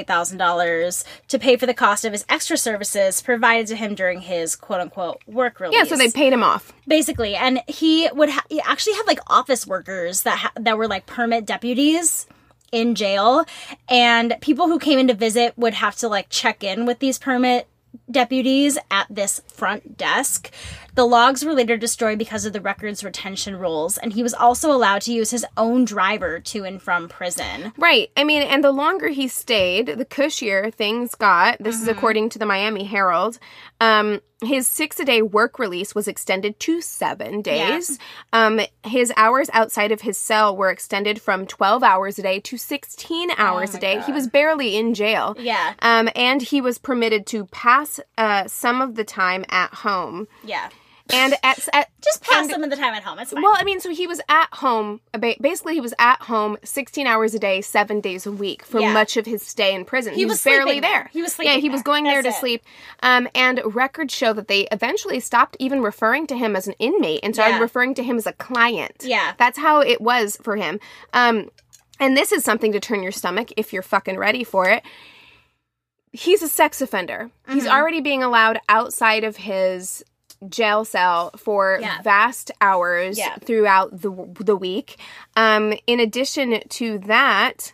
$128,000 0.06 1.04
to 1.30 1.40
pay 1.40 1.56
for 1.58 1.66
the 1.66 1.74
cost 1.74 2.06
of 2.06 2.12
his 2.12 2.26
extra 2.30 2.58
services 2.58 3.22
provided 3.22 3.68
to 3.68 3.76
him 3.76 3.96
during 3.96 4.22
his 4.22 4.56
quote 4.56 4.82
unquote 4.82 5.22
work 5.28 5.60
release. 5.60 5.78
Yeah, 5.78 5.84
so 5.86 5.96
they 5.96 6.10
paid 6.10 6.34
him 6.34 6.44
off. 6.44 6.74
basically 6.88 7.36
and 7.36 7.62
he 7.68 8.10
would 8.14 8.30
ha- 8.30 8.46
he 8.50 8.62
actually 8.62 8.94
had 8.94 9.04
like 9.08 9.20
office 9.28 9.66
workers 9.66 10.24
that 10.24 10.38
ha- 10.38 10.52
that 10.60 10.78
were 10.78 10.88
like 10.88 11.06
permit 11.06 11.46
deputies 11.46 12.26
in 12.72 12.96
jail 12.96 13.44
and 13.90 14.36
people 14.42 14.68
who 14.68 14.80
came 14.80 14.98
in 15.00 15.08
to 15.08 15.14
visit 15.14 15.58
would 15.58 15.74
have 15.74 15.96
to 15.98 16.08
like 16.08 16.28
check 16.30 16.64
in 16.64 16.86
with 16.86 17.00
these 17.00 17.20
permit 17.20 17.68
deputies 18.10 18.78
at 18.90 19.06
this 19.10 19.42
front 19.48 19.98
desk 19.98 20.50
the 20.96 21.06
logs 21.06 21.44
were 21.44 21.54
later 21.54 21.76
destroyed 21.76 22.18
because 22.18 22.46
of 22.46 22.54
the 22.54 22.62
records 22.62 23.04
retention 23.04 23.58
rules 23.58 23.98
and 23.98 24.14
he 24.14 24.24
was 24.24 24.34
also 24.34 24.72
allowed 24.72 25.02
to 25.02 25.12
use 25.12 25.32
his 25.32 25.46
own 25.58 25.84
driver 25.84 26.40
to 26.40 26.64
and 26.64 26.82
from 26.82 27.10
prison 27.10 27.74
Right. 27.78 28.10
I 28.16 28.24
mean, 28.24 28.42
and 28.44 28.64
the 28.64 28.72
longer 28.72 29.10
he 29.10 29.28
stayed, 29.28 29.88
the 29.88 30.06
cushier 30.06 30.74
things 30.74 31.16
got. 31.16 31.58
This 31.60 31.76
Mm-hmm. 31.76 31.84
is 31.84 31.88
according 31.90 32.30
to 32.30 32.40
the 32.40 32.46
Miami 32.46 32.84
Herald. 32.86 33.40
Um, 33.80 34.22
his 34.44 34.68
six 34.68 35.00
a 35.00 35.06
day 35.06 35.22
work 35.22 35.60
release 35.60 35.94
was 35.94 36.08
extended 36.08 36.60
to 36.62 36.82
seven 36.82 37.42
days. 37.42 38.00
Um, 38.34 38.60
his 38.84 39.14
hours 39.16 39.50
outside 39.54 39.92
of 39.92 40.02
his 40.02 40.18
cell 40.18 40.56
were 40.58 40.70
extended 40.72 41.22
from 41.22 41.46
12 41.46 41.84
hours 41.84 42.18
a 42.20 42.24
day 42.24 42.40
to 42.42 42.58
16 42.58 43.30
hours 43.38 43.74
Oh 43.74 43.78
a 43.78 43.80
day. 43.80 44.02
He 44.02 44.12
was 44.12 44.28
barely 44.28 44.76
in 44.76 44.94
jail. 44.94 45.36
yeah 45.40 45.74
Um, 45.80 46.10
and 46.16 46.42
he 46.42 46.60
was 46.62 46.78
permitted 46.78 47.26
to 47.28 47.46
pass 47.46 48.00
uh, 48.18 48.48
some 48.48 48.82
of 48.82 48.96
the 48.96 49.04
time 49.04 49.46
at 49.50 49.74
home. 49.74 50.28
yeah 50.44 50.70
And 51.10 51.34
at, 51.44 51.68
at 51.74 51.90
just 52.04 52.22
pass 52.24 52.44
and- 52.44 52.52
some 52.52 52.64
of 52.64 52.70
the 52.70 52.76
time 52.76 52.94
at 52.94 53.04
home 53.04 53.20
it's 53.20 53.32
fine 53.32 53.42
Well, 53.42 53.54
I 53.58 53.64
mean, 53.64 53.80
so 53.80 53.90
he 53.90 54.08
was 54.08 54.22
at 54.30 54.48
home. 54.54 55.02
Basically, 55.20 55.74
he 55.74 55.82
was 55.82 55.94
at 56.00 56.22
home 56.22 56.58
16 56.64 57.08
hours 57.08 57.34
a 57.34 57.40
day, 57.40 57.62
seven 57.62 58.00
days 58.02 58.26
a 58.26 58.32
week 58.32 58.64
for 58.64 58.80
Yeah. 58.80 58.94
much 58.94 59.18
of 59.18 59.26
his 59.26 59.42
stay 59.42 59.74
in 59.74 59.84
prison. 59.86 60.14
He, 60.14 60.26
was 60.26 60.34
was, 60.34 60.44
barely 60.44 60.80
there. 60.80 60.92
there. 60.92 61.10
He 61.12 61.22
was 61.22 61.32
Yeah, 61.32 61.36
sleeping 61.36 61.62
he 61.62 61.70
was 61.70 61.80
there. 61.80 61.84
going 61.84 62.04
there 62.06 62.22
to 62.22 62.30
it. 62.30 62.36
sleep. 62.36 62.64
Um, 63.02 63.28
and 63.36 63.62
records 63.66 64.14
show 64.14 64.32
that 64.34 64.48
they 64.48 64.68
eventually 64.72 65.20
stopped 65.20 65.58
even 65.60 65.82
referring 65.82 66.28
to 66.28 66.38
him 66.38 66.56
as 66.56 66.68
an 66.68 66.74
inmate 66.80 67.22
and 67.24 67.34
started 67.34 67.56
Yeah. 67.56 67.62
referring 67.62 67.94
to 67.96 68.04
him 68.04 68.18
as 68.18 68.28
a 68.28 68.34
client. 68.34 68.98
Yeah. 69.02 69.34
That's 69.38 69.58
how 69.58 69.80
it 69.82 70.00
was 70.02 70.38
for 70.42 70.56
him. 70.56 70.80
Um, 71.14 71.50
and 72.00 72.16
this 72.16 72.32
is 72.32 72.44
something 72.44 72.72
to 72.72 72.80
turn 72.80 73.04
your 73.04 73.12
stomach 73.12 73.50
if 73.58 73.74
you're 73.74 73.84
fucking 73.84 74.18
ready 74.18 74.44
for 74.44 74.70
it. 74.70 74.84
He's 76.14 76.42
a 76.42 76.48
sex 76.50 76.82
offender. 76.82 77.32
He's 77.48 77.64
Mm-hmm. 77.64 77.72
already 77.74 78.02
being 78.02 78.22
allowed 78.24 78.60
outside 78.68 79.24
of 79.24 79.38
his 79.38 80.04
jail 80.50 80.84
cell 80.86 81.32
for 81.38 81.80
Yeah. 81.82 82.02
vast 82.02 82.52
hours 82.62 83.18
Yeah. 83.18 83.36
throughout 83.36 84.02
the 84.02 84.12
the 84.40 84.56
week. 84.56 84.98
Um, 85.36 85.74
in 85.88 86.00
addition 86.00 86.62
to 86.70 86.98
that, 87.00 87.74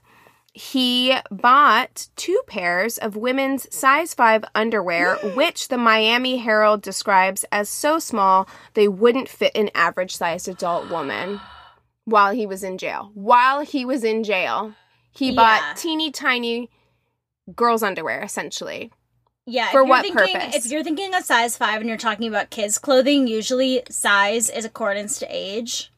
he 0.54 1.16
bought 1.30 2.08
two 2.16 2.42
pairs 2.48 2.98
of 2.98 3.16
women's 3.16 3.74
size 3.74 4.14
5 4.16 4.44
underwear, 4.56 5.16
which 5.36 5.68
the 5.68 5.78
Miami 5.78 6.38
Herald 6.38 6.82
describes 6.82 7.46
as 7.52 7.70
so 7.70 8.00
small 8.00 8.48
they 8.74 8.88
wouldn't 8.88 9.30
fit 9.30 9.56
an 9.56 9.70
average 9.76 10.16
sized 10.16 10.48
adult 10.48 10.90
woman 10.90 11.40
while 12.06 12.34
he 12.34 12.46
was 12.48 12.64
in 12.64 12.78
jail. 12.80 13.12
While 13.14 13.62
he 13.62 13.86
was 13.86 14.04
in 14.04 14.24
jail, 14.24 14.74
he 15.12 15.30
Yeah. 15.30 15.36
bought 15.36 15.78
teeny 15.78 16.10
tiny 16.12 16.70
girls' 17.56 17.84
underwear, 17.84 18.22
essentially. 18.24 18.92
Yeah, 19.50 19.72
For 19.72 19.82
if 19.82 19.86
you're 19.86 19.86
what 19.86 20.02
thinking, 20.04 20.36
purpose? 20.36 20.66
If 20.66 20.72
you're 20.72 20.84
thinking 20.84 21.14
a 21.14 21.24
size 21.24 21.56
five 21.58 21.80
and 21.80 21.88
you're 21.88 21.98
talking 21.98 22.28
about 22.28 22.50
kids' 22.50 22.78
clothing, 22.78 23.28
usually 23.28 23.82
size 23.90 24.50
is 24.50 24.66
accordance 24.66 25.20
to 25.20 25.28
age. 25.30 25.90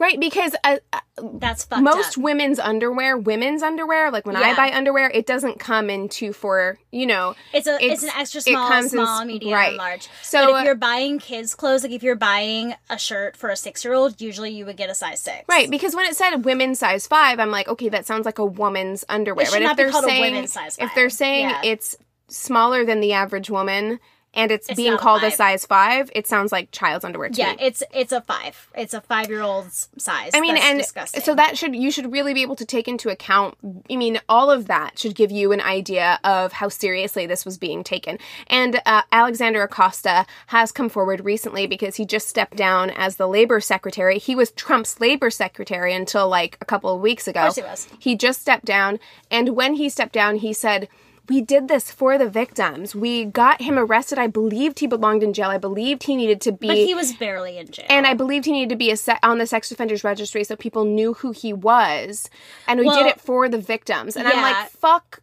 Right, 0.00 0.18
because 0.18 0.56
uh, 0.64 0.78
uh, 0.92 1.00
That's 1.34 1.64
fucked 1.64 1.82
most 1.82 2.18
up. 2.18 2.24
women's 2.24 2.58
underwear, 2.58 3.16
women's 3.16 3.62
underwear, 3.62 4.10
like 4.10 4.26
when 4.26 4.34
I 4.34 4.54
buy 4.56 4.72
underwear, 4.74 5.10
it 5.10 5.26
doesn't 5.26 5.60
come 5.60 5.88
in 5.90 6.08
two 6.08 6.32
for, 6.32 6.78
you 6.90 7.06
know, 7.06 7.36
It's 7.52 7.66
a 7.68 7.74
it's, 7.74 8.02
it's- 8.02 8.02
an 8.02 8.10
extra 8.18 8.40
small, 8.40 8.72
in 8.72 8.88
small, 8.88 9.20
s- 9.20 9.26
medium, 9.26 9.52
right. 9.54 9.68
and 9.68 9.76
large. 9.76 10.08
So, 10.22 10.50
but 10.52 10.58
if 10.60 10.64
you're 10.64 10.74
buying 10.74 11.18
kids' 11.20 11.54
clothes, 11.54 11.82
like 11.84 11.92
if 11.92 12.02
you're 12.02 12.16
buying 12.16 12.74
a 12.88 12.98
shirt 12.98 13.36
for 13.36 13.48
a 13.50 13.56
six 13.56 13.84
year 13.84 13.94
old, 13.94 14.20
usually 14.20 14.50
you 14.50 14.66
would 14.66 14.76
get 14.76 14.90
a 14.90 14.94
size 14.94 15.20
six. 15.20 15.44
Right, 15.48 15.70
because 15.70 15.94
when 15.94 16.06
it 16.06 16.16
said 16.16 16.38
women's 16.38 16.78
size 16.80 17.06
five, 17.06 17.38
I'm 17.38 17.50
like, 17.52 17.68
okay, 17.68 17.90
that 17.90 18.06
sounds 18.06 18.24
like 18.26 18.38
a 18.38 18.44
woman's 18.44 19.04
underwear. 19.08 19.44
It 19.44 19.50
should 19.50 19.58
but 19.60 19.62
not 19.64 19.70
if 19.72 19.76
be 19.76 19.82
they're 19.84 19.92
called 19.92 20.04
a 20.04 20.08
saying 20.08 20.22
women's 20.22 20.52
size 20.52 20.78
if 20.80 20.90
they're 20.96 21.10
five. 21.10 21.16
saying 21.16 21.48
Yeah. 21.50 21.60
it's 21.64 21.96
smaller 22.30 22.84
than 22.84 23.00
the 23.00 23.12
average 23.12 23.50
woman 23.50 24.00
and 24.32 24.52
it's, 24.52 24.68
It's 24.68 24.76
being 24.76 24.92
not 24.92 25.00
a 25.00 25.02
called 25.02 25.24
a 25.24 25.30
size 25.32 25.66
five, 25.66 26.08
it 26.14 26.24
sounds 26.24 26.52
like 26.52 26.70
child's 26.70 27.04
underwear 27.04 27.30
to 27.30 27.36
Yeah, 27.36 27.50
me. 27.54 27.56
it's 27.62 27.82
it's 27.92 28.12
a 28.12 28.20
five. 28.20 28.68
It's 28.76 28.94
a 28.94 29.00
five 29.00 29.28
year 29.28 29.42
old's 29.42 29.88
size. 29.98 30.30
I 30.34 30.40
mean, 30.40 30.54
That's 30.54 30.66
and 30.66 30.78
disgusting. 30.78 31.20
so 31.22 31.34
that 31.34 31.58
should 31.58 31.74
you 31.74 31.90
should 31.90 32.12
really 32.12 32.32
be 32.32 32.42
able 32.42 32.54
to 32.54 32.64
take 32.64 32.86
into 32.86 33.08
account. 33.08 33.56
I 33.90 33.96
mean, 33.96 34.20
all 34.28 34.48
of 34.52 34.68
that 34.68 35.00
should 35.00 35.16
give 35.16 35.32
you 35.32 35.50
an 35.50 35.60
idea 35.60 36.20
of 36.22 36.52
how 36.52 36.68
seriously 36.68 37.26
this 37.26 37.44
was 37.44 37.58
being 37.58 37.82
taken. 37.82 38.18
And 38.46 38.80
uh, 38.86 39.02
Alexander 39.10 39.64
Acosta 39.64 40.24
has 40.46 40.70
come 40.70 40.88
forward 40.88 41.24
recently 41.24 41.66
because 41.66 41.96
he 41.96 42.06
just 42.06 42.28
stepped 42.28 42.56
down 42.56 42.90
as 42.90 43.16
the 43.16 43.26
labor 43.26 43.60
secretary. 43.60 44.20
He 44.20 44.36
was 44.36 44.52
Trump's 44.52 45.00
labor 45.00 45.30
secretary 45.30 45.92
until 45.92 46.28
like 46.28 46.56
a 46.60 46.64
couple 46.64 46.94
of 46.94 47.00
weeks 47.00 47.26
ago. 47.26 47.40
course 47.42 47.56
he 47.56 47.62
was. 47.62 47.88
He 47.98 48.14
just 48.14 48.40
stepped 48.42 48.64
down, 48.64 49.00
and 49.28 49.56
when 49.56 49.74
he 49.74 49.88
stepped 49.88 50.12
down, 50.12 50.36
he 50.36 50.52
said. 50.52 50.86
We 51.30 51.40
did 51.40 51.68
this 51.68 51.92
for 51.92 52.18
the 52.18 52.28
victims. 52.28 52.92
We 52.94 53.24
got 53.24 53.62
him 53.62 53.78
arrested. 53.78 54.18
I 54.18 54.26
believed 54.26 54.80
he 54.80 54.88
belonged 54.88 55.22
in 55.22 55.32
jail. 55.32 55.48
I 55.48 55.58
believed 55.58 56.02
he 56.02 56.16
needed 56.16 56.40
to 56.42 56.52
be. 56.52 56.66
But 56.66 56.76
he 56.76 56.94
was 56.94 57.12
barely 57.12 57.56
in 57.56 57.70
jail. 57.70 57.86
and 57.88 58.04
I 58.04 58.14
believed 58.14 58.46
he 58.46 58.52
needed 58.52 58.70
to 58.70 58.76
be 58.76 58.90
a 58.90 58.96
se- 58.96 59.20
on 59.22 59.38
the 59.38 59.46
sex 59.46 59.70
offenders 59.70 60.02
registry 60.02 60.42
so 60.42 60.56
people 60.56 60.84
knew 60.84 61.14
who 61.14 61.30
he 61.30 61.52
was. 61.52 62.28
And 62.66 62.80
we 62.80 62.86
Well, 62.86 62.98
did 62.98 63.06
it 63.06 63.20
for 63.20 63.48
the 63.48 63.58
victims. 63.58 64.16
And 64.16 64.26
I'm 64.26 64.42
like, 64.42 64.70
fuck 64.70 65.20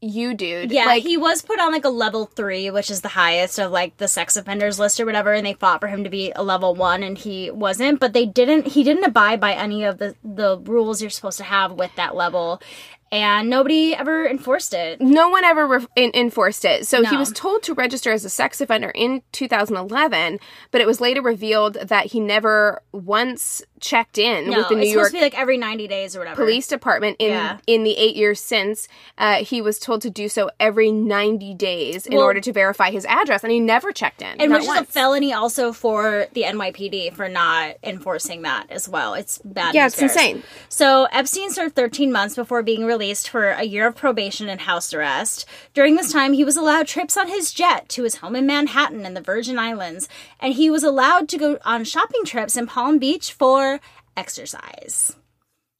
you, 0.00 0.32
dude. 0.32 0.72
Yeah, 0.72 0.86
like 0.86 1.02
he 1.02 1.18
was 1.18 1.42
put 1.42 1.60
on 1.60 1.72
like 1.72 1.84
a 1.84 1.90
level 1.90 2.24
three, 2.24 2.70
which 2.70 2.90
is 2.90 3.02
the 3.02 3.08
highest 3.08 3.58
of 3.58 3.70
like 3.70 3.98
the 3.98 4.08
sex 4.08 4.34
offenders 4.36 4.78
list 4.78 4.98
or 4.98 5.04
whatever, 5.04 5.34
and 5.34 5.44
they 5.44 5.52
fought 5.52 5.80
for 5.80 5.88
him 5.88 6.04
to 6.04 6.08
be 6.10 6.32
a 6.34 6.42
level 6.42 6.74
one, 6.74 7.02
and 7.02 7.18
he 7.18 7.50
wasn't. 7.50 8.00
But 8.00 8.14
they 8.14 8.24
didn't. 8.24 8.68
He 8.68 8.82
didn't 8.82 9.04
abide 9.04 9.40
by 9.40 9.52
any 9.52 9.84
of 9.84 9.98
the 9.98 10.14
the 10.24 10.58
rules 10.58 11.02
you're 11.02 11.10
supposed 11.10 11.36
to 11.36 11.44
have 11.44 11.72
with 11.72 11.94
that 11.96 12.16
level, 12.16 12.62
and 13.12 13.50
nobody 13.50 13.94
ever 13.94 14.26
enforced 14.26 14.72
it. 14.72 15.00
no 15.00 15.28
one 15.28 15.42
ever 15.44 15.66
re- 15.66 15.86
in- 15.96 16.12
enforced 16.14 16.64
it. 16.64 16.86
So 16.86 17.04
he 17.04 17.16
was 17.16 17.32
told 17.32 17.62
to 17.64 17.74
register 17.74 18.12
as 18.12 18.24
a 18.24 18.30
sex 18.30 18.60
offender 18.60 18.90
in 18.94 19.22
2011, 19.32 20.38
but 20.70 20.80
it 20.80 20.86
was 20.86 21.00
later 21.00 21.20
revealed 21.20 21.74
that 21.74 22.06
he 22.06 22.20
never 22.20 22.82
once 22.92 23.62
checked 23.80 24.18
in 24.18 24.50
No, 24.50 24.58
with 24.58 24.68
the 24.68 24.76
New 24.76 24.86
York 24.88 25.08
to 25.08 25.12
be 25.14 25.20
like 25.22 25.36
every 25.38 25.56
ninety 25.56 25.88
days 25.88 26.14
or 26.14 26.18
whatever. 26.20 26.36
police 26.42 26.66
department 26.66 27.16
in 27.18 27.30
Yeah. 27.30 27.58
in 27.66 27.82
the 27.82 27.96
eight 27.96 28.14
years 28.14 28.38
since 28.38 28.86
uh, 29.18 29.36
he 29.42 29.62
was 29.62 29.78
told 29.78 30.02
to 30.02 30.10
do 30.10 30.28
so 30.28 30.50
every 30.60 30.92
90 30.92 31.54
days 31.54 32.06
in 32.06 32.14
Well- 32.16 32.24
order 32.26 32.40
to 32.40 32.52
verify 32.52 32.90
his 32.90 33.06
address 33.06 33.42
and 33.42 33.50
he 33.50 33.58
never 33.58 33.90
checked 33.90 34.20
in 34.20 34.38
and 34.38 34.50
not 34.50 34.60
which 34.60 34.68
is 34.68 34.76
a 34.76 34.84
felony 34.84 35.32
also 35.32 35.72
for 35.72 36.26
the 36.34 36.42
NYPD 36.42 37.14
for 37.14 37.28
not 37.28 37.76
enforcing 37.82 38.42
that 38.42 38.66
as 38.70 38.86
well. 38.88 39.14
It's 39.14 39.38
bad. 39.44 39.74
Yeah, 39.74 39.84
news 39.84 39.94
it's 39.94 40.00
bears. 40.00 40.12
insane. 40.12 40.42
So 40.68 41.04
Epstein 41.10 41.50
served 41.50 41.74
13 41.74 42.12
months 42.12 42.36
before 42.36 42.62
being 42.62 42.84
released 42.84 42.99
for 43.00 43.50
a 43.50 43.62
year 43.62 43.86
of 43.86 43.96
probation 43.96 44.48
and 44.48 44.60
house 44.60 44.92
arrest. 44.92 45.46
During 45.72 45.96
this 45.96 46.12
time, 46.12 46.34
he 46.34 46.44
was 46.44 46.56
allowed 46.56 46.86
trips 46.86 47.16
on 47.16 47.28
his 47.28 47.52
jet 47.52 47.88
to 47.90 48.04
his 48.04 48.16
home 48.16 48.36
in 48.36 48.46
Manhattan 48.46 49.06
and 49.06 49.16
the 49.16 49.22
Virgin 49.22 49.58
Islands, 49.58 50.08
and 50.38 50.52
he 50.52 50.68
was 50.68 50.84
allowed 50.84 51.28
to 51.30 51.38
go 51.38 51.58
on 51.64 51.84
shopping 51.84 52.24
trips 52.24 52.56
in 52.56 52.66
Palm 52.66 52.98
Beach 52.98 53.32
for 53.32 53.80
exercise. 54.16 55.16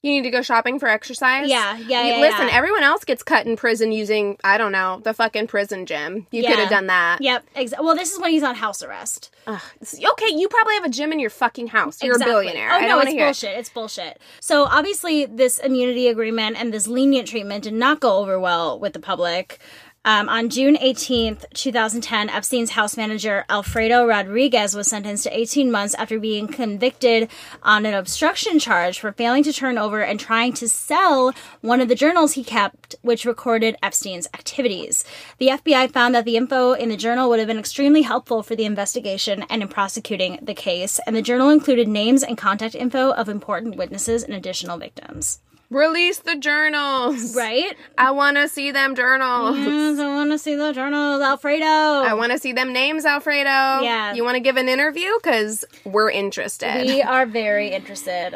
You 0.03 0.11
need 0.11 0.23
to 0.23 0.31
go 0.31 0.41
shopping 0.41 0.79
for 0.79 0.87
exercise 0.87 1.47
Yeah, 1.49 1.77
yeah, 1.77 2.03
You- 2.03 2.13
yeah, 2.13 2.19
listen 2.19 2.47
yeah. 2.47 2.55
everyone 2.55 2.83
else 2.83 3.03
gets 3.05 3.21
cut 3.23 3.45
in 3.45 3.55
prison 3.55 3.91
using 3.91 4.37
i 4.43 4.57
don't 4.57 4.71
know 4.71 4.99
the 5.03 5.13
fucking 5.13 5.47
prison 5.47 5.85
gym 5.85 6.25
you 6.31 6.41
Yeah. 6.41 6.49
could 6.51 6.59
have 6.59 6.69
done 6.69 6.87
that 6.87 7.21
Yep. 7.21 7.43
Ex- 7.55 7.73
well, 7.79 7.95
this 7.95 8.11
is 8.11 8.19
when 8.19 8.31
he's 8.31 8.43
on 8.43 8.55
house 8.55 8.81
arrest. 8.81 9.29
Ugh. 9.47 9.59
okay 9.83 10.33
you 10.35 10.47
probably 10.47 10.75
have 10.75 10.85
a 10.85 10.89
gym 10.89 11.11
in 11.11 11.19
your 11.19 11.29
fucking 11.29 11.67
house 11.67 12.01
you're 12.01 12.13
Exactly. 12.13 12.33
a 12.33 12.37
billionaire 12.39 12.71
Oh 12.71 12.75
i 12.75 12.79
don't 12.81 12.89
no, 12.89 12.99
it's 12.99 13.11
hear 13.11 13.21
it. 13.23 13.27
bullshit. 13.27 13.57
It's 13.59 13.69
bullshit. 13.69 14.19
So 14.39 14.63
obviously, 14.63 15.25
this 15.25 15.57
immunity 15.59 16.07
agreement 16.07 16.57
and 16.59 16.73
this 16.73 16.87
lenient 16.87 17.27
treatment 17.27 17.63
did 17.63 17.73
not 17.73 17.99
go 17.99 18.17
over 18.17 18.39
well 18.39 18.79
with 18.79 18.93
the 18.93 18.99
public. 18.99 19.59
Um, 20.03 20.29
on 20.29 20.49
June 20.49 20.77
18th, 20.77 21.45
2010, 21.53 22.27
Epstein's 22.27 22.71
house 22.71 22.97
manager 22.97 23.45
Alfredo 23.49 24.07
Rodriguez 24.07 24.73
was 24.73 24.87
sentenced 24.87 25.25
to 25.25 25.37
18 25.37 25.69
months 25.69 25.93
after 25.93 26.19
being 26.19 26.47
convicted 26.47 27.29
on 27.61 27.85
an 27.85 27.93
obstruction 27.93 28.57
charge 28.57 28.99
for 28.99 29.11
failing 29.11 29.43
to 29.43 29.53
turn 29.53 29.77
over 29.77 30.01
and 30.01 30.19
trying 30.19 30.53
to 30.53 30.67
sell 30.67 31.35
one 31.61 31.81
of 31.81 31.87
the 31.87 31.93
journals 31.93 32.33
he 32.33 32.43
kept, 32.43 32.95
which 33.03 33.25
recorded 33.25 33.77
Epstein's 33.83 34.27
activities. 34.33 35.05
The 35.37 35.49
FBI 35.49 35.91
found 35.91 36.15
that 36.15 36.25
the 36.25 36.35
info 36.35 36.73
in 36.73 36.89
the 36.89 36.97
journal 36.97 37.29
would 37.29 37.37
have 37.37 37.47
been 37.47 37.59
extremely 37.59 38.01
helpful 38.01 38.41
for 38.41 38.55
the 38.55 38.65
investigation 38.65 39.45
and 39.51 39.61
in 39.61 39.67
prosecuting 39.67 40.39
the 40.41 40.55
case, 40.55 40.99
and 41.05 41.15
the 41.15 41.21
journal 41.21 41.49
included 41.49 41.87
names 41.87 42.23
and 42.23 42.39
contact 42.39 42.73
info 42.73 43.11
of 43.11 43.29
important 43.29 43.75
witnesses 43.75 44.23
and 44.23 44.33
additional 44.33 44.79
victims. 44.79 45.41
Release 45.71 46.19
the 46.19 46.35
journals 46.35 47.35
Right? 47.35 47.75
i 47.97 48.11
want 48.11 48.37
to 48.37 48.47
see 48.47 48.69
them 48.71 48.93
journals 48.95 49.57
Yes, 49.57 49.97
I 49.99 50.07
want 50.07 50.31
to 50.31 50.37
see 50.37 50.55
the 50.55 50.71
journals, 50.73 51.21
Alfredo. 51.21 51.65
I 51.65 52.13
want 52.13 52.31
to 52.33 52.37
see 52.37 52.53
them 52.53 52.71
names, 52.73 53.05
Alfredo. 53.05 53.49
Yeah. 53.49 54.13
You 54.13 54.23
want 54.23 54.35
to 54.35 54.39
give 54.41 54.57
an 54.57 54.69
interview? 54.69 55.09
Because 55.21 55.65
we're 55.85 56.11
interested. 56.11 56.85
we 56.85 57.01
are 57.01 57.25
very 57.25 57.69
interested. 57.69 58.35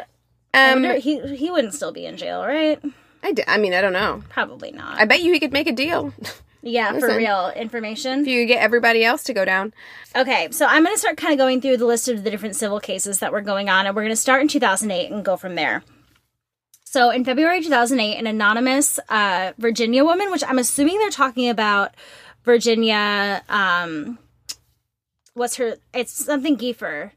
Um, 0.52 0.82
wonder, 0.82 0.94
he 0.98 1.20
he 1.36 1.50
wouldn't 1.50 1.74
still 1.74 1.92
be 1.92 2.06
in 2.06 2.16
jail, 2.16 2.42
right? 2.42 2.82
I, 3.22 3.32
d- 3.32 3.44
I 3.46 3.58
mean, 3.58 3.74
I 3.74 3.80
don't 3.80 3.92
know. 3.92 4.22
Probably 4.28 4.72
not. 4.72 4.98
I 5.00 5.04
bet 5.04 5.22
you 5.22 5.32
he 5.32 5.40
could 5.40 5.52
make 5.52 5.66
a 5.66 5.72
deal 5.72 6.12
yeah, 6.62 6.98
for 6.98 7.16
real 7.16 7.50
information. 7.56 8.20
if 8.22 8.26
you 8.28 8.46
get 8.46 8.62
everybody 8.62 9.04
else 9.04 9.22
to 9.24 9.34
go 9.34 9.44
down. 9.44 9.72
Okay, 10.14 10.48
so 10.50 10.66
I'm 10.66 10.82
going 10.84 10.94
to 10.94 10.98
start 11.00 11.16
kind 11.16 11.32
of 11.32 11.38
going 11.38 11.60
through 11.60 11.76
the 11.78 11.86
list 11.86 12.08
of 12.08 12.24
the 12.24 12.30
different 12.30 12.56
civil 12.56 12.80
cases 12.80 13.18
that 13.20 13.32
were 13.32 13.40
going 13.42 13.68
on, 13.68 13.86
and 13.86 13.94
we're 13.96 14.02
going 14.02 14.12
to 14.12 14.16
start 14.16 14.42
in 14.42 14.48
2008 14.48 15.10
and 15.10 15.24
go 15.24 15.36
from 15.36 15.54
there. 15.54 15.82
So, 16.88 17.10
in 17.10 17.24
February 17.24 17.60
2008, 17.62 18.16
an 18.16 18.28
anonymous 18.28 19.00
uh, 19.08 19.52
Virginia 19.58 20.04
woman, 20.04 20.30
which 20.30 20.44
I'm 20.46 20.58
assuming 20.58 20.98
they're 20.98 21.10
talking 21.10 21.48
about 21.48 21.94
Virginia, 22.44 23.42
um, 23.48 24.18
what's 25.34 25.56
her? 25.56 25.76
It's 25.92 26.12
something 26.12 26.56
Giuffre. 26.56 27.10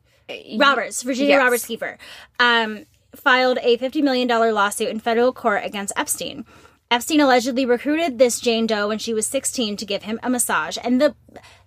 Roberts, 0.57 1.03
Virginia 1.03 1.35
Yes. 1.35 1.39
Roberts 1.43 1.67
Giuffre, 1.67 1.97
um, 2.39 2.85
filed 3.15 3.59
a 3.61 3.77
$50 3.77 4.03
million 4.03 4.27
lawsuit 4.27 4.89
in 4.89 4.99
federal 4.99 5.31
court 5.33 5.63
against 5.63 5.93
Epstein. 5.95 6.45
Epstein 6.91 7.19
allegedly 7.21 7.65
recruited 7.65 8.17
this 8.17 8.39
Jane 8.39 8.65
Doe 8.65 8.87
when 8.87 8.97
she 8.97 9.13
was 9.13 9.27
16 9.27 9.77
to 9.77 9.85
give 9.85 10.03
him 10.03 10.19
a 10.23 10.29
massage. 10.29 10.77
And 10.83 10.99
the 10.99 11.15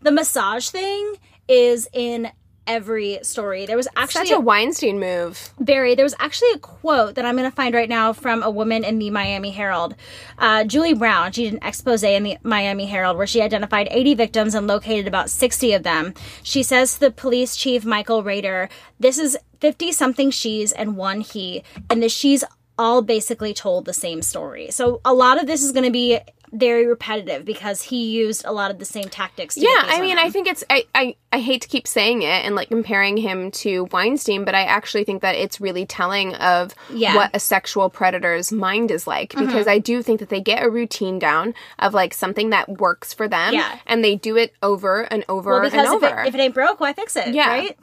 the 0.00 0.10
massage 0.10 0.68
thing 0.70 1.14
is 1.46 1.88
in 1.92 2.30
every 2.66 3.18
story. 3.22 3.66
There 3.66 3.76
was 3.76 3.88
actually 3.96 4.26
Such 4.26 4.36
a 4.36 4.40
Weinstein 4.40 5.00
move. 5.00 5.50
Barry, 5.58 5.94
there 5.94 6.04
was 6.04 6.14
actually 6.18 6.52
a 6.52 6.58
quote 6.58 7.14
that 7.14 7.24
I'm 7.24 7.36
going 7.36 7.50
to 7.50 7.54
find 7.54 7.74
right 7.74 7.88
now 7.88 8.12
from 8.12 8.42
a 8.42 8.50
woman 8.50 8.84
in 8.84 8.98
the 8.98 9.10
Miami 9.10 9.50
Herald. 9.50 9.94
Uh, 10.38 10.64
Julie 10.64 10.94
Brown, 10.94 11.32
she 11.32 11.44
did 11.44 11.54
an 11.54 11.66
expose 11.66 12.02
in 12.02 12.22
the 12.22 12.38
Miami 12.42 12.86
Herald 12.86 13.16
where 13.16 13.26
she 13.26 13.42
identified 13.42 13.88
80 13.90 14.14
victims 14.14 14.54
and 14.54 14.66
located 14.66 15.06
about 15.06 15.30
60 15.30 15.72
of 15.74 15.82
them. 15.82 16.14
She 16.42 16.62
says 16.62 16.94
to 16.94 17.00
the 17.00 17.10
police 17.10 17.56
chief, 17.56 17.84
Michael 17.84 18.22
Reiter, 18.22 18.68
this 18.98 19.18
is 19.18 19.36
50 19.60 19.92
something 19.92 20.30
she's 20.30 20.72
and 20.72 20.96
one 20.96 21.20
he, 21.20 21.62
and 21.88 22.02
the 22.02 22.08
she's 22.08 22.44
all 22.78 23.02
basically 23.02 23.54
told 23.54 23.84
the 23.84 23.92
same 23.92 24.22
story. 24.22 24.70
So 24.70 25.00
a 25.04 25.12
lot 25.12 25.40
of 25.40 25.46
this 25.46 25.62
is 25.62 25.72
going 25.72 25.84
to 25.84 25.90
be 25.90 26.18
very 26.52 26.86
repetitive 26.86 27.44
because 27.44 27.82
he 27.82 28.10
used 28.10 28.44
a 28.44 28.52
lot 28.52 28.70
of 28.70 28.78
the 28.78 28.84
same 28.84 29.08
tactics. 29.08 29.56
Yeah, 29.56 29.68
I 29.70 30.00
mean. 30.00 30.18
I 30.18 30.28
think 30.30 30.46
it's 30.46 30.62
I, 30.68 30.84
I 30.94 31.16
I 31.32 31.38
hate 31.40 31.62
to 31.62 31.68
keep 31.68 31.86
saying 31.86 32.22
it 32.22 32.44
and 32.44 32.54
like 32.54 32.68
comparing 32.68 33.16
him 33.16 33.50
to 33.52 33.84
Weinstein, 33.90 34.44
but 34.44 34.54
I 34.54 34.64
actually 34.64 35.04
think 35.04 35.22
that 35.22 35.34
it's 35.34 35.60
really 35.60 35.86
telling 35.86 36.34
of 36.34 36.74
Yeah. 36.92 37.08
Mm-hmm. 37.08 37.16
what 37.16 37.30
a 37.34 37.40
sexual 37.40 37.90
predator's 37.90 38.52
mind 38.52 38.90
is 38.90 39.06
like 39.06 39.34
because 39.34 39.66
I 39.66 39.78
do 39.78 40.02
think 40.02 40.20
that 40.20 40.28
they 40.28 40.40
get 40.40 40.62
a 40.62 40.68
routine 40.70 41.18
down 41.18 41.54
of 41.78 41.94
like 41.94 42.12
something 42.14 42.50
that 42.50 42.68
works 42.80 43.14
for 43.14 43.26
them, 43.28 43.54
Yeah. 43.54 43.78
and 43.86 44.04
they 44.04 44.14
do 44.16 44.36
it 44.36 44.54
over 44.62 45.02
and 45.02 45.24
over 45.28 45.50
Well, 45.50 45.62
and 45.62 45.70
because 45.72 45.86
if 45.88 45.92
over. 46.02 46.20
it, 46.22 46.28
if 46.28 46.34
it 46.34 46.40
ain't 46.40 46.54
broke, 46.54 46.80
why 46.80 46.92
fix 46.92 47.16
it? 47.16 47.34
Yeah. 47.34 47.48
Right? 47.48 47.78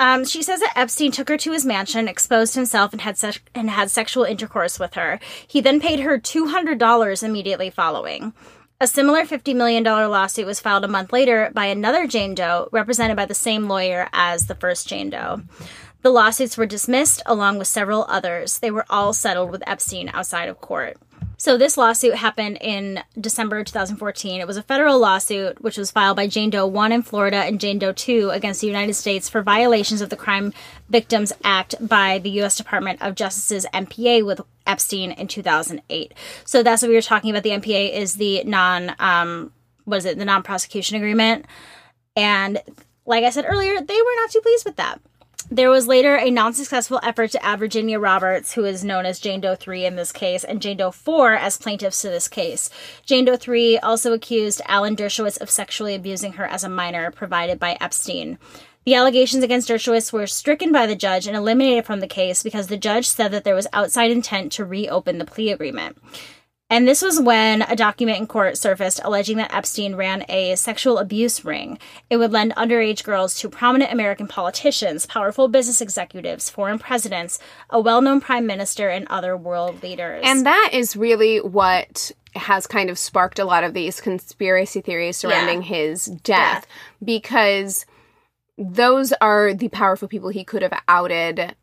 Um, 0.00 0.24
she 0.24 0.42
says 0.42 0.60
that 0.60 0.72
Epstein 0.76 1.12
took 1.12 1.28
her 1.28 1.36
to 1.36 1.52
his 1.52 1.66
mansion, 1.66 2.08
exposed 2.08 2.54
himself, 2.54 2.92
and 2.92 3.02
had 3.02 3.18
sex- 3.18 3.40
and 3.54 3.68
had 3.68 3.90
sexual 3.90 4.24
intercourse 4.24 4.80
with 4.80 4.94
her. 4.94 5.20
He 5.46 5.60
then 5.60 5.78
paid 5.78 6.00
her 6.00 6.18
two 6.18 6.46
hundred 6.46 6.78
dollars 6.78 7.22
immediately 7.22 7.68
following. 7.68 8.32
A 8.82 8.86
similar 8.86 9.24
$50 9.26 9.54
million 9.54 9.84
lawsuit 9.84 10.46
was 10.46 10.58
filed 10.58 10.86
a 10.86 10.88
month 10.88 11.12
later 11.12 11.50
by 11.52 11.66
another 11.66 12.06
Jane 12.06 12.34
Doe, 12.34 12.70
represented 12.72 13.14
by 13.14 13.26
the 13.26 13.34
same 13.34 13.68
lawyer 13.68 14.08
as 14.14 14.46
the 14.46 14.54
first 14.54 14.88
Jane 14.88 15.10
Doe. 15.10 15.42
The 16.00 16.08
lawsuits 16.08 16.56
were 16.56 16.64
dismissed 16.64 17.22
along 17.26 17.58
with 17.58 17.68
several 17.68 18.06
others. 18.08 18.58
They 18.58 18.70
were 18.70 18.86
all 18.88 19.12
settled 19.12 19.50
with 19.50 19.62
Epstein 19.68 20.08
outside 20.14 20.48
of 20.48 20.62
court. 20.62 20.96
So 21.40 21.56
this 21.56 21.78
lawsuit 21.78 22.16
happened 22.16 22.58
in 22.60 23.02
December 23.18 23.64
2014. 23.64 24.42
It 24.42 24.46
was 24.46 24.58
a 24.58 24.62
federal 24.62 24.98
lawsuit 24.98 25.62
which 25.62 25.78
was 25.78 25.90
filed 25.90 26.16
by 26.16 26.26
Jane 26.26 26.50
Doe 26.50 26.66
1 26.66 26.92
in 26.92 27.02
Florida 27.02 27.38
and 27.38 27.58
Jane 27.58 27.78
Doe 27.78 27.94
2 27.94 28.28
against 28.28 28.60
the 28.60 28.66
United 28.66 28.92
States 28.92 29.26
for 29.30 29.40
violations 29.40 30.02
of 30.02 30.10
the 30.10 30.18
Crime 30.18 30.52
Victims 30.90 31.32
Act 31.42 31.76
by 31.80 32.18
the 32.18 32.28
US 32.42 32.56
Department 32.56 33.00
of 33.00 33.14
Justice's 33.14 33.64
NPA 33.72 34.22
with 34.26 34.42
Epstein 34.66 35.12
in 35.12 35.28
2008. 35.28 36.12
So 36.44 36.62
that's 36.62 36.82
what 36.82 36.90
we 36.90 36.94
were 36.94 37.00
talking 37.00 37.30
about. 37.30 37.42
The 37.42 37.52
NPA 37.52 37.94
is 37.94 38.16
the 38.16 38.44
non 38.44 38.94
um 38.98 39.50
what 39.86 39.96
is 39.96 40.04
it? 40.04 40.18
The 40.18 40.26
non-prosecution 40.26 40.98
agreement. 40.98 41.46
And 42.16 42.60
like 43.06 43.24
I 43.24 43.30
said 43.30 43.46
earlier, 43.48 43.80
they 43.80 43.96
were 44.02 44.16
not 44.16 44.30
too 44.30 44.42
pleased 44.42 44.66
with 44.66 44.76
that. 44.76 45.00
There 45.48 45.70
was 45.70 45.86
later 45.86 46.16
a 46.16 46.30
non 46.30 46.52
successful 46.52 47.00
effort 47.02 47.30
to 47.32 47.44
add 47.44 47.58
Virginia 47.58 47.98
Roberts, 47.98 48.52
who 48.52 48.64
is 48.64 48.84
known 48.84 49.06
as 49.06 49.20
Jane 49.20 49.40
Doe 49.40 49.54
3 49.54 49.84
in 49.84 49.96
this 49.96 50.12
case, 50.12 50.44
and 50.44 50.60
Jane 50.60 50.76
Doe 50.76 50.90
4 50.90 51.34
as 51.34 51.56
plaintiffs 51.56 52.02
to 52.02 52.08
this 52.08 52.28
case. 52.28 52.70
Jane 53.04 53.24
Doe 53.24 53.36
3 53.36 53.78
also 53.78 54.12
accused 54.12 54.60
Alan 54.66 54.96
Dershowitz 54.96 55.40
of 55.40 55.50
sexually 55.50 55.94
abusing 55.94 56.34
her 56.34 56.46
as 56.46 56.64
a 56.64 56.68
minor 56.68 57.10
provided 57.10 57.58
by 57.58 57.76
Epstein. 57.80 58.38
The 58.84 58.94
allegations 58.94 59.44
against 59.44 59.68
Dershowitz 59.68 60.12
were 60.12 60.26
stricken 60.26 60.72
by 60.72 60.86
the 60.86 60.96
judge 60.96 61.26
and 61.26 61.36
eliminated 61.36 61.84
from 61.84 62.00
the 62.00 62.06
case 62.06 62.42
because 62.42 62.68
the 62.68 62.78
judge 62.78 63.06
said 63.06 63.30
that 63.30 63.44
there 63.44 63.54
was 63.54 63.66
outside 63.72 64.10
intent 64.10 64.52
to 64.52 64.64
reopen 64.64 65.18
the 65.18 65.26
plea 65.26 65.50
agreement. 65.50 65.98
And 66.70 66.86
this 66.86 67.02
was 67.02 67.20
when 67.20 67.62
a 67.62 67.74
document 67.74 68.18
in 68.18 68.26
court 68.28 68.56
surfaced 68.56 69.00
alleging 69.04 69.36
that 69.38 69.52
Epstein 69.52 69.96
ran 69.96 70.24
a 70.28 70.54
sexual 70.54 70.98
abuse 70.98 71.44
ring. 71.44 71.78
It 72.08 72.16
would 72.18 72.30
lend 72.30 72.54
underage 72.54 73.02
girls 73.02 73.38
to 73.40 73.48
prominent 73.48 73.92
American 73.92 74.28
politicians, 74.28 75.04
powerful 75.04 75.48
business 75.48 75.80
executives, 75.80 76.48
foreign 76.48 76.78
presidents, 76.78 77.40
a 77.70 77.80
well 77.80 78.00
known 78.00 78.20
prime 78.20 78.46
minister, 78.46 78.88
and 78.88 79.06
other 79.08 79.36
world 79.36 79.82
leaders. 79.82 80.22
And 80.24 80.46
that 80.46 80.70
is 80.72 80.96
really 80.96 81.38
what 81.38 82.12
has 82.36 82.68
kind 82.68 82.88
of 82.88 82.98
sparked 82.98 83.40
a 83.40 83.44
lot 83.44 83.64
of 83.64 83.74
these 83.74 84.00
conspiracy 84.00 84.80
theories 84.80 85.16
surrounding 85.16 85.62
Yeah. 85.62 85.68
his 85.68 86.04
death 86.06 86.66
because 87.04 87.84
those 88.56 89.12
are 89.20 89.52
the 89.54 89.68
powerful 89.70 90.06
people 90.06 90.28
he 90.28 90.44
could 90.44 90.62
have 90.62 90.80
outed 90.86 91.56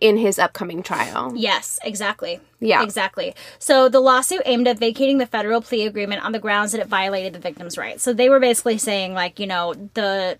in 0.00 0.16
his 0.16 0.38
upcoming 0.38 0.82
trial. 0.82 1.32
Yes, 1.36 1.78
exactly. 1.84 2.40
Yeah. 2.60 2.82
Exactly. 2.82 3.34
So 3.58 3.88
the 3.88 4.00
lawsuit 4.00 4.42
aimed 4.46 4.66
at 4.66 4.78
vacating 4.78 5.18
the 5.18 5.26
federal 5.26 5.60
plea 5.60 5.86
agreement 5.86 6.24
on 6.24 6.32
the 6.32 6.38
grounds 6.38 6.72
that 6.72 6.80
it 6.80 6.86
violated 6.88 7.32
the 7.34 7.38
victim's 7.38 7.76
rights. 7.76 8.02
So 8.02 8.12
they 8.12 8.28
were 8.28 8.40
basically 8.40 8.78
saying 8.78 9.14
like, 9.14 9.38
you 9.38 9.46
know, 9.46 9.74
the 9.94 10.38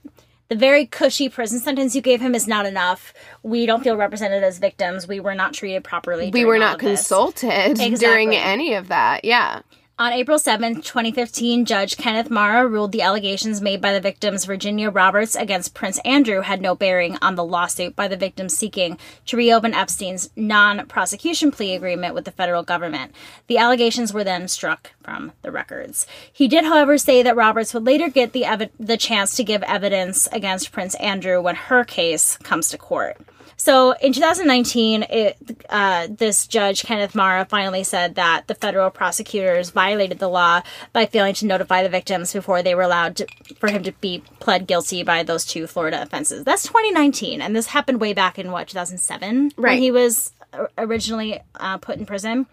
the 0.49 0.57
very 0.57 0.87
cushy 0.87 1.29
prison 1.29 1.59
sentence 1.59 1.95
you 1.95 2.03
gave 2.03 2.21
him 2.21 2.35
is 2.35 2.47
not 2.47 2.67
enough. 2.67 3.15
We 3.43 3.65
don't 3.67 3.83
feel 3.83 3.97
represented 3.97 4.45
as 4.45 4.59
victims. 4.59 5.09
We 5.09 5.19
were 5.21 5.35
not 5.35 5.55
treated 5.55 5.85
properly. 5.85 6.31
We 6.31 6.45
were 6.45 6.59
not 6.59 6.79
consulted 6.79 7.49
Exactly. 7.81 7.97
during 7.97 8.35
any 8.35 8.75
of 8.75 8.89
that. 8.89 9.25
Yeah. 9.25 9.61
On 9.97 10.13
April 10.13 10.41
7th, 10.41 10.83
2015, 10.83 11.67
Judge 11.67 11.97
Kenneth 11.97 12.29
Marra 12.29 12.69
ruled 12.69 12.91
the 12.91 13.03
allegations 13.03 13.61
made 13.61 13.81
by 13.81 13.93
the 13.93 14.01
victims 14.01 14.45
Virginia 14.45 14.91
Roberts 14.91 15.37
against 15.37 15.73
Prince 15.73 16.01
Andrew 16.05 16.41
had 16.41 16.61
no 16.61 16.75
bearing 16.75 17.17
on 17.23 17.37
the 17.37 17.45
lawsuit 17.45 17.95
by 17.95 18.09
the 18.09 18.17
victims 18.17 18.59
seeking 18.59 18.99
to 19.27 19.37
reopen 19.37 19.73
Epstein's 19.73 20.31
non 20.35 20.89
prosecution 20.89 21.53
plea 21.53 21.77
agreement 21.77 22.13
with 22.13 22.25
the 22.25 22.33
federal 22.33 22.65
government. 22.65 23.15
The 23.47 23.59
allegations 23.59 24.13
were 24.13 24.25
then 24.25 24.49
struck 24.49 24.91
from 25.01 25.31
the 25.43 25.53
records. 25.53 26.09
He 26.33 26.49
did, 26.49 26.65
however, 26.65 26.99
say 26.99 27.23
that 27.23 27.37
Roberts 27.37 27.73
would 27.73 27.85
later 27.85 28.09
get 28.09 28.33
the, 28.33 28.43
evi- 28.43 28.71
the 28.81 28.97
chance 28.97 29.37
to 29.37 29.45
give 29.45 29.63
evidence 29.63 30.27
against 30.33 30.73
Prince 30.73 30.97
Andrew 30.97 31.41
when 31.41 31.55
her 31.55 31.85
case 31.85 32.37
comes 32.39 32.69
to 32.71 32.79
court. 32.79 33.17
So 33.65 33.93
in 33.93 34.13
2019, 34.13 35.07
it, 35.09 35.39
uh, 35.71 36.09
this 36.11 36.47
judge, 36.47 36.83
Kenneth 36.83 37.15
Marra, 37.15 37.49
finally 37.49 37.83
said 37.83 38.15
that 38.17 38.47
the 38.47 38.55
federal 38.55 38.91
prosecutors 38.91 39.71
violated 39.71 40.19
the 40.19 40.29
law 40.29 40.61
by 40.93 41.07
failing 41.07 41.33
to 41.37 41.47
notify 41.47 41.83
the 41.83 41.89
victims 41.89 42.35
before 42.35 42.63
they 42.63 42.75
were 42.75 42.83
allowed 42.83 43.17
to, 43.17 43.27
for 43.57 43.71
him 43.71 43.83
to 43.85 43.93
be 43.93 44.23
pled 44.39 44.67
guilty 44.67 45.03
by 45.03 45.23
those 45.23 45.47
two 45.47 45.67
Florida 45.67 46.03
offenses. 46.03 46.45
That's 46.45 46.65
2019, 46.65 47.41
and 47.41 47.57
this 47.57 47.69
happened 47.69 48.03
way 48.03 48.13
back 48.13 48.39
in 48.39 48.53
what 48.53 48.69
2007 48.69 49.53
when 49.57 49.79
he 49.79 49.91
was 49.91 50.35
uh, 50.53 50.67
originally 50.77 51.41
uh, 51.55 51.79
put 51.79 51.97
in 51.97 52.05
prison. 52.05 52.45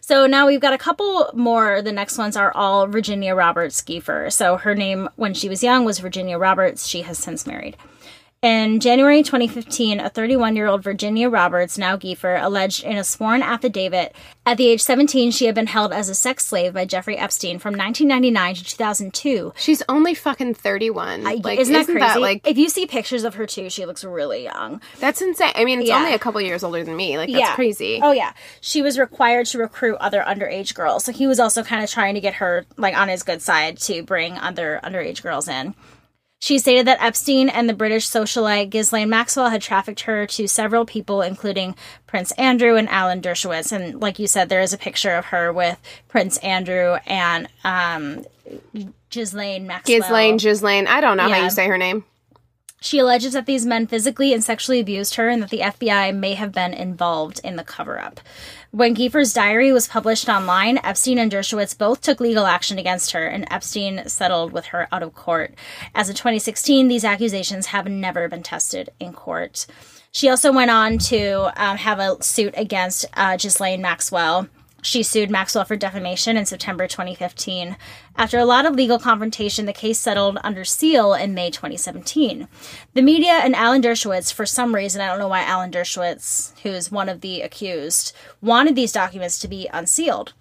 So 0.00 0.28
now 0.28 0.46
we've 0.46 0.60
got 0.60 0.74
a 0.74 0.78
couple 0.78 1.28
more. 1.34 1.82
The 1.82 1.90
next 1.90 2.18
ones 2.18 2.36
are 2.36 2.52
all 2.54 2.86
Virginia 2.86 3.34
Roberts 3.34 3.82
Giuffre. 3.82 4.32
So 4.32 4.58
her 4.58 4.76
name 4.76 5.08
when 5.16 5.34
she 5.34 5.48
was 5.48 5.64
young 5.64 5.84
was 5.84 5.98
Virginia 5.98 6.38
Roberts. 6.38 6.86
She 6.86 7.02
has 7.02 7.18
since 7.18 7.48
married. 7.48 7.76
In 8.42 8.80
January 8.80 9.22
2015, 9.22 10.00
a 10.00 10.08
31 10.08 10.56
year 10.56 10.66
old 10.66 10.82
Virginia 10.82 11.28
Roberts, 11.30 11.78
now 11.78 11.96
Giuffre, 11.96 12.42
alleged 12.42 12.82
in 12.82 12.96
a 12.96 13.04
sworn 13.04 13.40
affidavit 13.40 14.16
at 14.44 14.56
the 14.56 14.66
age 14.66 14.82
17 14.82 15.30
she 15.30 15.46
had 15.46 15.54
been 15.54 15.68
held 15.68 15.92
as 15.92 16.08
a 16.08 16.14
sex 16.16 16.44
slave 16.44 16.74
by 16.74 16.84
Jeffrey 16.84 17.16
Epstein 17.16 17.60
from 17.60 17.74
1999 17.76 18.56
to 18.56 18.64
2002. 18.64 19.52
She's 19.56 19.80
only 19.88 20.14
fucking 20.14 20.54
31. 20.54 21.24
I- 21.24 21.34
like, 21.44 21.60
isn't 21.60 21.72
that 21.72 21.86
crazy? 21.86 22.18
like 22.18 22.44
if 22.44 22.58
you 22.58 22.68
see 22.68 22.84
pictures 22.84 23.22
of 23.22 23.34
her 23.36 23.46
too, 23.46 23.70
she 23.70 23.86
looks 23.86 24.02
really 24.02 24.42
young. 24.42 24.80
that's 24.98 25.22
insane. 25.22 25.52
I 25.54 25.64
mean, 25.64 25.78
it's 25.78 25.88
Yeah. 25.88 25.98
only 25.98 26.12
a 26.12 26.18
couple 26.18 26.40
years 26.40 26.64
older 26.64 26.82
than 26.82 26.96
me. 26.96 27.16
Like 27.18 27.28
that's 27.30 27.40
yeah. 27.40 27.54
crazy. 27.54 28.00
Oh 28.02 28.10
yeah. 28.10 28.32
She 28.60 28.82
was 28.82 28.98
required 28.98 29.46
to 29.46 29.58
recruit 29.58 29.98
other 30.00 30.20
underage 30.20 30.74
girls. 30.74 31.04
So 31.04 31.12
he 31.12 31.28
was 31.28 31.38
also 31.38 31.62
kind 31.62 31.84
of 31.84 31.88
trying 31.88 32.14
to 32.14 32.20
get 32.20 32.34
her 32.34 32.66
like 32.76 32.96
on 32.96 33.08
his 33.08 33.22
good 33.22 33.40
side 33.40 33.78
to 33.82 34.02
bring 34.02 34.36
other 34.36 34.80
underage 34.82 35.22
girls 35.22 35.46
in. 35.46 35.76
She 36.42 36.58
stated 36.58 36.88
that 36.88 37.00
Epstein 37.00 37.48
and 37.48 37.68
the 37.68 37.72
British 37.72 38.04
socialite 38.08 38.70
Ghislaine 38.70 39.08
Maxwell 39.08 39.50
had 39.50 39.62
trafficked 39.62 40.00
her 40.00 40.26
to 40.26 40.48
several 40.48 40.84
people, 40.84 41.22
including 41.22 41.76
Prince 42.08 42.32
Andrew 42.32 42.74
and 42.74 42.88
Alan 42.88 43.20
Dershowitz. 43.20 43.70
And 43.70 44.00
like 44.00 44.18
you 44.18 44.26
said, 44.26 44.48
there 44.48 44.60
is 44.60 44.72
a 44.72 44.76
picture 44.76 45.14
of 45.14 45.26
her 45.26 45.52
with 45.52 45.78
Prince 46.08 46.38
Andrew 46.38 46.96
and 47.06 47.46
um, 47.62 48.24
Ghislaine 49.08 49.68
Maxwell. 49.68 50.00
Ghislaine, 50.00 50.36
Ghislaine. 50.36 50.88
I 50.88 51.00
don't 51.00 51.16
know 51.16 51.28
how 51.28 51.44
you 51.44 51.50
say 51.50 51.68
her 51.68 51.78
name. 51.78 52.04
She 52.82 52.98
alleges 52.98 53.32
that 53.34 53.46
these 53.46 53.64
men 53.64 53.86
physically 53.86 54.34
and 54.34 54.42
sexually 54.42 54.80
abused 54.80 55.14
her 55.14 55.28
and 55.28 55.40
that 55.40 55.50
the 55.50 55.60
FBI 55.60 56.14
may 56.16 56.34
have 56.34 56.50
been 56.50 56.74
involved 56.74 57.40
in 57.44 57.54
the 57.54 57.62
cover 57.62 58.00
up. 58.00 58.18
When 58.72 58.96
Giuffre's 58.96 59.32
diary 59.32 59.70
was 59.70 59.86
published 59.86 60.28
online, 60.28 60.80
Epstein 60.82 61.18
and 61.18 61.30
Dershowitz 61.30 61.78
both 61.78 62.00
took 62.00 62.18
legal 62.18 62.44
action 62.44 62.78
against 62.78 63.12
her, 63.12 63.24
and 63.24 63.46
Epstein 63.52 64.08
settled 64.08 64.50
with 64.50 64.66
her 64.66 64.88
out 64.90 65.04
of 65.04 65.14
court. 65.14 65.54
As 65.94 66.08
of 66.08 66.16
2016, 66.16 66.88
these 66.88 67.04
accusations 67.04 67.66
have 67.66 67.86
never 67.86 68.28
been 68.28 68.42
tested 68.42 68.90
in 68.98 69.12
court. 69.12 69.66
She 70.10 70.28
also 70.28 70.52
went 70.52 70.72
on 70.72 70.98
to 70.98 71.52
um, 71.62 71.76
have 71.76 72.00
a 72.00 72.20
suit 72.20 72.54
against 72.56 73.06
uh, 73.14 73.36
Ghislaine 73.36 73.80
Maxwell. 73.80 74.48
She 74.84 75.04
sued 75.04 75.30
Maxwell 75.30 75.64
for 75.64 75.76
defamation 75.76 76.36
in 76.36 76.44
September 76.44 76.88
2015. 76.88 77.76
After 78.16 78.36
a 78.36 78.44
lot 78.44 78.66
of 78.66 78.74
legal 78.74 78.98
confrontation, 78.98 79.64
the 79.64 79.72
case 79.72 80.00
settled 80.00 80.38
under 80.42 80.64
seal 80.64 81.14
in 81.14 81.34
May 81.34 81.52
2017. 81.52 82.48
The 82.92 83.02
media 83.02 83.30
and 83.30 83.54
Alan 83.54 83.80
Dershowitz, 83.80 84.32
for 84.32 84.44
some 84.44 84.74
reason, 84.74 85.00
I 85.00 85.06
don't 85.06 85.20
know 85.20 85.28
why 85.28 85.44
Alan 85.44 85.70
Dershowitz, 85.70 86.58
who 86.62 86.70
is 86.70 86.90
one 86.90 87.08
of 87.08 87.20
the 87.20 87.42
accused, 87.42 88.12
wanted 88.40 88.74
these 88.74 88.90
documents 88.90 89.38
to 89.38 89.48
be 89.48 89.68
unsealed. 89.72 90.34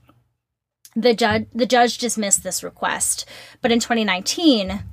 The 0.95 1.13
judge, 1.13 1.45
the 1.53 1.67
judge 1.67 1.99
dismissed 1.99 2.41
this 2.41 2.63
request, 2.63 3.25
but 3.61 3.71
in 3.71 3.79
2019, 3.79 4.83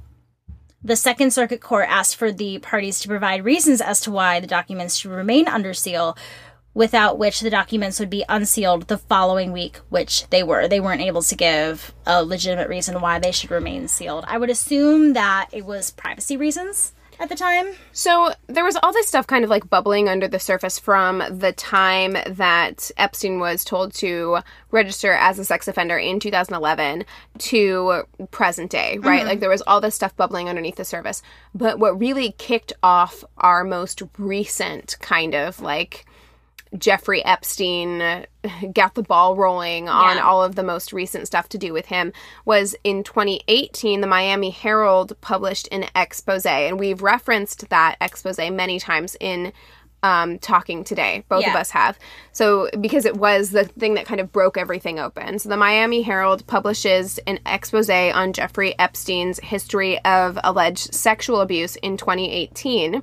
the 0.85 0.95
Second 0.95 1.33
Circuit 1.33 1.61
Court 1.61 1.89
asked 1.89 2.17
for 2.17 2.31
the 2.31 2.59
parties 2.59 3.01
to 3.01 3.09
provide 3.09 3.45
reasons 3.45 3.81
as 3.81 4.01
to 4.03 4.13
why 4.13 4.39
the 4.39 4.47
documents 4.47 4.97
should 4.97 5.11
remain 5.11 5.49
under 5.49 5.75
seal, 5.75 6.17
without 6.79 7.19
which 7.19 7.41
the 7.41 7.51
documents 7.51 7.99
would 7.99 8.09
be 8.09 8.25
unsealed 8.29 8.87
the 8.87 8.97
following 8.97 9.51
week, 9.51 9.79
which 9.89 10.31
they 10.31 10.45
were. 10.45 10.69
They 10.69 10.79
weren't 10.79 11.01
able 11.01 11.23
to 11.23 11.35
give 11.35 11.93
a 12.07 12.25
legitimate 12.25 12.69
reason 12.69 13.01
why 13.01 13.19
they 13.19 13.33
should 13.33 13.51
remain 13.51 13.89
sealed. 13.89 14.25
I 14.29 14.39
would 14.39 14.49
assume 14.49 15.15
that 15.15 15.49
it 15.51 15.67
was 15.67 15.91
privacy 15.91 16.37
reasons 16.37 16.93
at 17.19 17.31
the 17.31 17.35
time. 17.35 17.73
So 17.91 18.33
there 18.47 18.63
was 18.63 18.77
all 18.77 18.93
this 18.93 19.09
stuff 19.09 19.27
kind 19.27 19.43
of 19.43 19.51
like 19.51 19.69
bubbling 19.69 20.09
under 20.09 20.29
the 20.29 20.39
surface 20.39 20.79
from 20.79 21.21
the 21.29 21.53
time 21.53 22.17
that 22.29 22.93
Epstein 22.97 23.41
was 23.41 23.65
told 23.65 23.93
to 23.95 24.39
register 24.71 25.15
as 25.15 25.41
a 25.41 25.45
sex 25.45 25.67
offender 25.67 25.99
in 25.99 26.21
2011 26.21 27.05
to 27.39 28.05
present 28.31 28.71
day, 28.71 28.99
right? 28.99 29.19
Mm-hmm. 29.19 29.29
Like 29.29 29.41
there 29.41 29.51
was 29.51 29.63
all 29.63 29.81
this 29.81 29.97
stuff 29.97 30.17
bubbling 30.17 30.49
underneath 30.49 30.77
the 30.77 30.85
surface. 30.85 31.23
But 31.57 31.81
what 31.81 31.99
really 31.99 32.37
kicked 32.39 32.73
off 32.85 33.25
our 33.39 33.65
most 33.65 34.01
recent 34.17 34.97
kind 35.01 35.35
of 35.35 35.61
like 35.61 36.07
Jeffrey 36.77 37.25
Epstein 37.25 38.27
got 38.73 38.95
the 38.95 39.03
ball 39.03 39.37
rolling 39.37 39.89
on 39.89 40.19
all 40.19 40.43
of 40.43 40.55
the 40.55 40.63
most 40.63 40.93
recent 40.93 41.27
stuff 41.27 41.49
to 41.51 41.59
do 41.59 41.73
with 41.73 41.87
him 41.87 42.13
was 42.45 42.75
in 42.85 43.03
2018 43.03 44.01
the 44.01 44.07
Miami 44.07 44.51
Herald 44.51 45.19
published 45.21 45.69
an 45.73 45.87
expose 45.95 46.47
and 46.47 46.79
we've 46.79 47.03
referenced 47.03 47.69
that 47.71 47.97
expose 48.01 48.39
many 48.39 48.79
times 48.79 49.17
in 49.21 49.53
um, 50.03 50.39
talking 50.39 50.85
today 50.85 51.25
both 51.29 51.45
of 51.47 51.57
us 51.57 51.71
have. 51.71 51.99
So 52.33 52.71
because 52.81 53.05
it 53.05 53.17
was 53.17 53.51
the 53.51 53.65
thing 53.65 53.95
that 53.95 54.07
kind 54.07 54.21
of 54.21 54.31
broke 54.33 54.57
everything 54.57 55.01
open. 55.01 55.39
So 55.41 55.49
the 55.49 55.57
Miami 55.57 56.03
Herald 56.03 56.47
publishes 56.47 57.19
an 57.27 57.41
expose 57.47 57.91
on 57.91 58.33
Jeffrey 58.33 58.79
Epstein's 58.79 59.41
history 59.41 59.99
of 60.05 60.39
alleged 60.45 60.95
sexual 60.95 61.41
abuse 61.41 61.77
in 61.77 61.97
2018 61.97 63.03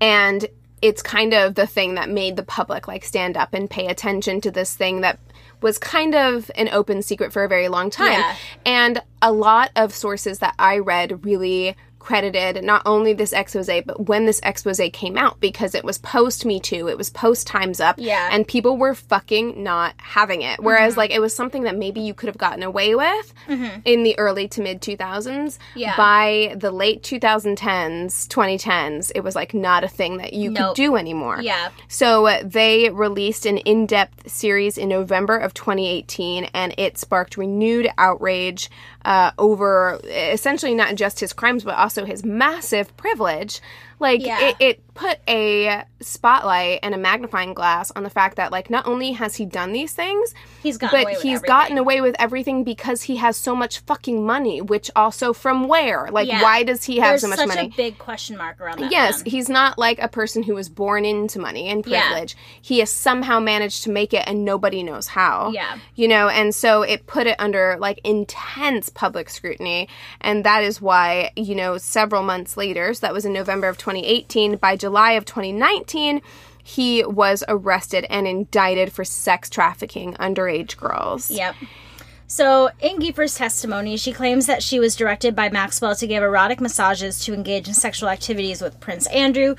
and 0.00 0.46
it's 0.84 1.00
kind 1.02 1.32
of 1.32 1.54
the 1.54 1.66
thing 1.66 1.94
that 1.94 2.10
made 2.10 2.36
the 2.36 2.42
public 2.42 2.86
like 2.86 3.04
stand 3.06 3.38
up 3.38 3.54
and 3.54 3.70
pay 3.70 3.86
attention 3.86 4.38
to 4.42 4.50
this 4.50 4.76
thing 4.76 5.00
that 5.00 5.18
was 5.62 5.78
kind 5.78 6.14
of 6.14 6.50
an 6.56 6.68
open 6.68 7.00
secret 7.00 7.32
for 7.32 7.42
a 7.42 7.48
very 7.48 7.68
long 7.68 7.88
time 7.88 8.12
Yeah. 8.20 8.36
and 8.66 9.02
a 9.22 9.32
lot 9.32 9.70
of 9.76 9.94
sources 9.94 10.40
that 10.40 10.54
i 10.58 10.76
read 10.78 11.24
really 11.24 11.74
credited 12.04 12.62
not 12.62 12.82
only 12.84 13.14
this 13.14 13.32
expose 13.32 13.66
but 13.86 14.08
when 14.08 14.26
this 14.26 14.38
expose 14.42 14.78
came 14.92 15.16
out 15.16 15.40
because 15.40 15.74
it 15.74 15.82
was 15.84 15.96
post 15.98 16.44
me 16.44 16.60
too 16.60 16.86
it 16.86 16.98
was 16.98 17.08
post 17.08 17.46
times 17.46 17.80
up 17.80 17.94
Yeah. 17.98 18.28
and 18.30 18.46
people 18.46 18.76
were 18.76 18.94
fucking 18.94 19.62
not 19.62 19.94
having 19.96 20.42
it 20.42 20.60
whereas 20.62 20.98
like 20.98 21.10
it 21.10 21.20
was 21.20 21.34
something 21.34 21.62
that 21.62 21.76
maybe 21.76 22.00
you 22.02 22.12
could 22.12 22.26
have 22.26 22.36
gotten 22.36 22.62
away 22.62 22.94
with 22.94 23.32
in 23.86 24.02
the 24.02 24.18
early 24.18 24.46
to 24.48 24.60
mid 24.60 24.82
2000s 24.82 25.58
Yeah. 25.74 25.96
by 25.96 26.54
the 26.58 26.70
late 26.70 27.02
2010s 27.02 28.28
2010s 28.28 29.10
it 29.14 29.20
was 29.20 29.34
like 29.34 29.54
not 29.54 29.82
a 29.84 29.88
thing 29.88 30.18
that 30.18 30.32
you 30.34 30.50
Nope. 30.50 30.76
could 30.76 30.82
do 30.82 30.96
anymore 30.96 31.40
Yeah. 31.40 31.70
so 31.88 32.26
uh, 32.26 32.42
they 32.44 32.90
released 32.90 33.46
an 33.46 33.58
in-depth 33.58 34.30
series 34.30 34.76
in 34.76 34.88
november 34.90 35.36
of 35.38 35.54
2018 35.54 36.44
and 36.52 36.74
it 36.76 36.98
sparked 36.98 37.36
renewed 37.36 37.88
outrage 37.96 38.68
uh, 39.04 39.30
over 39.38 40.00
essentially 40.04 40.74
not 40.74 40.94
just 40.94 41.20
his 41.20 41.32
crimes 41.32 41.64
but 41.64 41.76
also 41.76 42.04
his 42.04 42.24
massive 42.24 42.96
privilege 42.96 43.60
Like 44.00 44.24
Yeah. 44.24 44.48
it, 44.48 44.56
it 44.60 44.80
put 44.94 45.18
a 45.28 45.82
spotlight 46.00 46.78
and 46.84 46.94
a 46.94 46.98
magnifying 46.98 47.52
glass 47.52 47.90
on 47.96 48.04
the 48.04 48.10
fact 48.10 48.36
that 48.36 48.52
like 48.52 48.70
not 48.70 48.86
only 48.86 49.10
has 49.12 49.34
he 49.34 49.44
done 49.44 49.72
these 49.72 49.92
things, 49.92 50.32
He's 50.62 50.78
gotten 50.78 50.96
but 51.00 51.02
away 51.04 51.12
with 51.14 51.22
he's 51.22 51.36
everything. 51.38 51.46
gotten 51.48 51.78
away 51.78 52.00
with 52.00 52.14
everything 52.18 52.62
because 52.64 53.02
he 53.02 53.16
has 53.16 53.36
so 53.36 53.56
much 53.56 53.80
fucking 53.80 54.24
money. 54.24 54.60
Which 54.60 54.90
also 54.94 55.32
from 55.32 55.66
where? 55.66 56.08
Like 56.12 56.28
Yeah. 56.28 56.42
why 56.42 56.62
does 56.62 56.84
he 56.84 56.98
have 56.98 57.10
There's 57.10 57.22
so 57.22 57.28
much 57.28 57.38
such 57.38 57.48
money? 57.48 57.68
a 57.72 57.76
big 57.76 57.98
question 57.98 58.36
mark 58.36 58.60
around 58.60 58.78
that. 58.78 58.92
Yes, 58.92 59.18
man. 59.24 59.30
he's 59.32 59.48
not 59.48 59.78
like 59.78 59.98
a 60.00 60.08
person 60.08 60.42
who 60.44 60.54
was 60.54 60.68
born 60.68 61.04
into 61.04 61.40
money 61.40 61.68
and 61.68 61.84
Yeah. 61.86 62.02
privilege. 62.08 62.36
He 62.62 62.78
has 62.78 62.90
somehow 62.92 63.40
managed 63.40 63.82
to 63.84 63.90
make 63.90 64.14
it 64.14 64.22
and 64.28 64.44
nobody 64.44 64.82
knows 64.84 65.08
how. 65.08 65.50
Yeah. 65.52 65.78
You 65.96 66.06
know, 66.06 66.28
and 66.28 66.54
so 66.54 66.82
it 66.82 67.06
put 67.06 67.26
it 67.26 67.36
under 67.40 67.76
like 67.80 68.00
intense 68.04 68.90
public 68.90 69.28
scrutiny. 69.28 69.88
And 70.20 70.44
that 70.44 70.62
is 70.62 70.80
why, 70.80 71.32
you 71.36 71.54
know, 71.56 71.78
several 71.78 72.22
months 72.22 72.56
later, 72.56 72.94
so 72.94 73.00
that 73.06 73.12
was 73.12 73.24
in 73.24 73.32
November 73.32 73.66
of 73.68 73.76
2018, 73.84 74.56
by 74.56 74.76
July 74.76 75.12
of 75.12 75.26
2019, 75.26 76.22
he 76.62 77.04
was 77.04 77.44
arrested 77.46 78.06
and 78.08 78.26
indicted 78.26 78.90
for 78.90 79.04
sex 79.04 79.50
trafficking 79.50 80.14
underage 80.14 80.78
girls. 80.78 81.30
Yep. 81.30 81.54
So, 82.26 82.70
in 82.80 83.00
Giuffre's 83.00 83.34
testimony, 83.34 83.98
she 83.98 84.10
claims 84.10 84.46
that 84.46 84.62
she 84.62 84.80
was 84.80 84.96
directed 84.96 85.36
by 85.36 85.50
Maxwell 85.50 85.94
to 85.96 86.06
give 86.06 86.22
erotic 86.22 86.58
massages 86.58 87.22
to 87.26 87.34
engage 87.34 87.68
in 87.68 87.74
sexual 87.74 88.08
activities 88.08 88.62
with 88.62 88.80
Prince 88.80 89.06
Andrew, 89.08 89.56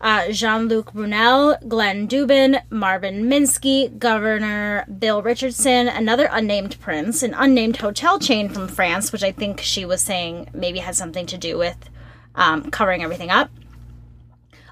uh, 0.00 0.32
Jean 0.32 0.66
Luc 0.66 0.92
Brunel, 0.92 1.56
Glenn 1.68 2.08
Dubin, 2.08 2.60
Marvin 2.70 3.26
Minsky, 3.26 3.96
Governor 3.96 4.84
Bill 4.98 5.22
Richardson, 5.22 5.86
another 5.86 6.28
unnamed 6.32 6.80
prince, 6.80 7.22
an 7.22 7.34
unnamed 7.34 7.76
hotel 7.76 8.18
chain 8.18 8.48
from 8.48 8.66
France, 8.66 9.12
which 9.12 9.22
I 9.22 9.30
think 9.30 9.60
she 9.60 9.84
was 9.84 10.02
saying 10.02 10.48
maybe 10.52 10.80
had 10.80 10.96
something 10.96 11.26
to 11.26 11.38
do 11.38 11.56
with 11.56 11.76
um, 12.34 12.70
covering 12.72 13.04
everything 13.04 13.30
up 13.30 13.48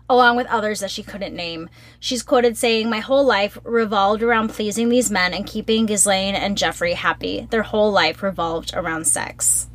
along 0.09 0.37
with 0.37 0.47
others 0.47 0.81
that 0.81 0.91
she 0.91 1.03
couldn't 1.03 1.35
name. 1.35 1.69
She's 2.01 2.23
quoted 2.23 2.57
saying, 2.57 2.89
My 2.89 3.01
whole 3.01 3.25
life 3.25 3.59
revolved 3.65 4.23
around 4.23 4.49
pleasing 4.49 4.89
these 4.89 5.11
men 5.11 5.35
and 5.35 5.47
keeping 5.47 5.87
Ghislaine 5.87 6.35
and 6.35 6.59
Jeffrey 6.59 6.95
happy. 6.95 7.47
Their 7.51 7.63
whole 7.63 7.91
life 7.91 8.23
revolved 8.23 8.73
around 8.75 9.07
sex. 9.07 9.69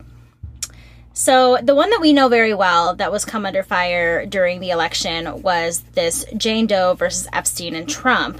So, 1.13 1.57
the 1.61 1.75
one 1.75 1.89
that 1.89 1.99
we 1.99 2.13
know 2.13 2.29
very 2.29 2.53
well 2.53 2.95
that 2.95 3.11
was 3.11 3.25
come 3.25 3.45
under 3.45 3.63
fire 3.63 4.25
during 4.25 4.61
the 4.61 4.69
election 4.69 5.41
was 5.41 5.81
this 5.93 6.25
Jane 6.37 6.67
Doe 6.67 6.93
versus 6.93 7.27
Epstein 7.33 7.75
and 7.75 7.87
Trump. 7.87 8.39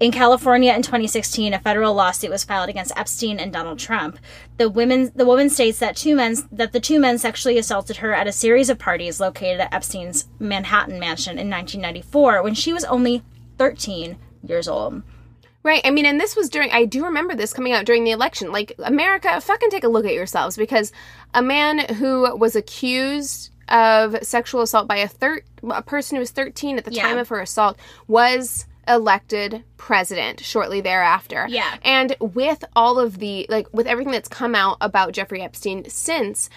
In 0.00 0.12
California 0.12 0.72
in 0.72 0.82
2016, 0.82 1.52
a 1.52 1.58
federal 1.58 1.92
lawsuit 1.92 2.30
was 2.30 2.44
filed 2.44 2.68
against 2.68 2.92
Epstein 2.96 3.40
and 3.40 3.52
Donald 3.52 3.80
Trump. 3.80 4.16
The 4.56 4.68
women, 4.70 5.10
the 5.16 5.26
woman 5.26 5.50
states 5.50 5.80
that 5.80 5.96
two 5.96 6.14
men 6.14 6.36
that 6.52 6.72
the 6.72 6.78
two 6.78 7.00
men 7.00 7.18
sexually 7.18 7.58
assaulted 7.58 7.96
her 7.96 8.14
at 8.14 8.28
a 8.28 8.32
series 8.32 8.70
of 8.70 8.78
parties 8.78 9.18
located 9.18 9.60
at 9.60 9.74
Epstein's 9.74 10.26
Manhattan 10.38 11.00
mansion 11.00 11.32
in 11.36 11.50
1994 11.50 12.44
when 12.44 12.54
she 12.54 12.72
was 12.72 12.84
only 12.84 13.24
13 13.58 14.16
years 14.44 14.68
old. 14.68 15.02
Right. 15.64 15.82
I 15.84 15.90
mean, 15.90 16.06
and 16.06 16.20
this 16.20 16.36
was 16.36 16.48
during, 16.48 16.70
I 16.70 16.84
do 16.84 17.04
remember 17.04 17.34
this 17.34 17.52
coming 17.52 17.72
out 17.72 17.84
during 17.84 18.04
the 18.04 18.12
election. 18.12 18.52
Like, 18.52 18.72
America, 18.78 19.40
fucking 19.40 19.70
take 19.70 19.82
a 19.82 19.88
look 19.88 20.06
at 20.06 20.14
yourselves 20.14 20.56
because 20.56 20.92
a 21.34 21.42
man 21.42 21.80
who 21.96 22.36
was 22.36 22.54
accused 22.54 23.50
of 23.68 24.16
sexual 24.22 24.62
assault 24.62 24.86
by 24.86 24.96
a 24.98 25.08
thir- 25.08 25.42
a 25.68 25.82
person 25.82 26.14
who 26.14 26.20
was 26.20 26.30
13 26.30 26.78
at 26.78 26.84
the 26.84 26.92
Yeah. 26.92 27.02
time 27.02 27.18
of 27.18 27.28
her 27.28 27.40
assault 27.40 27.76
was 28.06 28.66
elected 28.88 29.62
president 29.76 30.40
shortly 30.40 30.80
thereafter. 30.80 31.46
Yeah. 31.48 31.76
And 31.82 32.16
with 32.20 32.64
all 32.74 32.98
of 32.98 33.18
the, 33.18 33.46
like, 33.48 33.72
with 33.72 33.86
everything 33.86 34.12
that's 34.12 34.28
come 34.28 34.54
out 34.54 34.76
about 34.80 35.12
Jeffrey 35.12 35.42
Epstein 35.42 35.88
since, 35.88 36.50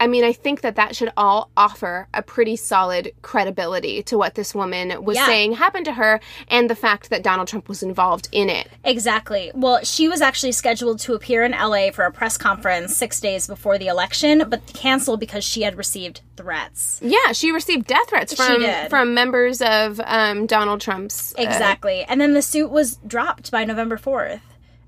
I 0.00 0.06
mean, 0.06 0.22
I 0.24 0.32
think 0.32 0.60
that 0.60 0.76
that 0.76 0.94
should 0.94 1.12
all 1.16 1.50
offer 1.56 2.06
a 2.14 2.22
pretty 2.22 2.56
solid 2.56 3.12
credibility 3.22 4.02
to 4.04 4.16
what 4.16 4.34
this 4.36 4.54
woman 4.54 5.02
was 5.04 5.16
Yeah. 5.16 5.26
saying 5.26 5.52
happened 5.54 5.84
to 5.86 5.92
her 5.94 6.20
and 6.48 6.70
the 6.70 6.74
fact 6.74 7.10
that 7.10 7.22
Donald 7.22 7.48
Trump 7.48 7.68
was 7.68 7.82
involved 7.82 8.28
in 8.30 8.48
it. 8.48 8.68
Exactly. 8.84 9.50
Well, 9.54 9.82
she 9.84 10.08
was 10.08 10.20
actually 10.20 10.52
scheduled 10.52 11.00
to 11.00 11.14
appear 11.14 11.42
in 11.42 11.52
LA 11.52 11.90
for 11.90 12.04
a 12.04 12.12
press 12.12 12.36
conference 12.36 12.96
six 12.96 13.20
days 13.20 13.46
before 13.46 13.76
the 13.78 13.88
election, 13.88 14.44
but 14.48 14.64
canceled 14.72 15.20
because 15.20 15.44
she 15.44 15.62
had 15.62 15.76
received 15.76 16.20
threats. 16.36 17.00
Yeah, 17.02 17.32
she 17.32 17.50
received 17.50 17.86
death 17.86 18.08
threats 18.08 18.32
from 18.34 18.64
from 18.88 19.14
members 19.14 19.60
of 19.60 20.00
um, 20.04 20.46
Donald 20.46 20.80
Trump's. 20.80 21.34
uh, 21.38 21.42
Exactly. 21.42 22.04
and 22.08 22.20
then 22.20 22.34
the 22.34 22.42
suit 22.42 22.70
was 22.70 22.96
dropped 23.06 23.50
by 23.50 23.64
November 23.64 23.96
4th 23.96 24.40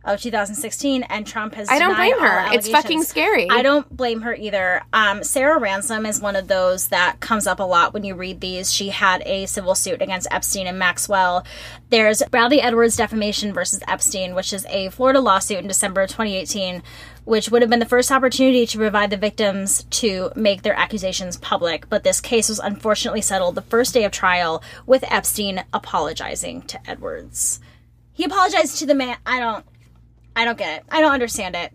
of 0.04 0.20
2016 0.20 1.02
and 1.04 1.26
Trump 1.26 1.54
has 1.54 1.68
I 1.68 1.78
don't 1.78 1.94
blame 1.94 2.18
her. 2.18 2.54
It's 2.54 2.68
fucking 2.68 3.02
scary. 3.02 3.48
I 3.50 3.62
don't 3.62 3.88
blame 3.94 4.22
her 4.22 4.34
either. 4.34 4.82
Um, 4.92 5.22
Sarah 5.22 5.58
Ransome 5.58 6.06
is 6.06 6.20
one 6.20 6.36
of 6.36 6.48
those 6.48 6.88
that 6.88 7.20
comes 7.20 7.46
up 7.46 7.60
a 7.60 7.64
lot 7.64 7.92
when 7.92 8.04
you 8.04 8.14
read 8.14 8.40
these. 8.40 8.72
She 8.72 8.88
had 8.88 9.22
a 9.26 9.46
civil 9.46 9.74
suit 9.74 10.00
against 10.00 10.28
Epstein 10.30 10.66
and 10.66 10.78
Maxwell. 10.78 11.44
There's 11.90 12.22
Bradley 12.30 12.60
Edwards 12.60 12.96
defamation 12.96 13.52
versus 13.52 13.82
Epstein, 13.86 14.34
which 14.34 14.52
is 14.52 14.64
a 14.66 14.88
Florida 14.90 15.20
lawsuit 15.20 15.58
in 15.58 15.68
December 15.68 16.02
of 16.02 16.08
2018, 16.10 16.82
which 17.24 17.50
would 17.50 17.60
have 17.60 17.70
been 17.70 17.78
the 17.78 17.86
first 17.86 18.10
opportunity 18.10 18.64
to 18.66 18.78
provide 18.78 19.10
the 19.10 19.16
victims 19.18 19.84
to 19.90 20.30
make 20.34 20.62
their 20.62 20.74
accusations 20.74 21.36
public. 21.36 21.88
But 21.90 22.04
this 22.04 22.20
case 22.22 22.48
was 22.48 22.58
unfortunately 22.58 23.20
settled 23.20 23.54
the 23.54 23.62
first 23.62 23.92
day 23.92 24.04
of 24.04 24.12
trial 24.12 24.62
with 24.86 25.04
Epstein 25.10 25.64
apologizing 25.74 26.62
to 26.62 26.90
Edwards. 26.90 27.60
He 28.12 28.24
apologized 28.24 28.78
to 28.78 28.86
the 28.86 28.94
man. 28.94 29.16
I 29.24 29.40
don't. 29.40 29.64
I 30.40 30.46
don't 30.46 30.56
get 30.56 30.78
it. 30.78 30.86
I 30.90 31.02
don't 31.02 31.12
understand 31.12 31.54
it. 31.54 31.70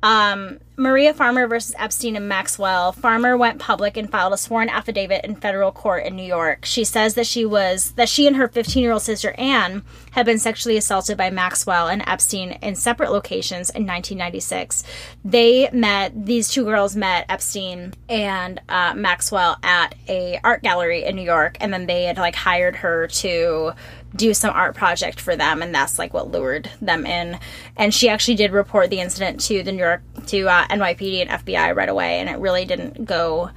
Um, 0.00 0.60
Maria 0.76 1.12
Farmer 1.12 1.48
versus 1.48 1.74
Epstein 1.76 2.14
and 2.14 2.28
Maxwell. 2.28 2.92
Farmer 2.92 3.36
went 3.36 3.58
public 3.58 3.96
and 3.96 4.08
filed 4.08 4.32
a 4.32 4.36
sworn 4.36 4.68
affidavit 4.68 5.24
in 5.24 5.34
federal 5.34 5.72
court 5.72 6.04
in 6.04 6.14
New 6.14 6.22
York. 6.22 6.64
She 6.64 6.84
says 6.84 7.14
that 7.14 7.26
she 7.26 7.44
was 7.44 7.90
that 7.92 8.08
she 8.08 8.28
and 8.28 8.36
her 8.36 8.46
15-year-old 8.46 9.02
sister 9.02 9.34
Anne 9.38 9.82
had 10.12 10.24
been 10.24 10.38
sexually 10.38 10.76
assaulted 10.76 11.16
by 11.16 11.30
Maxwell 11.30 11.88
and 11.88 12.04
Epstein 12.06 12.52
in 12.62 12.76
separate 12.76 13.10
locations 13.10 13.70
in 13.70 13.86
1996. 13.86 14.84
They 15.24 15.68
met; 15.72 16.26
these 16.26 16.48
two 16.50 16.64
girls 16.64 16.94
met 16.94 17.26
Epstein 17.28 17.94
and 18.08 18.60
uh, 18.68 18.94
Maxwell 18.94 19.56
at 19.64 19.96
a 20.08 20.38
art 20.44 20.62
gallery 20.62 21.04
in 21.04 21.16
New 21.16 21.22
York, 21.22 21.56
and 21.60 21.72
then 21.72 21.86
they 21.86 22.04
had 22.04 22.18
like 22.18 22.36
hired 22.36 22.76
her 22.76 23.08
to 23.08 23.72
do 24.14 24.32
some 24.32 24.54
art 24.54 24.74
project 24.74 25.20
for 25.20 25.36
them 25.36 25.62
and 25.62 25.74
that's 25.74 25.98
like 25.98 26.14
what 26.14 26.30
lured 26.30 26.70
them 26.80 27.04
in. 27.04 27.38
And 27.76 27.92
she 27.92 28.08
actually 28.08 28.36
did 28.36 28.52
report 28.52 28.90
the 28.90 29.00
incident 29.00 29.40
to 29.42 29.62
the 29.62 29.72
new 29.72 29.82
york 29.82 30.02
to 30.26 30.48
uh, 30.48 30.66
nypd 30.68 31.22
and 31.22 31.44
fbi 31.44 31.74
right 31.74 31.88
away 31.88 32.20
and 32.20 32.28
it 32.28 32.38
really 32.38 32.64
didn't 32.64 33.04
go 33.04 33.50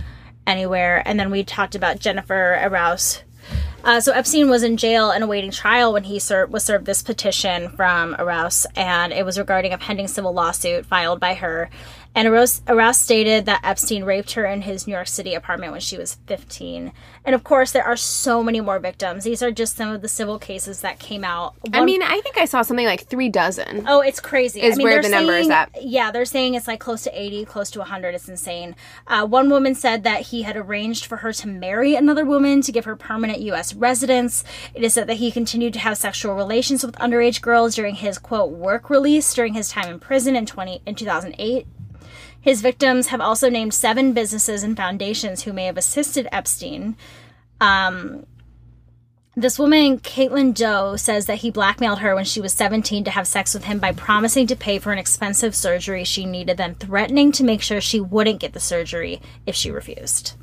anywhere. 0.47 1.01
And 1.05 1.19
then 1.19 1.31
we 1.31 1.43
talked 1.43 1.75
about 1.75 1.99
jennifer 1.99 2.57
Araoz. 2.61 3.23
Uh, 3.83 4.01
so 4.01 4.11
Epstein 4.11 4.49
was 4.49 4.61
in 4.61 4.75
jail 4.75 5.09
and 5.09 5.23
awaiting 5.23 5.51
trial 5.51 5.93
when 5.93 6.03
he 6.03 6.19
ser- 6.19 6.47
was 6.47 6.65
served 6.65 6.85
this 6.85 7.01
petition 7.01 7.69
from 7.69 8.13
Araoz, 8.15 8.65
and 8.75 9.13
it 9.13 9.25
was 9.25 9.39
regarding 9.39 9.71
a 9.71 9.77
pending 9.77 10.09
civil 10.09 10.33
lawsuit 10.33 10.85
filed 10.85 11.19
by 11.19 11.33
her. 11.35 11.69
And 12.15 12.27
Araoz, 12.27 12.61
Araoz 12.63 12.95
stated 12.95 13.45
that 13.45 13.61
Epstein 13.63 14.03
raped 14.03 14.33
her 14.33 14.45
in 14.45 14.63
his 14.63 14.87
New 14.87 14.93
York 14.93 15.07
City 15.07 15.35
apartment 15.35 15.71
when 15.71 15.81
she 15.81 15.97
was 15.97 16.15
15. 16.25 16.91
And 17.23 17.35
of 17.35 17.43
course, 17.43 17.71
there 17.71 17.83
are 17.83 17.95
so 17.95 18.43
many 18.43 18.59
more 18.61 18.79
victims. 18.79 19.23
These 19.23 19.43
are 19.43 19.51
just 19.51 19.77
some 19.77 19.89
of 19.91 20.01
the 20.01 20.07
civil 20.07 20.39
cases 20.39 20.81
that 20.81 20.99
came 20.99 21.23
out. 21.23 21.53
I 21.71 21.85
mean, 21.85 22.01
I 22.01 22.19
think 22.21 22.37
I 22.37 22.45
saw 22.45 22.63
something 22.63 22.85
like 22.85 23.07
three 23.07 23.29
dozen. 23.29 23.85
Oh, 23.87 24.01
it's 24.01 24.19
crazy. 24.19 24.61
Is 24.61 24.75
I 24.75 24.77
mean, 24.77 24.87
where 24.87 25.01
the 25.01 25.09
number 25.09 25.33
is 25.33 25.49
at. 25.49 25.69
Yeah, 25.81 26.11
they're 26.11 26.25
saying 26.25 26.55
it's 26.55 26.67
like 26.67 26.79
close 26.79 27.03
to 27.03 27.21
80, 27.21 27.45
close 27.45 27.69
to 27.71 27.79
100. 27.79 28.15
It's 28.15 28.27
insane. 28.27 28.75
Uh, 29.07 29.25
one 29.25 29.49
woman 29.49 29.75
said 29.75 30.03
that 30.03 30.23
he 30.27 30.41
had 30.41 30.57
arranged 30.57 31.05
for 31.05 31.17
her 31.17 31.31
to 31.31 31.47
marry 31.47 31.95
another 31.95 32.25
woman 32.25 32.61
to 32.63 32.71
give 32.71 32.85
her 32.85 32.95
permanent 32.95 33.39
U.S. 33.41 33.75
residence. 33.75 34.43
It 34.73 34.83
is 34.83 34.95
said 34.95 35.07
that 35.07 35.17
he 35.17 35.31
continued 35.31 35.73
to 35.73 35.79
have 35.79 35.97
sexual 35.97 36.35
relations 36.35 36.83
with 36.83 36.95
underage 36.95 37.41
girls 37.41 37.75
during 37.75 37.95
his, 37.95 38.17
quote, 38.17 38.51
work 38.51 38.89
release 38.89 39.33
during 39.33 39.53
his 39.53 39.69
time 39.69 39.89
in 39.89 39.99
prison 39.99 40.35
in, 40.35 40.45
20, 40.45 40.81
in 40.85 40.95
2008. 40.95 41.67
His 42.41 42.61
victims 42.61 43.07
have 43.07 43.21
also 43.21 43.49
named 43.49 43.73
seven 43.73 44.13
businesses 44.13 44.63
and 44.63 44.75
foundations 44.75 45.43
who 45.43 45.53
may 45.53 45.65
have 45.65 45.77
assisted 45.77 46.27
Epstein. 46.31 46.95
Um, 47.59 48.25
this 49.35 49.59
woman, 49.59 49.99
Caitlin 49.99 50.53
Doe, 50.53 50.95
says 50.95 51.25
that 51.27 51.39
he 51.39 51.51
blackmailed 51.51 51.99
her 51.99 52.15
when 52.15 52.25
she 52.25 52.41
was 52.41 52.53
17 52.53 53.03
to 53.05 53.11
have 53.11 53.27
sex 53.27 53.53
with 53.53 53.65
him 53.65 53.79
by 53.79 53.91
promising 53.91 54.47
to 54.47 54.55
pay 54.55 54.79
for 54.79 54.91
an 54.91 54.97
expensive 54.97 55.55
surgery 55.55 56.03
she 56.03 56.25
needed, 56.25 56.57
then 56.57 56.75
threatening 56.75 57.31
to 57.33 57.43
make 57.43 57.61
sure 57.61 57.79
she 57.79 57.99
wouldn't 58.01 58.39
get 58.39 58.53
the 58.53 58.59
surgery 58.59 59.21
if 59.45 59.55
she 59.55 59.71
refused. 59.71 60.33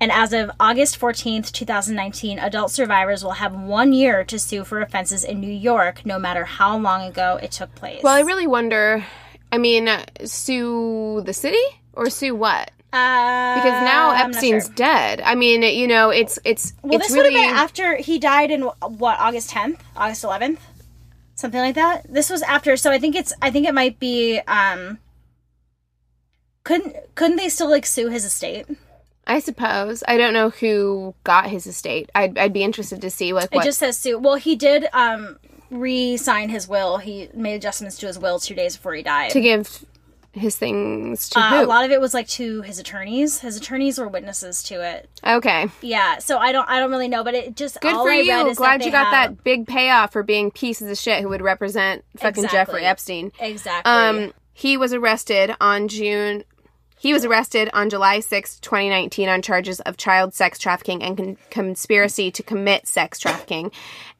And 0.00 0.12
as 0.12 0.32
of 0.32 0.52
August 0.60 1.00
14th, 1.00 1.50
2019, 1.50 2.38
adult 2.38 2.70
survivors 2.70 3.24
will 3.24 3.32
have 3.32 3.52
one 3.52 3.92
year 3.92 4.22
to 4.24 4.38
sue 4.38 4.62
for 4.62 4.80
offenses 4.80 5.24
in 5.24 5.40
New 5.40 5.52
York, 5.52 6.06
no 6.06 6.20
matter 6.20 6.44
how 6.44 6.78
long 6.78 7.02
ago 7.02 7.38
it 7.42 7.50
took 7.50 7.74
place. 7.74 8.02
Well, 8.04 8.14
I 8.14 8.20
really 8.20 8.46
wonder. 8.46 9.04
I 9.50 9.58
mean, 9.58 9.88
uh, 9.88 10.04
sue 10.24 11.22
the 11.24 11.32
city 11.32 11.62
or 11.92 12.10
sue 12.10 12.34
what? 12.34 12.70
uh, 12.92 13.54
Because 13.54 13.82
now 13.82 14.12
Epstein's 14.12 14.66
sure. 14.66 14.74
dead. 14.74 15.20
I 15.20 15.34
mean, 15.34 15.62
you 15.62 15.86
know, 15.86 16.10
it's 16.10 16.38
it's 16.44 16.72
Well, 16.82 16.94
it's 16.96 17.08
this 17.08 17.16
would 17.16 17.22
really 17.24 17.34
have 17.34 17.50
been 17.50 17.56
after 17.56 17.96
he 17.96 18.18
died 18.18 18.50
in 18.50 18.62
what 18.62 19.18
August 19.18 19.50
10th, 19.50 19.78
August 19.96 20.24
11th, 20.24 20.58
something 21.34 21.60
like 21.60 21.74
that. 21.74 22.06
This 22.12 22.30
was 22.30 22.42
after, 22.42 22.76
so 22.76 22.90
I 22.90 22.98
think 22.98 23.14
it's 23.16 23.32
I 23.42 23.50
think 23.50 23.66
it 23.66 23.74
might 23.74 23.98
be. 23.98 24.40
um 24.46 24.98
Couldn't 26.64 26.96
couldn't 27.14 27.36
they 27.36 27.48
still 27.48 27.70
like 27.70 27.86
sue 27.86 28.08
his 28.08 28.24
estate? 28.24 28.66
I 29.26 29.40
suppose. 29.40 30.02
I 30.08 30.16
don't 30.16 30.32
know 30.32 30.48
who 30.50 31.14
got 31.24 31.50
his 31.50 31.66
estate. 31.66 32.08
I'd, 32.14 32.38
I'd 32.38 32.52
be 32.54 32.62
interested 32.62 33.02
to 33.02 33.10
see 33.10 33.34
like 33.34 33.54
It 33.54 33.62
just 33.62 33.78
says 33.78 33.98
Sue. 33.98 34.18
Well, 34.18 34.36
he 34.36 34.56
did 34.56 34.88
um 34.94 35.38
re-sign 35.70 36.48
his 36.48 36.66
will. 36.68 36.98
He 36.98 37.28
made 37.34 37.54
adjustments 37.54 37.98
to 37.98 38.06
his 38.06 38.18
will 38.18 38.38
two 38.38 38.54
days 38.54 38.76
before 38.76 38.94
he 38.94 39.02
died. 39.02 39.30
to 39.32 39.40
give 39.40 39.84
his 40.32 40.56
things 40.56 41.30
to 41.30 41.40
Uh, 41.40 41.48
who? 41.50 41.64
a 41.64 41.66
lot 41.66 41.84
of 41.84 41.90
it 41.90 42.00
was 42.00 42.14
like 42.14 42.28
to 42.28 42.62
his 42.62 42.78
attorneys. 42.78 43.40
His 43.40 43.56
attorneys 43.56 43.98
were 43.98 44.06
witnesses 44.08 44.62
to 44.64 44.80
it. 44.82 45.08
okay. 45.26 45.68
Yeah, 45.80 46.18
so 46.18 46.38
I 46.38 46.52
don't 46.52 46.68
I 46.68 46.78
don't 46.78 46.90
really 46.90 47.08
know, 47.08 47.24
but 47.24 47.34
it 47.34 47.56
just 47.56 47.80
Good 47.80 47.92
for 47.94 48.10
I 48.10 48.16
you. 48.20 48.54
Glad 48.54 48.84
you 48.84 48.90
got 48.92 49.06
have- 49.08 49.30
that 49.36 49.44
big 49.44 49.66
payoff 49.66 50.12
for 50.12 50.22
being 50.22 50.50
pieces 50.50 50.90
of 50.90 50.98
shit 50.98 51.22
who 51.22 51.28
would 51.30 51.42
represent 51.42 52.04
fucking 52.18 52.44
Exactly. 52.44 52.56
Jeffrey 52.80 52.84
Epstein. 52.86 53.32
Exactly. 53.40 53.90
Um, 53.92 54.32
he 54.52 54.76
was 54.76 54.92
arrested 54.92 55.54
on 55.60 55.88
June. 55.88 56.44
He 56.98 57.12
was 57.12 57.24
arrested 57.24 57.70
on 57.72 57.90
July 57.90 58.20
6, 58.20 58.58
2019, 58.58 59.28
on 59.28 59.40
charges 59.40 59.78
of 59.80 59.96
child 59.96 60.34
sex 60.34 60.58
trafficking 60.58 61.02
and 61.02 61.16
con- 61.16 61.36
conspiracy 61.50 62.30
to 62.32 62.42
commit 62.42 62.88
sex 62.88 63.20
trafficking. 63.20 63.70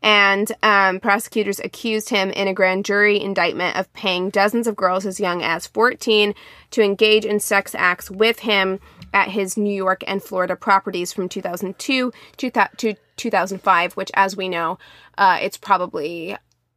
And 0.00 0.52
um, 0.62 1.00
prosecutors 1.00 1.58
accused 1.58 2.10
him 2.10 2.30
in 2.30 2.46
a 2.46 2.54
grand 2.54 2.84
jury 2.84 3.20
indictment 3.20 3.76
of 3.76 3.92
paying 3.94 4.30
dozens 4.30 4.68
of 4.68 4.76
girls 4.76 5.06
as 5.06 5.18
young 5.18 5.42
as 5.42 5.66
14 5.66 6.34
to 6.70 6.82
engage 6.82 7.24
in 7.24 7.40
sex 7.40 7.74
acts 7.74 8.10
with 8.10 8.40
him 8.40 8.78
at 9.12 9.28
his 9.28 9.56
New 9.56 9.74
York 9.74 10.04
and 10.06 10.22
Florida 10.22 10.54
properties 10.54 11.12
from 11.12 11.28
2002 11.28 12.12
to, 12.36 12.50
th- 12.50 12.66
to 12.76 12.94
2005, 13.16 13.94
which, 13.94 14.10
as 14.14 14.36
we 14.36 14.48
know, 14.48 14.78
uh, 15.16 15.38
it's 15.42 15.56
probably 15.56 16.36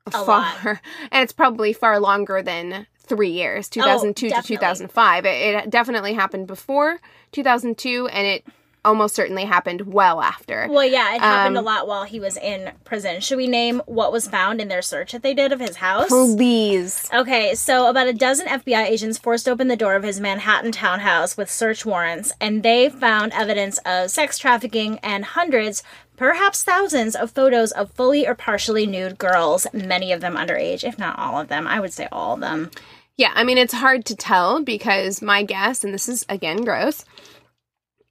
far 0.10 0.26
lot. 0.26 0.56
and 1.12 1.24
it's 1.24 1.34
probably 1.34 1.74
far 1.74 1.99
longer 1.99 2.41
than 2.41 2.88
three 3.04 3.32
years 3.32 3.68
2002 3.70 4.30
to 4.30 4.41
2005 4.41 5.26
it, 5.26 5.30
it 5.30 5.70
definitely 5.70 6.14
happened 6.14 6.47
before 6.47 6.99
2002 7.32 8.08
and 8.08 8.28
it 8.28 8.45
almost 8.84 9.16
certainly 9.16 9.45
happened 9.45 9.82
well 9.82 10.22
after 10.22 10.68
well, 10.70 10.86
yeah, 10.86 11.16
it 11.16 11.22
happened 11.22 11.58
um, 11.58 11.64
a 11.64 11.66
lot 11.66 11.88
while 11.88 12.04
he 12.04 12.20
was 12.20 12.38
in 12.38 12.72
prison. 12.84 13.20
Should 13.20 13.38
we 13.38 13.47
name 13.47 13.82
what 13.86 14.12
was 14.12 14.28
found 14.28 14.60
in 14.60 14.68
their 14.68 14.82
search 14.82 15.12
that 15.12 15.22
they 15.22 15.34
did 15.34 15.52
of 15.52 15.60
his 15.60 15.78
house? 15.78 16.08
please 16.08 17.10
Okay, 17.14 17.54
so 17.56 17.88
about 17.88 18.08
a 18.08 18.14
dozen 18.14 18.47
FBI 18.47 18.86
agents 18.86 19.18
forced 19.18 19.47
open 19.47 19.68
the 19.68 19.76
door 19.76 19.95
of 19.95 20.04
his 20.04 20.20
Manhattan 20.20 20.72
townhouse 20.72 21.38
with 21.38 21.52
search 21.52 21.86
warrants, 21.86 22.34
and 22.41 22.64
they 22.64 22.89
found 22.89 23.34
evidence 23.34 23.80
of 23.86 24.10
sex 24.10 24.38
trafficking 24.38 24.99
and 24.99 25.26
hundreds, 25.26 25.84
perhaps 26.22 26.61
thousands, 26.61 27.15
of 27.15 27.32
photos 27.32 27.72
of 27.72 27.89
fully 27.93 28.28
or 28.28 28.36
partially 28.36 28.86
nude 28.86 29.17
girls, 29.17 29.65
many 29.74 30.11
of 30.11 30.22
them 30.22 30.36
underage, 30.36 30.88
if 30.88 30.99
not 30.99 31.17
all 31.17 31.41
of 31.41 31.47
them. 31.47 31.65
I 31.65 31.80
would 31.80 31.91
say 31.91 32.07
all 32.11 32.36
of 32.36 32.41
them. 32.41 32.69
yeah 33.17 33.32
i 33.34 33.43
mean 33.43 33.57
it's 33.57 33.74
hard 33.74 34.05
to 34.05 34.15
tell 34.15 34.61
because 34.63 35.19
my 35.22 35.41
guess 35.43 35.84
and 35.84 35.91
this 35.93 36.07
is 36.07 36.24
again 36.30 36.63
gross 36.63 37.03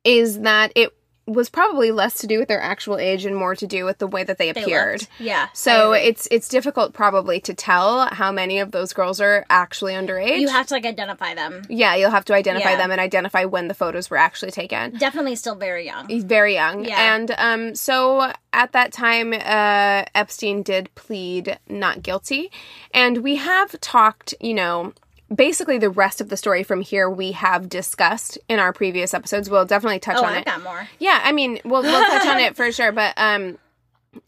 is 0.03 0.41
that 0.41 0.73
it 0.75 0.93
was 1.33 1.49
probably 1.49 1.91
less 1.93 2.15
to 2.21 2.27
do 2.27 2.39
with 2.39 2.49
their 2.49 2.61
actual 2.61 2.99
age 2.99 3.25
and 3.25 3.37
more 3.37 3.55
to 3.55 3.67
do 3.67 3.85
with 3.85 3.99
the 3.99 4.07
way 4.07 4.25
that 4.25 4.39
they 4.39 4.51
They 4.53 4.63
appeared 4.63 5.01
looked. 5.03 5.21
Yeah. 5.21 5.49
So 5.53 5.93
it's 5.93 6.27
it's 6.31 6.49
difficult 6.49 6.93
probably 6.93 7.41
to 7.41 7.55
tell 7.55 8.07
how 8.07 8.33
many 8.33 8.59
of 8.59 8.73
those 8.73 8.93
girls 8.93 9.21
are 9.21 9.47
actually 9.49 9.93
underage 9.95 10.41
you 10.41 10.49
have 10.49 10.67
to 10.67 10.75
like 10.75 10.87
identify 10.87 11.35
them. 11.35 11.63
Yeah, 11.69 11.95
you'll 11.95 12.11
have 12.11 12.25
to 12.27 12.35
identify 12.35 12.71
Yeah. 12.71 12.77
them 12.79 12.91
and 12.91 13.01
identify 13.01 13.45
when 13.45 13.69
the 13.69 13.75
photos 13.75 14.11
were 14.11 14.17
actually 14.17 14.51
taken. 14.51 14.97
Definitely 14.99 15.37
still 15.37 15.55
very 15.55 15.85
young. 15.87 16.09
He's 16.09 16.25
very 16.25 16.55
young. 16.55 16.85
Yeah. 16.85 17.15
And 17.15 17.31
um, 17.39 17.75
so 17.75 18.33
at 18.53 18.73
that 18.73 18.93
time, 18.93 19.33
uh, 19.33 20.05
Epstein 20.15 20.63
did 20.63 20.93
plead 20.95 21.59
not 21.69 22.03
guilty. 22.03 22.51
And 22.93 23.19
we 23.19 23.37
have 23.37 23.79
talked, 23.81 24.35
you 24.41 24.55
know, 24.55 24.93
basically 25.35 25.79
the 25.79 25.91
rest 25.91 26.21
of 26.21 26.29
the 26.29 26.37
story 26.37 26.63
from 26.63 26.81
here 26.81 27.09
we 27.09 27.33
have 27.33 27.69
discussed 27.69 28.39
in 28.49 28.59
our 28.59 28.73
previous 28.73 29.15
episodes. 29.15 29.49
We'll 29.51 29.65
definitely 29.65 30.01
touch 30.01 30.17
Oh, 30.19 30.25
on 30.25 30.33
I've 30.33 30.39
it. 30.43 30.45
got 30.47 30.63
more. 30.63 30.89
Yeah, 30.99 31.21
I 31.23 31.33
mean, 31.33 31.61
we'll, 31.65 31.83
we'll 31.83 32.07
touch 32.07 32.27
on 32.27 32.39
it 32.41 32.57
for 32.57 32.73
sure. 32.73 32.91
But 32.93 33.15
um, 33.17 33.59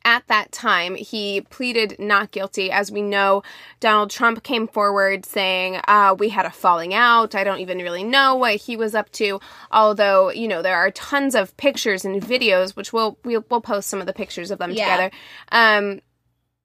at 0.05 0.25
that 0.29 0.53
time, 0.53 0.95
he 0.95 1.41
pleaded 1.41 1.97
not 1.99 2.31
guilty. 2.31 2.71
As 2.71 2.93
we 2.93 3.03
know, 3.03 3.43
Donald 3.81 4.11
Trump 4.11 4.45
came 4.45 4.69
forward 4.69 5.27
saying, 5.27 5.81
uh, 5.89 6.15
We 6.17 6.29
had 6.29 6.47
a 6.47 6.51
falling 6.51 6.95
out. 6.95 7.35
I 7.35 7.43
don't 7.43 7.59
even 7.59 7.79
really 7.79 8.05
know 8.05 8.37
what 8.37 8.55
he 8.57 8.77
was 8.77 8.95
up 8.95 9.11
to. 9.13 9.41
Although, 9.73 10.31
you 10.31 10.47
know, 10.47 10.63
there 10.63 10.77
are 10.77 10.93
tons 10.93 11.35
of 11.35 11.57
pictures 11.57 12.05
and 12.05 12.23
videos, 12.23 12.77
which 12.77 12.93
we'll, 12.93 13.19
we'll, 13.25 13.45
we'll 13.51 13.61
post 13.61 13.89
some 13.89 14.01
of 14.01 14.07
the 14.07 14.13
pictures 14.13 14.53
of 14.53 14.59
them 14.61 14.71
Yeah. 14.71 14.85
together. 14.85 15.11
Um, 15.51 16.01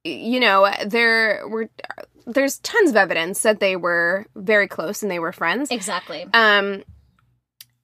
you 0.04 0.38
know, 0.38 0.70
there 0.86 1.42
were. 1.48 1.68
There's 2.28 2.58
tons 2.58 2.90
of 2.90 2.96
evidence 2.96 3.42
that 3.42 3.58
they 3.58 3.74
were 3.74 4.26
very 4.36 4.68
close 4.68 5.02
and 5.02 5.10
they 5.10 5.18
were 5.18 5.32
friends. 5.32 5.70
Exactly. 5.70 6.26
Um, 6.34 6.84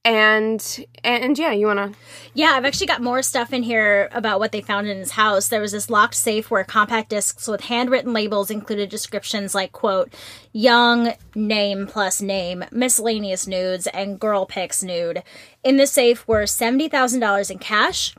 and 0.05 0.85
and 1.03 1.39
yeah, 1.39 1.53
you 1.53 1.67
want 1.67 1.79
to 1.79 1.99
Yeah, 2.35 2.51
I've 2.51 2.67
actually 2.67 2.89
got 2.89 3.01
more 3.01 3.23
stuff 3.23 3.55
in 3.55 3.63
here 3.63 4.11
about 4.13 4.39
what 4.39 4.53
they 4.53 4.61
found 4.61 4.87
in 4.87 4.99
his 4.99 5.13
house. 5.13 5.49
There 5.49 5.63
was 5.63 5.73
this 5.73 5.89
locked 5.89 6.15
safe 6.15 6.51
where 6.51 6.63
compact 6.63 7.09
discs 7.09 7.49
with 7.49 7.63
handwritten 7.63 8.13
labels 8.13 8.51
included 8.51 8.91
descriptions 8.91 9.55
like, 9.55 9.73
quote, 9.73 10.13
young, 10.53 11.15
name 11.35 11.87
plus 11.87 12.21
name, 12.21 12.65
miscellaneous 12.71 13.47
nudes, 13.47 13.87
and 13.89 14.21
girl 14.21 14.45
pics 14.45 14.83
nude. 14.83 15.23
In 15.63 15.79
the 15.79 15.87
safe 15.87 16.29
were 16.29 16.43
$70,000 16.43 17.51
in 17.51 17.59
cash, 17.59 18.15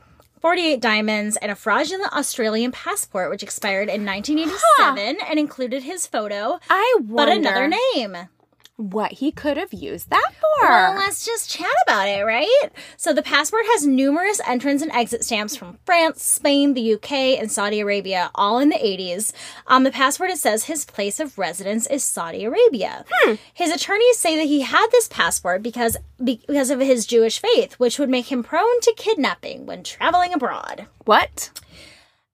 48 0.46 0.80
diamonds, 0.80 1.36
and 1.38 1.50
a 1.50 1.56
fraudulent 1.56 2.12
Australian 2.12 2.70
passport, 2.70 3.30
which 3.30 3.42
expired 3.42 3.88
in 3.88 4.06
1987 4.06 5.16
and 5.28 5.40
included 5.40 5.82
his 5.82 6.06
photo, 6.06 6.60
I 6.70 6.98
but 7.02 7.28
another 7.28 7.66
name. 7.66 8.16
What 8.76 9.12
he 9.12 9.32
could 9.32 9.56
have 9.56 9.72
used 9.72 10.10
that 10.10 10.32
for. 10.34 10.66
Well, 10.68 10.94
let's 10.96 11.24
just 11.24 11.50
chat 11.50 11.70
about 11.86 12.08
it, 12.08 12.22
right? 12.24 12.70
So 12.96 13.12
the 13.12 13.22
passport 13.22 13.64
has 13.72 13.86
numerous 13.86 14.40
entrance 14.46 14.82
and 14.82 14.92
exit 14.92 15.24
stamps 15.24 15.56
from 15.56 15.78
France, 15.84 16.22
Spain, 16.22 16.74
the 16.74 16.94
UK, 16.94 17.12
and 17.40 17.50
Saudi 17.50 17.80
Arabia, 17.80 18.30
all 18.34 18.58
in 18.58 18.68
the 18.68 18.76
80s. 18.76 19.32
On 19.66 19.82
the 19.82 19.90
passport, 19.90 20.30
it 20.30 20.38
says 20.38 20.64
his 20.64 20.84
place 20.84 21.20
of 21.20 21.38
residence 21.38 21.86
is 21.86 22.04
Saudi 22.04 22.44
Arabia. 22.44 23.04
Hmm. 23.10 23.34
His 23.52 23.70
attorneys 23.70 24.18
say 24.18 24.36
that 24.36 24.46
he 24.46 24.60
had 24.60 24.88
this 24.92 25.08
passport 25.08 25.62
because 25.62 25.96
because 26.22 26.70
of 26.70 26.80
his 26.80 27.06
Jewish 27.06 27.38
faith, 27.38 27.74
which 27.74 27.98
would 27.98 28.08
make 28.08 28.30
him 28.32 28.42
prone 28.42 28.80
to 28.82 28.94
kidnapping 28.96 29.66
when 29.66 29.82
traveling 29.82 30.32
abroad. 30.32 30.86
what? 31.04 31.50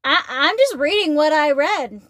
I, 0.04 0.24
I'm 0.28 0.56
just 0.56 0.76
reading 0.76 1.14
what 1.14 1.32
I 1.32 1.52
read, 1.52 2.02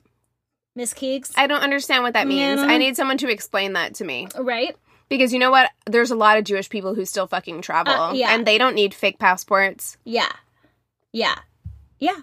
Miss 0.75 0.95
Keegs. 0.95 1.33
I 1.37 1.47
don't 1.47 1.61
understand 1.61 2.03
what 2.03 2.15
that 2.15 2.27
means. 2.27 2.61
Yeah. 2.61 2.67
I 2.67 2.79
need 2.79 2.97
someone 2.97 3.19
to 3.19 3.29
explain 3.31 3.75
that 3.75 3.95
to 3.97 4.05
me. 4.05 4.29
right? 4.39 4.75
Because 5.09 5.33
you 5.33 5.39
know 5.39 5.51
what? 5.51 5.71
There's 5.85 6.11
a 6.11 6.17
lot 6.17 6.39
of 6.39 6.45
Jewish 6.45 6.71
people 6.71 6.95
who 6.95 7.05
still 7.05 7.27
fucking 7.27 7.61
travel. 7.61 7.93
Uh, 7.93 8.13
yeah. 8.15 8.35
And 8.35 8.47
they 8.47 8.57
don't 8.57 8.75
need 8.75 8.95
fake 8.95 9.19
passports. 9.19 9.99
Yeah. 10.05 10.33
Yeah. 11.13 11.39
Yeah. 11.99 12.17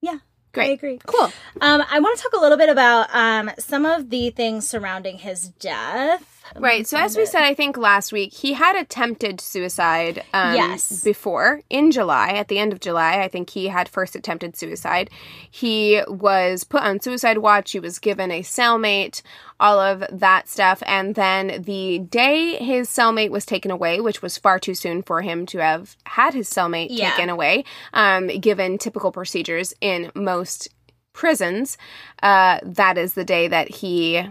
Yeah. 0.00 0.18
Great. 0.54 0.70
I 0.70 0.72
agree. 0.72 0.98
Cool. 1.04 1.30
Um, 1.60 1.82
I 1.90 2.00
want 2.00 2.16
to 2.16 2.22
talk 2.22 2.32
a 2.32 2.40
little 2.40 2.56
bit 2.58 2.68
about 2.70 3.14
um, 3.14 3.50
some 3.58 3.84
of 3.84 4.08
the 4.10 4.30
things 4.30 4.66
surrounding 4.68 5.18
his 5.18 5.48
death. 5.60 6.30
Right. 6.56 6.86
So 6.86 6.98
as 6.98 7.16
we 7.16 7.26
said, 7.26 7.42
I 7.42 7.54
think 7.54 7.76
last 7.76 8.12
week 8.12 8.32
he 8.32 8.52
had 8.52 8.76
attempted 8.76 9.40
suicide. 9.40 10.22
Um, 10.32 10.54
Yes. 10.54 11.02
Before 11.02 11.62
in 11.70 11.90
July, 11.90 12.28
at 12.34 12.48
the 12.48 12.58
end 12.58 12.72
of 12.72 12.80
July, 12.80 13.20
I 13.22 13.28
think 13.28 13.50
he 13.50 13.68
had 13.68 13.88
first 13.88 14.14
attempted 14.14 14.54
suicide. 14.56 15.10
He 15.50 16.02
was 16.06 16.62
put 16.62 16.82
on 16.82 17.00
suicide 17.00 17.38
watch. 17.38 17.72
He 17.72 17.80
was 17.80 17.98
given 17.98 18.30
a 18.30 18.42
cellmate, 18.42 19.22
all 19.64 19.80
of 19.80 20.04
that 20.12 20.46
stuff, 20.46 20.82
and 20.86 21.14
then 21.14 21.62
the 21.62 22.00
day 22.00 22.56
his 22.56 22.88
cellmate 22.88 23.30
was 23.30 23.46
taken 23.46 23.70
away, 23.70 23.98
which 23.98 24.20
was 24.20 24.36
far 24.36 24.58
too 24.58 24.74
soon 24.74 25.02
for 25.02 25.22
him 25.22 25.46
to 25.46 25.58
have 25.58 25.96
had 26.04 26.34
his 26.34 26.50
cellmate 26.50 26.88
Yeah. 26.90 27.10
taken 27.12 27.30
away, 27.30 27.64
um, 27.94 28.26
given 28.26 28.76
typical 28.76 29.10
procedures 29.10 29.72
in 29.80 30.10
most 30.14 30.68
prisons. 31.14 31.78
Uh, 32.22 32.58
that 32.62 32.98
is 32.98 33.14
the 33.14 33.24
day 33.24 33.48
that 33.48 33.68
he 33.76 34.28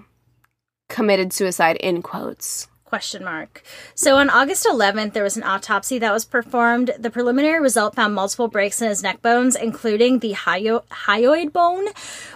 committed 0.87 1.33
suicide 1.33 1.77
in 1.77 2.03
quotes. 2.03 2.67
Question 2.93 3.23
mark. 3.23 3.63
So 3.95 4.17
on 4.17 4.29
August 4.29 4.67
11th, 4.67 5.13
there 5.13 5.23
was 5.23 5.35
an 5.35 5.41
autopsy 5.41 5.97
that 5.97 6.13
was 6.13 6.25
performed. 6.25 6.91
The 6.99 7.09
preliminary 7.09 7.59
result 7.59 7.95
found 7.95 8.13
multiple 8.13 8.47
breaks 8.47 8.83
in 8.83 8.87
his 8.87 9.01
neck 9.01 9.19
bones, 9.23 9.55
including 9.55 10.19
the 10.19 10.33
hyo- 10.33 10.83
hyoid 10.91 11.51
bone, 11.51 11.87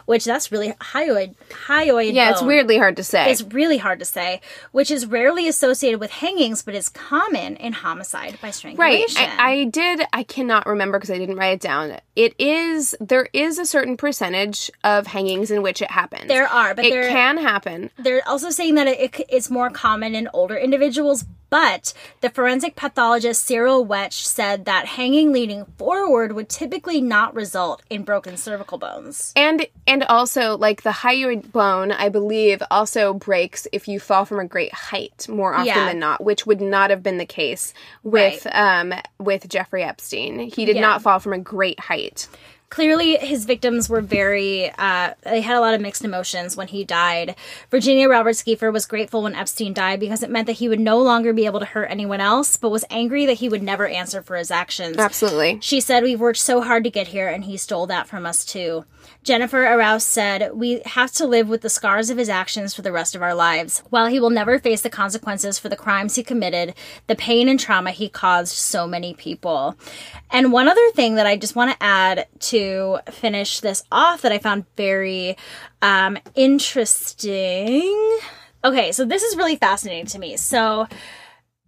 which 0.05 0.25
that's 0.25 0.51
really 0.51 0.71
hyoid 0.71 1.35
hyoid. 1.67 2.13
Yeah, 2.13 2.31
it's 2.31 2.41
weirdly 2.41 2.79
hard 2.79 2.95
to 2.95 3.03
say. 3.03 3.29
It's 3.29 3.43
really 3.43 3.77
hard 3.77 3.99
to 3.99 4.05
say, 4.05 4.41
which 4.71 4.89
is 4.89 5.05
rarely 5.05 5.47
associated 5.47 5.99
with 5.99 6.09
hangings, 6.09 6.63
but 6.63 6.73
is 6.73 6.89
common 6.89 7.57
in 7.57 7.73
homicide 7.73 8.39
by 8.41 8.47
right. 8.47 8.55
strangulation. 8.55 9.21
I, 9.21 9.51
I 9.51 9.63
did. 9.65 10.01
I 10.11 10.23
cannot 10.23 10.65
remember 10.65 10.97
because 10.97 11.11
I 11.11 11.19
didn't 11.19 11.35
write 11.35 11.53
it 11.53 11.61
down. 11.61 11.99
It 12.15 12.33
is 12.39 12.95
there 12.99 13.27
is 13.31 13.59
a 13.59 13.65
certain 13.67 13.95
percentage 13.95 14.71
of 14.83 15.05
hangings 15.05 15.51
in 15.51 15.61
which 15.61 15.83
it 15.83 15.91
happens. 15.91 16.29
There 16.29 16.47
are, 16.47 16.73
but 16.73 16.85
it 16.85 16.89
there- 16.89 17.09
can 17.09 17.37
happen. 17.37 17.91
They're 17.99 18.27
also 18.27 18.49
saying 18.49 18.73
that 18.75 18.87
it, 18.87 19.21
it's 19.29 19.51
more 19.51 19.69
common 19.69 20.15
in 20.15 20.29
older 20.33 20.46
individuals, 20.55 21.25
But 21.49 21.93
the 22.19 22.29
forensic 22.29 22.75
pathologist 22.75 23.45
Cyril 23.45 23.85
Wecht 23.85 24.11
said 24.13 24.65
that 24.65 24.85
hanging 24.85 25.31
leaning 25.31 25.63
forward 25.77 26.33
would 26.33 26.49
typically 26.49 26.99
not 26.99 27.33
result 27.33 27.81
in 27.89 28.03
broken 28.03 28.35
cervical 28.35 28.77
bones. 28.77 29.31
And 29.33 29.65
and 29.87 30.03
also 30.03 30.57
like 30.57 30.81
the 30.83 30.89
hyoid 30.89 31.53
bone, 31.53 31.93
I 31.93 32.09
believe, 32.09 32.61
also 32.69 33.13
breaks 33.13 33.65
if 33.71 33.87
you 33.87 33.97
fall 33.97 34.25
from 34.25 34.39
a 34.41 34.45
great 34.45 34.73
height 34.73 35.25
more 35.29 35.53
often 35.53 35.67
Yeah. 35.67 35.85
than 35.85 35.99
not, 35.99 36.21
which 36.21 36.45
would 36.45 36.59
not 36.59 36.89
have 36.89 37.01
been 37.01 37.17
the 37.17 37.25
case 37.25 37.73
with 38.03 38.45
um 38.51 38.93
with 39.17 39.47
Jeffrey 39.47 39.83
Epstein. 39.83 40.39
He 40.39 40.65
did 40.65 40.75
Yeah. 40.75 40.81
not 40.81 41.01
fall 41.01 41.19
from 41.19 41.31
a 41.31 41.39
great 41.39 41.79
height. 41.79 42.27
Clearly, 42.69 43.15
his 43.15 43.45
victims 43.45 43.87
were 43.87 44.01
very, 44.01 44.69
uh, 44.77 45.13
they 45.23 45.39
had 45.39 45.55
a 45.55 45.61
lot 45.61 45.73
of 45.73 45.79
mixed 45.79 46.03
emotions 46.03 46.57
when 46.57 46.67
he 46.67 46.83
died. 46.83 47.35
Virginia 47.71 48.09
Roberts 48.09 48.43
Giuffre 48.43 48.73
was 48.73 48.85
grateful 48.85 49.23
when 49.23 49.35
Epstein 49.35 49.73
died 49.73 50.01
because 50.01 50.21
it 50.21 50.29
meant 50.29 50.47
that 50.47 50.57
he 50.57 50.67
would 50.67 50.79
no 50.79 51.01
longer 51.01 51.31
be 51.31 51.45
able 51.45 51.61
to 51.61 51.65
hurt 51.65 51.89
anyone 51.89 52.19
else, 52.19 52.57
but 52.57 52.69
was 52.69 52.83
angry 52.89 53.25
that 53.25 53.37
he 53.37 53.47
would 53.47 53.63
never 53.63 53.87
answer 53.87 54.21
for 54.21 54.35
his 54.35 54.51
actions. 54.51 54.97
Absolutely. 54.97 55.59
She 55.61 55.79
said, 55.79 56.03
We've 56.03 56.19
worked 56.19 56.39
so 56.39 56.61
hard 56.61 56.83
to 56.83 56.89
get 56.89 57.07
here, 57.07 57.29
and 57.29 57.45
he 57.45 57.55
stole 57.55 57.87
that 57.87 58.07
from 58.07 58.25
us 58.25 58.43
too. 58.43 58.83
Jennifer 59.23 59.63
Araoz 59.65 60.01
said, 60.01 60.51
We 60.53 60.81
have 60.85 61.11
to 61.13 61.25
live 61.25 61.47
with 61.47 61.61
the 61.61 61.69
scars 61.69 62.09
of 62.09 62.17
his 62.17 62.29
actions 62.29 62.73
for 62.73 62.81
the 62.81 62.91
rest 62.91 63.15
of 63.15 63.21
our 63.21 63.33
lives. 63.33 63.81
While 63.89 64.07
he 64.07 64.19
will 64.19 64.29
never 64.29 64.59
face 64.59 64.81
the 64.81 64.89
consequences 64.89 65.57
for 65.57 65.69
the 65.69 65.75
crimes 65.77 66.15
he 66.15 66.23
committed, 66.23 66.73
the 67.07 67.15
pain 67.15 67.47
and 67.47 67.59
trauma 67.59 67.91
he 67.91 68.09
caused 68.09 68.55
so 68.55 68.87
many 68.87 69.13
people. 69.13 69.77
And 70.29 70.51
one 70.51 70.67
other 70.67 70.91
thing 70.91 71.15
that 71.15 71.27
I 71.27 71.37
just 71.37 71.55
want 71.55 71.71
to 71.71 71.83
add 71.83 72.27
to 72.39 72.56
finish 73.11 73.59
this 73.59 73.83
off 73.91 74.21
that 74.21 74.31
I 74.31 74.39
found 74.39 74.65
very 74.75 75.37
um, 75.81 76.17
interesting. 76.35 78.19
Okay, 78.63 78.91
so 78.91 79.05
this 79.05 79.23
is 79.23 79.37
really 79.37 79.55
fascinating 79.55 80.05
to 80.07 80.19
me. 80.19 80.37
So, 80.37 80.87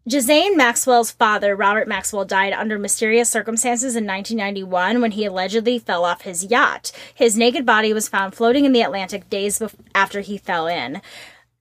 Ghislaine 0.08 0.58
Maxwell's 0.58 1.12
father, 1.12 1.56
Robert 1.56 1.88
Maxwell, 1.88 2.26
died 2.26 2.54
under 2.54 2.80
mysterious 2.80 3.30
circumstances 3.30 3.96
in 3.96 4.08
1991 4.08 5.02
when 5.02 5.12
he 5.12 5.26
allegedly 5.26 5.78
fell 5.78 6.04
off 6.04 6.22
his 6.22 6.46
yacht. 6.46 6.92
His 7.14 7.38
naked 7.38 7.66
body 7.66 7.94
was 7.94 8.10
found 8.10 8.34
floating 8.34 8.66
in 8.66 8.72
the 8.72 8.82
Atlantic 8.82 9.30
days 9.30 9.60
bef- 9.60 9.76
after 9.94 10.22
he 10.22 10.38
fell 10.38 10.66
in, 10.68 11.02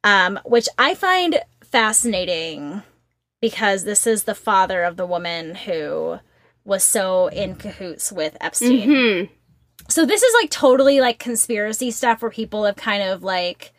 um, 0.02 0.40
which 0.46 0.68
I 0.78 0.94
find 0.94 1.40
fascinating 1.62 2.82
because 3.40 3.84
this 3.84 4.06
is 4.06 4.24
the 4.24 4.34
father 4.34 4.82
of 4.82 4.96
the 4.96 5.06
woman 5.06 5.54
who 5.54 6.20
was 6.68 6.84
so 6.84 7.28
in 7.28 7.56
cahoots 7.56 8.12
with 8.12 8.36
Epstein. 8.40 8.88
Mm-hmm. 8.88 9.32
So 9.88 10.04
this 10.04 10.22
is 10.22 10.34
like 10.40 10.50
totally 10.50 11.00
like 11.00 11.18
conspiracy 11.18 11.90
stuff 11.90 12.20
where 12.20 12.30
people 12.30 12.64
have 12.66 12.76
kind 12.76 13.02
of 13.02 13.22
like 13.24 13.72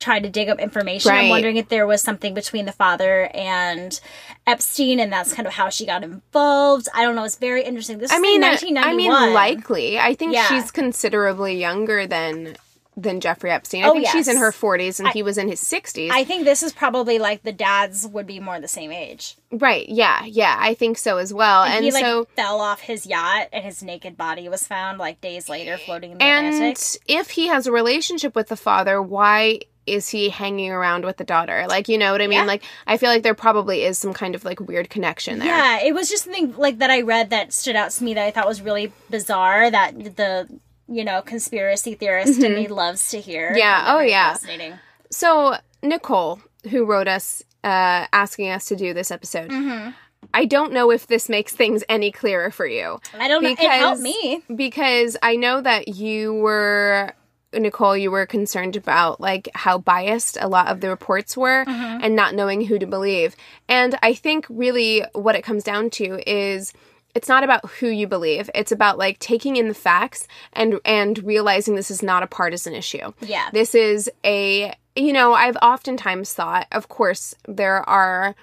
tried 0.00 0.22
to 0.22 0.30
dig 0.30 0.48
up 0.48 0.58
information. 0.58 1.12
I'm 1.12 1.28
wondering 1.28 1.56
if 1.56 1.68
there 1.68 1.86
was 1.86 2.02
something 2.02 2.32
between 2.34 2.64
the 2.64 2.72
father 2.72 3.30
and 3.34 3.98
Epstein, 4.46 4.98
and 4.98 5.12
that's 5.12 5.32
kind 5.34 5.46
of 5.46 5.52
how 5.52 5.68
she 5.68 5.86
got 5.86 6.02
involved. 6.02 6.88
I 6.94 7.02
don't 7.02 7.14
know. 7.16 7.24
It's 7.24 7.36
very 7.36 7.62
interesting. 7.64 7.98
This 7.98 8.10
I 8.10 8.16
is 8.16 8.22
mean, 8.22 8.42
in 8.42 8.48
1991. 8.48 9.14
I 9.14 9.24
mean, 9.26 9.34
likely. 9.34 9.98
I 9.98 10.14
think 10.14 10.34
Yeah. 10.34 10.48
she's 10.48 10.70
considerably 10.70 11.58
younger 11.58 12.06
than 12.06 12.56
than 12.96 13.20
Jeffrey 13.20 13.50
Epstein. 13.50 13.84
I 13.84 13.88
Oh, 13.88 13.92
think 13.94 14.08
she's 14.08 14.28
in 14.28 14.36
her 14.36 14.52
40s 14.52 15.00
and 15.00 15.08
he 15.08 15.22
was 15.22 15.36
in 15.38 15.48
his 15.48 15.60
60s. 15.60 16.10
I 16.12 16.24
think 16.24 16.44
this 16.44 16.62
is 16.62 16.72
probably 16.72 17.18
like 17.18 17.42
the 17.42 17.52
dads 17.52 18.06
would 18.06 18.26
be 18.26 18.38
more 18.40 18.60
the 18.60 18.68
same 18.68 18.92
age. 18.92 19.36
right. 19.50 19.88
Yeah. 19.88 20.24
Yeah. 20.24 20.56
I 20.58 20.74
think 20.74 20.98
so 20.98 21.16
as 21.18 21.32
well. 21.34 21.64
And, 21.64 21.84
he 21.84 21.90
like 21.90 22.04
so 22.04 22.26
fell 22.36 22.60
off 22.60 22.80
his 22.80 23.06
yacht, 23.06 23.48
and 23.52 23.64
his 23.64 23.82
naked 23.82 24.16
body 24.16 24.48
was 24.48 24.66
found 24.66 24.98
like 24.98 25.20
days 25.20 25.48
later 25.48 25.76
floating 25.76 26.12
in 26.12 26.18
the 26.18 26.24
and 26.24 26.46
Atlantic. 26.54 27.02
if 27.08 27.30
he 27.30 27.48
has 27.48 27.66
a 27.66 27.72
relationship 27.72 28.34
with 28.36 28.48
the 28.48 28.56
father, 28.56 29.02
why 29.02 29.60
is 29.86 30.08
he 30.08 30.30
hanging 30.30 30.70
around 30.70 31.04
with 31.04 31.18
the 31.18 31.24
daughter? 31.24 31.66
Like, 31.68 31.88
you 31.90 31.98
know 31.98 32.12
what 32.12 32.22
I 32.22 32.26
mean? 32.26 32.38
Yeah. 32.38 32.44
Like, 32.44 32.62
I 32.86 32.96
feel 32.96 33.10
like 33.10 33.22
there 33.22 33.34
probably 33.34 33.82
is 33.84 33.98
some 33.98 34.14
kind 34.14 34.34
of 34.34 34.42
like 34.44 34.58
weird 34.60 34.88
connection 34.88 35.40
there. 35.40 35.48
Yeah, 35.48 35.82
it 35.82 35.94
was 35.94 36.08
just 36.08 36.24
something 36.24 36.56
like 36.56 36.78
that 36.78 36.90
I 36.90 37.02
read 37.02 37.30
that 37.30 37.52
stood 37.52 37.76
out 37.76 37.90
to 37.90 38.04
me 38.04 38.14
that 38.14 38.24
I 38.24 38.30
thought 38.30 38.46
was 38.48 38.62
really 38.62 38.92
bizarre 39.10 39.70
that 39.70 40.16
the 40.16 40.48
you 40.88 41.04
know 41.04 41.22
conspiracy 41.22 41.94
theorist 41.94 42.42
and 42.42 42.58
he 42.58 42.68
loves 42.68 43.10
to 43.10 43.20
hear. 43.20 43.48
Mm-hmm. 43.48 43.58
Yeah, 43.58 43.80
I 43.82 43.86
found 43.86 44.00
it 44.00 44.02
oh, 44.04 44.06
yeah. 44.06 44.32
fascinating. 44.32 44.78
So 45.10 45.56
Nicole, 45.82 46.40
who 46.70 46.84
wrote 46.84 47.08
us, 47.08 47.42
uh, 47.62 48.06
asking 48.12 48.50
us 48.50 48.66
to 48.66 48.76
do 48.76 48.94
this 48.94 49.10
episode. 49.10 49.50
Mm-hmm. 49.50 49.90
I 50.32 50.46
don't 50.46 50.72
know 50.72 50.90
if 50.90 51.06
this 51.06 51.28
makes 51.28 51.52
things 51.52 51.84
any 51.88 52.10
clearer 52.10 52.50
for 52.50 52.66
you. 52.66 52.98
I 53.18 53.28
don't 53.28 53.42
know. 53.42 53.50
It 53.50 53.58
helped 53.58 54.00
me. 54.00 54.42
because 54.54 55.16
I 55.22 55.36
know 55.36 55.60
that 55.60 55.88
you 55.88 56.34
were 56.34 57.12
Nicole, 57.52 57.96
you 57.96 58.10
were 58.10 58.26
concerned 58.26 58.74
about 58.74 59.20
like 59.20 59.48
how 59.54 59.78
biased 59.78 60.36
a 60.40 60.48
lot 60.48 60.68
of 60.68 60.80
the 60.80 60.88
reports 60.88 61.36
were 61.36 61.64
Mm-hmm. 61.64 62.00
and 62.02 62.16
not 62.16 62.34
knowing 62.34 62.62
who 62.66 62.78
to 62.78 62.86
believe. 62.86 63.36
And 63.68 63.96
I 64.02 64.14
think 64.14 64.46
really 64.48 65.04
what 65.12 65.36
it 65.36 65.42
comes 65.42 65.62
down 65.62 65.90
to 65.90 66.18
is 66.28 66.72
it's 67.14 67.28
not 67.28 67.44
about 67.44 67.68
who 67.70 67.86
you 67.86 68.06
believe. 68.06 68.50
It's 68.54 68.72
about 68.72 68.98
like 68.98 69.18
taking 69.18 69.56
in 69.56 69.68
the 69.68 69.74
facts 69.74 70.26
and 70.52 70.80
and 70.84 71.22
realizing 71.24 71.76
this 71.76 71.90
is 71.90 72.02
not 72.02 72.22
a 72.22 72.26
partisan 72.26 72.74
issue. 72.74 73.12
Yeah. 73.20 73.50
This 73.52 73.74
is 73.74 74.10
a 74.24 74.74
you 74.96 75.12
know, 75.12 75.32
I've 75.32 75.56
oftentimes 75.56 76.32
thought, 76.32 76.68
of 76.70 76.88
course, 76.88 77.34
there 77.48 77.88
are 77.88 78.36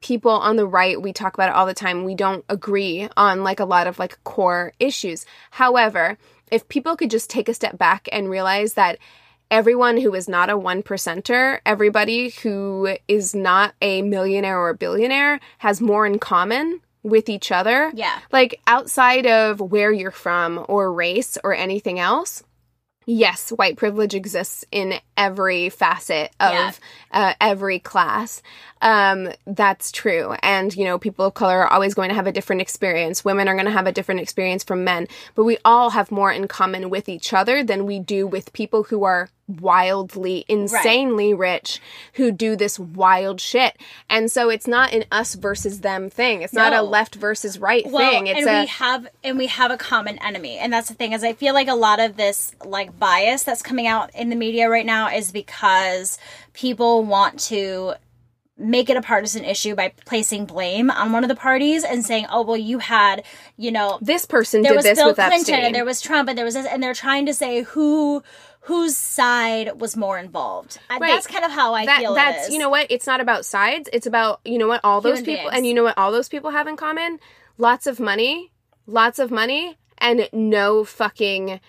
people 0.00 0.30
on 0.30 0.56
the 0.56 0.66
right 0.66 1.00
we 1.00 1.12
talk 1.12 1.34
about 1.34 1.48
it 1.48 1.54
all 1.54 1.66
the 1.66 1.74
time 1.74 2.04
we 2.04 2.14
don't 2.14 2.44
agree 2.48 3.08
on 3.16 3.42
like 3.42 3.58
a 3.58 3.64
lot 3.64 3.86
of 3.86 3.98
like 3.98 4.22
core 4.22 4.72
issues 4.78 5.26
however 5.50 6.16
if 6.52 6.68
people 6.68 6.96
could 6.96 7.10
just 7.10 7.28
take 7.28 7.48
a 7.48 7.54
step 7.54 7.76
back 7.76 8.08
and 8.12 8.30
realize 8.30 8.74
that 8.74 8.96
everyone 9.50 9.96
who 9.96 10.14
is 10.14 10.28
not 10.28 10.50
a 10.50 10.56
one 10.56 10.84
percenter 10.84 11.58
everybody 11.66 12.30
who 12.42 12.96
is 13.08 13.34
not 13.34 13.74
a 13.82 14.02
millionaire 14.02 14.60
or 14.60 14.68
a 14.68 14.74
billionaire 14.74 15.40
has 15.58 15.80
more 15.80 16.06
in 16.06 16.16
common 16.18 16.80
with 17.02 17.28
each 17.28 17.50
other 17.52 17.90
Yeah. 17.94 18.18
like 18.32 18.60
outside 18.66 19.26
of 19.26 19.60
where 19.60 19.92
you're 19.92 20.10
from 20.10 20.64
or 20.68 20.92
race 20.92 21.38
or 21.44 21.54
anything 21.54 21.98
else 21.98 22.42
yes 23.06 23.50
white 23.50 23.76
privilege 23.76 24.14
exists 24.14 24.64
in 24.70 24.94
every 25.16 25.70
facet 25.70 26.30
of 26.40 26.52
Yeah. 26.52 26.72
uh, 27.10 27.34
every 27.40 27.78
class 27.78 28.42
um, 28.80 29.30
that's 29.46 29.92
true. 29.92 30.34
And 30.42 30.74
you 30.74 30.84
know 30.84 30.98
people 30.98 31.26
of 31.26 31.34
color 31.34 31.62
are 31.62 31.72
always 31.72 31.94
going 31.94 32.08
to 32.08 32.14
have 32.14 32.26
a 32.26 32.32
different 32.32 32.62
experience. 32.62 33.24
Women 33.24 33.48
are 33.48 33.54
going 33.54 33.66
to 33.66 33.72
have 33.72 33.86
a 33.86 33.92
different 33.92 34.20
experience 34.20 34.64
from 34.64 34.84
men. 34.84 35.08
But 35.34 35.44
we 35.44 35.58
all 35.64 35.90
have 35.90 36.10
more 36.10 36.32
in 36.32 36.48
common 36.48 36.90
with 36.90 37.08
each 37.08 37.32
other 37.32 37.62
than 37.62 37.86
we 37.86 37.98
do 37.98 38.26
with 38.26 38.52
people 38.52 38.84
who 38.84 39.04
are 39.04 39.30
wildly 39.48 40.44
insanely 40.46 41.32
rich 41.32 41.80
who 42.14 42.30
do 42.30 42.54
this 42.54 42.78
wild 42.78 43.40
shit. 43.40 43.76
And 44.10 44.30
so 44.30 44.50
it's 44.50 44.66
not 44.66 44.92
an 44.92 45.04
us 45.10 45.34
versus 45.34 45.80
them 45.80 46.10
thing. 46.10 46.42
It's 46.42 46.52
not 46.52 46.72
a 46.72 46.82
left 46.82 47.14
versus 47.14 47.58
right 47.58 47.84
Well, 47.86 48.10
thing. 48.10 48.26
It's 48.26 48.40
and 48.40 48.48
a 48.48 48.60
we 48.60 48.66
have 48.66 49.08
and 49.24 49.38
we 49.38 49.46
have 49.46 49.70
a 49.70 49.76
common 49.76 50.18
enemy, 50.18 50.58
and 50.58 50.72
that's 50.72 50.88
the 50.88 50.94
thing 50.94 51.12
is 51.12 51.24
I 51.24 51.32
feel 51.32 51.54
like 51.54 51.68
a 51.68 51.74
lot 51.74 51.98
of 51.98 52.16
this 52.16 52.54
like 52.64 52.98
bias 52.98 53.42
that's 53.42 53.62
coming 53.62 53.86
out 53.86 54.14
in 54.14 54.28
the 54.28 54.36
media 54.36 54.68
right 54.68 54.86
now 54.86 55.08
is 55.08 55.32
because 55.32 56.18
people 56.52 57.04
want 57.04 57.40
to 57.40 57.94
make 58.58 58.90
it 58.90 58.96
a 58.96 59.02
partisan 59.02 59.44
issue 59.44 59.74
by 59.74 59.92
placing 60.04 60.44
blame 60.46 60.90
on 60.90 61.12
one 61.12 61.22
of 61.22 61.28
the 61.28 61.36
parties 61.36 61.84
and 61.84 62.04
saying, 62.04 62.26
"Oh, 62.30 62.42
well, 62.42 62.56
you 62.56 62.78
had, 62.78 63.24
you 63.56 63.70
know, 63.70 63.98
this 64.02 64.26
person 64.26 64.62
there 64.62 64.72
did 64.72 64.76
was 64.76 64.84
this 64.84 64.98
Bill 64.98 65.08
with 65.08 65.16
Clinton 65.16 65.38
Epstein. 65.38 65.64
and 65.64 65.74
there 65.74 65.84
was 65.84 66.00
Trump 66.00 66.28
and 66.28 66.36
there 66.36 66.44
was 66.44 66.54
this, 66.54 66.66
and 66.66 66.82
they're 66.82 66.94
trying 66.94 67.26
to 67.26 67.34
say 67.34 67.62
who 67.62 68.22
whose 68.62 68.96
side 68.96 69.80
was 69.80 69.96
more 69.96 70.18
involved. 70.18 70.78
Uh, 70.90 70.98
right. 71.00 71.12
That's 71.12 71.26
kind 71.26 71.44
of 71.44 71.50
how 71.50 71.72
I 71.72 71.86
that, 71.86 72.00
feel. 72.00 72.14
that's 72.14 72.46
it 72.46 72.48
is. 72.48 72.54
you 72.54 72.58
know 72.58 72.68
what 72.68 72.86
it's 72.90 73.06
not 73.06 73.20
about 73.20 73.46
sides 73.46 73.88
it's 73.92 74.06
about 74.06 74.40
you 74.44 74.58
know 74.58 74.68
what 74.68 74.80
all 74.84 75.00
those 75.00 75.20
Human 75.20 75.24
people 75.24 75.50
beings. 75.50 75.56
and 75.56 75.66
you 75.66 75.72
know 75.74 75.84
what 75.84 75.96
all 75.96 76.12
those 76.12 76.28
people 76.28 76.50
have 76.50 76.66
in 76.66 76.76
common 76.76 77.18
lots 77.56 77.86
of 77.86 77.98
money 77.98 78.52
lots 78.86 79.18
of 79.18 79.30
money 79.30 79.78
and 79.96 80.28
no 80.32 80.84
fucking 80.84 81.60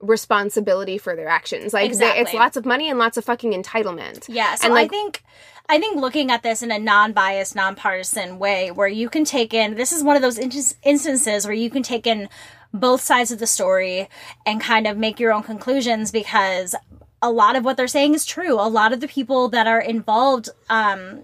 responsibility 0.00 0.98
for 0.98 1.16
their 1.16 1.28
actions. 1.28 1.72
Like 1.72 1.92
they- 1.92 2.18
it's 2.20 2.32
lots 2.34 2.56
of 2.56 2.64
money 2.66 2.88
and 2.90 2.98
lots 2.98 3.16
of 3.16 3.24
fucking 3.24 3.52
entitlement. 3.52 4.24
Yeah, 4.28 4.54
so 4.54 4.66
and 4.66 4.74
like 4.74 4.86
I 4.86 4.88
think 4.88 5.22
I 5.68 5.78
think 5.78 5.96
looking 5.96 6.30
at 6.30 6.42
this 6.42 6.62
in 6.62 6.70
a 6.70 6.78
non-biased, 6.78 7.56
non-partisan 7.56 8.38
way, 8.38 8.70
where 8.70 8.88
you 8.88 9.08
can 9.08 9.24
take 9.24 9.54
in 9.54 9.74
this 9.76 9.92
is 9.92 10.02
one 10.02 10.16
of 10.16 10.22
those 10.22 10.38
in- 10.38 10.52
instances 10.82 11.44
where 11.46 11.54
you 11.54 11.70
can 11.70 11.82
take 11.82 12.06
in 12.06 12.28
both 12.72 13.00
sides 13.00 13.30
of 13.30 13.38
the 13.38 13.46
story 13.46 14.08
and 14.44 14.60
kind 14.60 14.86
of 14.86 14.96
make 14.98 15.18
your 15.20 15.32
own 15.32 15.42
conclusions 15.42 16.10
because 16.10 16.74
a 17.22 17.30
lot 17.30 17.56
of 17.56 17.64
what 17.64 17.76
they're 17.76 17.86
saying 17.88 18.12
is 18.14 18.26
true. 18.26 18.54
A 18.54 18.68
lot 18.68 18.92
of 18.92 19.00
the 19.00 19.08
people 19.08 19.48
that 19.48 19.66
are 19.66 19.80
involved, 19.80 20.50
um, 20.68 21.22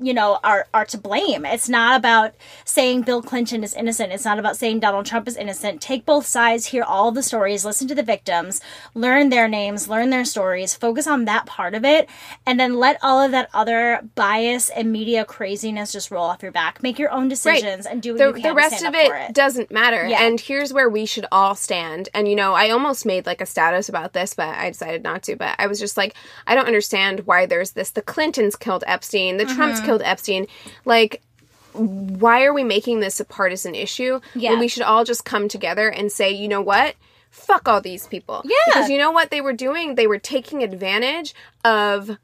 you 0.00 0.12
know, 0.14 0.38
are 0.42 0.66
are 0.74 0.84
to 0.86 0.98
blame. 0.98 1.44
It's 1.44 1.68
not 1.68 1.96
about 1.96 2.34
saying 2.64 3.02
Bill 3.02 3.22
Clinton 3.22 3.62
is 3.62 3.74
innocent. 3.74 4.12
It's 4.12 4.24
not 4.24 4.38
about 4.38 4.56
saying 4.56 4.80
Donald 4.80 5.06
Trump 5.06 5.28
is 5.28 5.36
innocent. 5.36 5.80
Take 5.80 6.04
both 6.04 6.26
sides, 6.26 6.66
hear 6.66 6.82
all 6.82 7.12
the 7.12 7.22
stories, 7.22 7.64
listen 7.64 7.88
to 7.88 7.94
the 7.94 8.02
victims, 8.02 8.60
learn 8.94 9.28
their 9.28 9.48
names, 9.48 9.88
learn 9.88 10.10
their 10.10 10.24
stories, 10.24 10.74
focus 10.74 11.06
on 11.06 11.24
that 11.26 11.46
part 11.46 11.74
of 11.74 11.84
it, 11.84 12.08
and 12.46 12.58
then 12.58 12.74
let 12.74 12.98
all 13.02 13.20
of 13.20 13.30
that 13.30 13.48
other 13.54 14.00
bias 14.14 14.68
and 14.70 14.90
media 14.92 15.24
craziness 15.24 15.92
just 15.92 16.10
roll 16.10 16.24
off 16.24 16.42
your 16.42 16.52
back. 16.52 16.82
Make 16.82 16.98
your 16.98 17.10
own 17.10 17.28
decisions 17.28 17.86
and 17.86 18.02
do 18.02 18.12
what 18.12 18.18
the, 18.18 18.26
you 18.26 18.32
can 18.34 18.42
the 18.42 18.54
rest 18.54 18.84
of 18.84 18.94
it, 18.94 19.10
it. 19.10 19.34
doesn't 19.34 19.70
matter 19.70 20.06
Yeah. 20.06 20.22
and 20.22 20.40
here's 20.40 20.72
where 20.72 20.88
we 20.88 21.06
should 21.06 21.26
all 21.32 21.54
stand 21.54 22.08
and 22.14 22.28
you 22.28 22.36
know 22.36 22.54
i 22.54 22.70
almost 22.70 23.06
made 23.06 23.26
like 23.26 23.40
a 23.40 23.46
status 23.46 23.88
about 23.88 24.12
this 24.12 24.34
but 24.34 24.48
i 24.48 24.70
decided 24.70 25.02
not 25.02 25.22
to 25.24 25.36
but 25.36 25.54
i 25.58 25.66
was 25.66 25.78
just 25.78 25.96
like 25.96 26.14
i 26.46 26.54
don't 26.54 26.66
understand 26.66 27.20
why 27.20 27.46
there's 27.46 27.72
this 27.72 27.90
the 27.90 28.02
clintons 28.02 28.56
killed 28.56 28.84
epstein 28.86 29.36
the 29.36 29.44
mm-hmm. 29.44 29.56
trumps 29.56 29.80
killed 29.84 30.02
Epstein. 30.02 30.46
Like, 30.84 31.22
why 31.72 32.44
are 32.44 32.54
we 32.54 32.64
making 32.64 33.00
this 33.00 33.18
a 33.20 33.24
partisan 33.24 33.74
issue? 33.74 34.20
Yeah. 34.34 34.50
When 34.50 34.60
we 34.60 34.68
should 34.68 34.84
all 34.84 35.04
just 35.04 35.24
come 35.24 35.48
together 35.48 35.88
and 35.88 36.10
say, 36.10 36.30
you 36.30 36.48
know 36.48 36.62
what? 36.62 36.94
Fuck 37.30 37.66
all 37.66 37.80
these 37.80 38.06
people. 38.06 38.42
Yeah. 38.44 38.56
Because 38.66 38.88
you 38.88 38.98
know 38.98 39.10
what 39.10 39.30
they 39.30 39.40
were 39.40 39.52
doing? 39.52 39.96
They 39.96 40.06
were 40.06 40.20
taking 40.20 40.62
advantage 40.62 41.34
of 41.64 42.16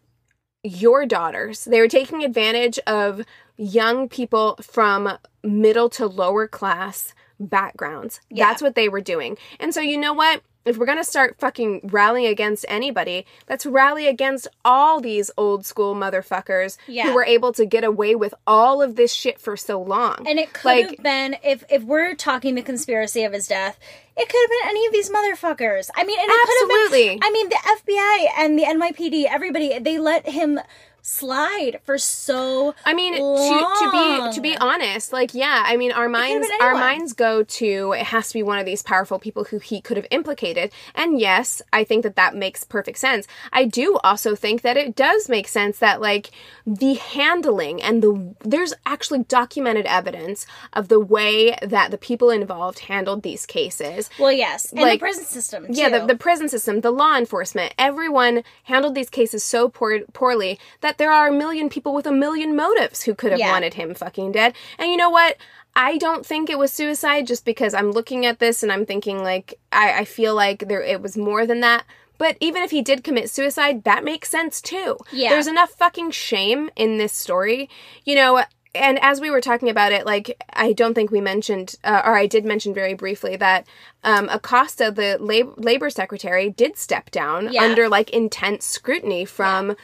your 0.63 1.05
daughters. 1.05 1.65
They 1.65 1.81
were 1.81 1.89
taking 1.89 2.23
advantage 2.23 2.79
of 2.87 3.23
young 3.57 4.09
people 4.09 4.57
from 4.63 5.19
middle 5.43 5.89
to 5.91 6.07
lower 6.07 6.47
class 6.47 7.13
backgrounds. 7.41 8.21
Yeah. 8.31 8.47
That's 8.47 8.63
what 8.63 8.75
they 8.75 8.89
were 8.89 9.01
doing. 9.01 9.37
And 9.59 9.75
so, 9.75 9.81
you 9.81 9.99
know 9.99 10.13
what? 10.13 10.43
If 10.65 10.77
we're 10.77 10.87
going 10.87 10.99
to 10.99 11.05
start 11.05 11.37
fucking 11.39 11.89
rallying 11.91 12.27
against 12.27 12.67
anybody, 12.69 13.25
let's 13.49 13.65
rally 13.65 14.07
against 14.07 14.47
all 14.65 15.01
these 15.01 15.31
old 15.39 15.65
school 15.65 15.95
motherfuckers 15.95 16.77
Yeah. 16.87 17.05
who 17.09 17.15
were 17.15 17.25
able 17.25 17.53
to 17.55 17.65
get 17.65 17.83
away 17.83 18.15
with 18.15 18.35
all 18.47 18.83
of 18.83 18.95
this 18.97 19.13
shit 19.13 19.41
for 19.41 19.57
so 19.57 19.81
long. 19.81 20.27
And 20.29 20.39
it 20.39 20.53
could 20.53 20.65
Like- 20.69 20.91
have 20.91 21.03
been 21.03 21.37
if 21.43 21.65
if 21.71 21.83
we're 21.83 22.15
talking 22.15 22.57
the 22.57 22.63
conspiracy 22.63 23.25
of 23.25 23.33
his 23.33 23.49
death, 23.49 23.79
it 24.17 24.29
could 24.29 24.41
have 24.43 24.51
been 24.51 24.69
any 24.69 24.87
of 24.87 24.93
these 24.93 25.09
motherfuckers. 25.09 25.89
I 25.95 26.05
mean, 26.05 26.19
and 26.21 26.29
it 26.29 26.41
could 26.47 26.61
have 26.61 26.71
Absolutely. 26.83 27.09
been. 27.09 27.19
I 27.23 27.31
mean, 27.31 27.49
the 27.49 27.57
FBI 27.57 28.29
and 28.37 28.59
the 28.59 28.65
NYPD, 28.65 29.27
everybody, 29.27 29.79
they 29.79 29.97
let 29.99 30.29
him 30.29 30.61
slide 31.03 31.81
for 31.85 31.99
so. 31.99 32.75
I 32.85 32.95
mean, 32.95 33.15
to 33.15 33.21
to 33.21 33.91
be 33.91 34.35
to 34.35 34.41
be 34.41 34.57
honest, 34.57 35.13
like 35.13 35.35
yeah, 35.35 35.63
I 35.67 35.77
mean, 35.77 35.93
our 35.93 36.09
minds 36.09 36.49
our 36.61 36.75
minds 36.75 37.13
go 37.13 37.43
to 37.43 37.93
it 37.93 38.07
has 38.07 38.29
to 38.29 38.35
be 38.35 38.43
one 38.43 38.59
of 38.59 38.67
these 38.67 38.83
powerful 38.83 39.19
people 39.19 39.45
who 39.45 39.59
he 39.59 39.81
could 39.81 39.97
have 39.97 40.07
implicated, 40.11 40.73
and 40.95 41.19
yes, 41.21 41.63
I 41.73 41.85
think 41.85 42.03
that 42.03 42.17
that 42.17 42.35
makes 42.35 42.65
perfect 42.65 42.99
sense. 42.99 43.27
I 43.53 43.65
do 43.65 43.99
also 44.03 44.35
think 44.35 44.63
that 44.63 44.77
it 44.77 44.95
does 44.95 45.29
make 45.29 45.49
sense 45.49 45.79
that 45.79 46.01
like 46.01 46.31
the 46.67 46.95
handling 46.95 47.83
and 47.83 48.03
the 48.03 48.35
there's 48.41 48.75
actually 48.87 49.25
documented 49.25 49.87
evidence 49.87 50.47
of 50.73 50.89
the 50.89 51.01
way 51.01 51.57
that 51.63 51.91
the 51.91 51.99
people 51.99 52.31
involved 52.31 52.81
handled 52.81 53.23
these 53.23 53.47
cases. 53.47 54.11
Well, 54.19 54.33
yes, 54.33 54.73
and 54.73 54.81
Like- 54.81 55.01
the 55.01 55.05
prison 55.05 55.25
system. 55.25 55.67
Too. 55.67 55.73
Yeah, 55.75 55.89
the, 55.89 56.07
the 56.07 56.17
prison 56.17 56.49
system, 56.49 56.81
the 56.81 56.91
law 56.91 57.17
enforcement, 57.17 57.75
everyone 57.79 58.43
handled 58.65 58.95
these 58.95 59.11
cases 59.11 59.43
so 59.45 59.69
poor, 59.69 60.01
poorly 60.13 60.59
that 60.81 60.90
there 60.99 61.13
are 61.13 61.29
a 61.29 61.33
million 61.33 61.69
people 61.69 61.95
with 61.95 62.07
a 62.07 62.13
million 62.13 62.55
motives 62.57 63.03
who 63.03 63.15
could 63.15 63.31
have 63.33 63.41
Yeah. 63.41 63.53
wanted 63.53 63.75
him 63.75 63.95
fucking 63.95 64.33
dead. 64.33 64.55
And 64.79 64.91
you 64.91 64.97
know 64.97 65.11
what? 65.11 65.37
I 65.77 65.99
don't 65.99 66.27
think 66.27 66.51
it 66.51 66.59
was 66.59 66.73
suicide 66.73 67.27
just 67.27 67.45
because 67.45 67.75
I'm 67.75 67.93
looking 67.93 68.27
at 68.27 68.39
this 68.41 68.63
and 68.63 68.73
I'm 68.73 68.85
thinking 68.85 69.23
like 69.23 69.59
I, 69.73 70.01
I 70.01 70.05
feel 70.05 70.35
like 70.35 70.67
there 70.69 70.83
it 70.83 71.01
was 71.01 71.17
more 71.17 71.47
than 71.47 71.61
that. 71.61 71.85
But 72.19 72.37
even 72.41 72.63
if 72.63 72.71
he 72.71 72.83
did 72.83 73.03
commit 73.05 73.31
suicide, 73.31 73.85
that 73.85 74.05
makes 74.05 74.29
sense 74.29 74.61
too. 74.61 74.99
Yeah. 75.11 75.31
There's 75.31 75.47
enough 75.47 75.71
fucking 75.71 76.11
shame 76.11 76.71
in 76.77 76.99
this 76.99 77.13
story. 77.15 77.71
You 78.05 78.15
know, 78.17 78.43
and 78.75 78.99
as 79.03 79.21
we 79.21 79.31
were 79.31 79.41
talking 79.41 79.69
about 79.69 79.91
it, 79.93 80.05
like 80.07 80.37
I 80.53 80.73
don't 80.73 80.95
think 80.95 81.11
we 81.11 81.21
mentioned, 81.21 81.77
uh, 81.83 82.03
or 82.05 82.17
I 82.17 82.27
did 82.27 82.45
mention 82.45 82.75
very 82.75 82.95
briefly 82.95 83.37
that 83.37 83.67
um, 84.05 84.29
Acosta, 84.29 84.91
the 84.91 85.17
lab- 85.21 85.55
labor 85.65 85.89
secretary, 85.89 86.51
did 86.51 86.77
step 86.77 87.11
down 87.11 87.53
Yeah. 87.53 87.63
under 87.63 87.89
like 87.89 88.11
intense 88.11 88.67
scrutiny 88.67 89.25
from 89.25 89.77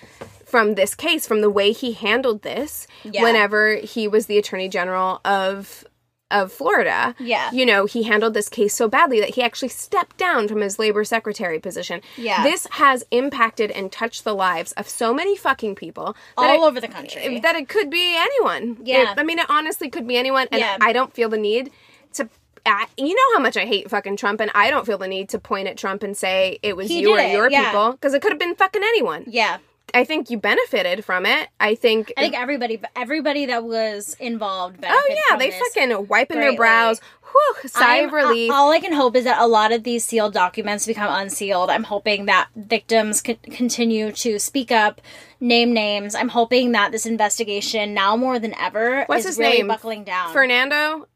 from 0.46 0.74
this 0.76 0.94
case, 0.94 1.26
from 1.26 1.42
the 1.42 1.50
way 1.50 1.72
he 1.72 1.92
handled 1.92 2.40
this. 2.42 2.86
Yeah. 3.04 3.22
Whenever 3.22 3.74
he 3.76 4.08
was 4.08 4.24
the 4.26 4.38
attorney 4.38 4.68
general 4.70 5.20
of 5.24 5.84
of 6.28 6.50
Florida, 6.52 7.14
Yeah. 7.20 7.52
you 7.52 7.64
know, 7.64 7.86
he 7.86 8.02
handled 8.02 8.34
this 8.34 8.48
case 8.48 8.74
so 8.74 8.88
badly 8.88 9.20
that 9.20 9.36
he 9.36 9.42
actually 9.42 9.68
stepped 9.68 10.16
down 10.16 10.48
from 10.48 10.60
his 10.60 10.76
labor 10.76 11.04
secretary 11.04 11.60
position. 11.60 12.00
Yeah. 12.16 12.42
this 12.42 12.66
has 12.72 13.04
impacted 13.12 13.70
and 13.70 13.92
touched 13.92 14.24
the 14.24 14.34
lives 14.34 14.72
of 14.72 14.88
so 14.88 15.14
many 15.14 15.36
fucking 15.36 15.76
people 15.76 16.16
all 16.36 16.64
it- 16.64 16.66
over 16.66 16.80
the 16.80 16.88
country. 16.88 17.22
Eh, 17.22 17.40
that 17.42 17.54
it 17.54 17.68
could 17.68 17.90
be 17.90 18.16
anyone. 18.16 18.78
Yeah. 18.82 19.12
It- 19.12 19.18
I 19.18 19.22
mean, 19.22 19.38
it 19.38 19.46
honestly 19.48 19.88
could 19.88 20.08
be 20.08 20.16
anyone, 20.16 20.48
and 20.50 20.58
Yeah. 20.60 20.76
I 20.80 20.92
don't 20.92 21.12
feel 21.14 21.28
the 21.28 21.38
need 21.38 21.70
to. 22.14 22.28
I, 22.68 22.86
you 22.96 23.14
know 23.14 23.36
how 23.36 23.40
much 23.40 23.56
I 23.56 23.64
hate 23.64 23.88
fucking 23.88 24.16
Trump, 24.16 24.40
and 24.40 24.50
I 24.52 24.70
don't 24.70 24.84
feel 24.84 24.98
the 24.98 25.06
need 25.06 25.28
to 25.28 25.38
point 25.38 25.68
at 25.68 25.76
Trump 25.76 26.02
and 26.02 26.16
say 26.16 26.58
it 26.64 26.76
was 26.76 26.88
He 26.88 27.02
you 27.02 27.12
or 27.14 27.20
it, 27.20 27.30
your 27.30 27.48
yeah. 27.48 27.66
people 27.66 27.92
because 27.92 28.14
it 28.14 28.20
could 28.22 28.32
have 28.32 28.40
been 28.40 28.56
fucking 28.56 28.82
anyone. 28.82 29.22
yeah, 29.28 29.58
I 29.94 30.04
think 30.04 30.30
you 30.30 30.38
benefited 30.38 31.04
from 31.04 31.24
it. 31.26 31.48
I 31.60 31.74
think. 31.74 32.12
I 32.16 32.20
think 32.22 32.38
everybody, 32.38 32.80
everybody 32.94 33.46
that 33.46 33.64
was 33.64 34.14
involved. 34.20 34.84
oh 34.86 35.08
yeah, 35.30 35.36
they 35.36 35.50
fucking 35.52 36.08
wiping 36.08 36.38
their 36.40 36.56
brows. 36.56 37.00
Whew, 37.32 37.68
sigh 37.68 37.96
I'm- 37.98 38.06
of 38.06 38.12
uh, 38.12 38.16
relief. 38.16 38.52
All 38.52 38.70
I 38.70 38.80
can 38.80 38.92
hope 38.92 39.14
is 39.16 39.24
that 39.24 39.40
a 39.40 39.46
lot 39.46 39.72
of 39.72 39.84
these 39.84 40.04
sealed 40.04 40.32
documents 40.32 40.86
become 40.86 41.12
unsealed. 41.12 41.70
I'm 41.70 41.84
hoping 41.84 42.26
that 42.26 42.48
victims 42.56 43.22
c- 43.24 43.34
continue 43.34 44.12
to 44.12 44.38
speak 44.38 44.70
up, 44.72 45.00
name 45.40 45.72
names. 45.72 46.14
I'm 46.14 46.28
hoping 46.30 46.72
that 46.72 46.92
this 46.92 47.06
investigation, 47.06 47.94
now 47.94 48.16
more 48.16 48.38
than 48.38 48.54
ever, 48.54 49.04
What's 49.06 49.20
is 49.20 49.30
his 49.32 49.38
really 49.38 49.58
name? 49.58 49.68
buckling 49.68 50.04
down. 50.04 50.32
Fernando, 50.32 51.08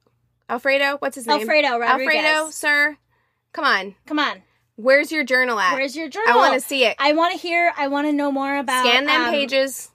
Alfredo. 0.48 0.96
What's 0.98 1.16
his 1.16 1.26
name? 1.26 1.40
Alfredo 1.40 1.78
Rodriguez. 1.78 2.14
Alfredo, 2.16 2.50
sir. 2.50 2.96
Come 3.52 3.64
on. 3.64 3.94
Come 4.06 4.18
on, 4.18 4.42
Where's 4.82 5.12
your 5.12 5.24
journal 5.24 5.58
at? 5.58 5.74
where's 5.74 5.96
your 5.96 6.08
journal? 6.08 6.32
I 6.32 6.36
want 6.36 6.54
to 6.54 6.60
see 6.60 6.84
it. 6.84 6.96
I 6.98 7.12
want 7.12 7.32
to 7.32 7.38
hear. 7.38 7.72
I 7.76 7.88
want 7.88 8.06
to 8.06 8.12
know 8.12 8.32
more 8.32 8.56
about. 8.56 8.86
Scan 8.86 9.06
them 9.06 9.22
um, 9.22 9.30
pages. 9.30 9.90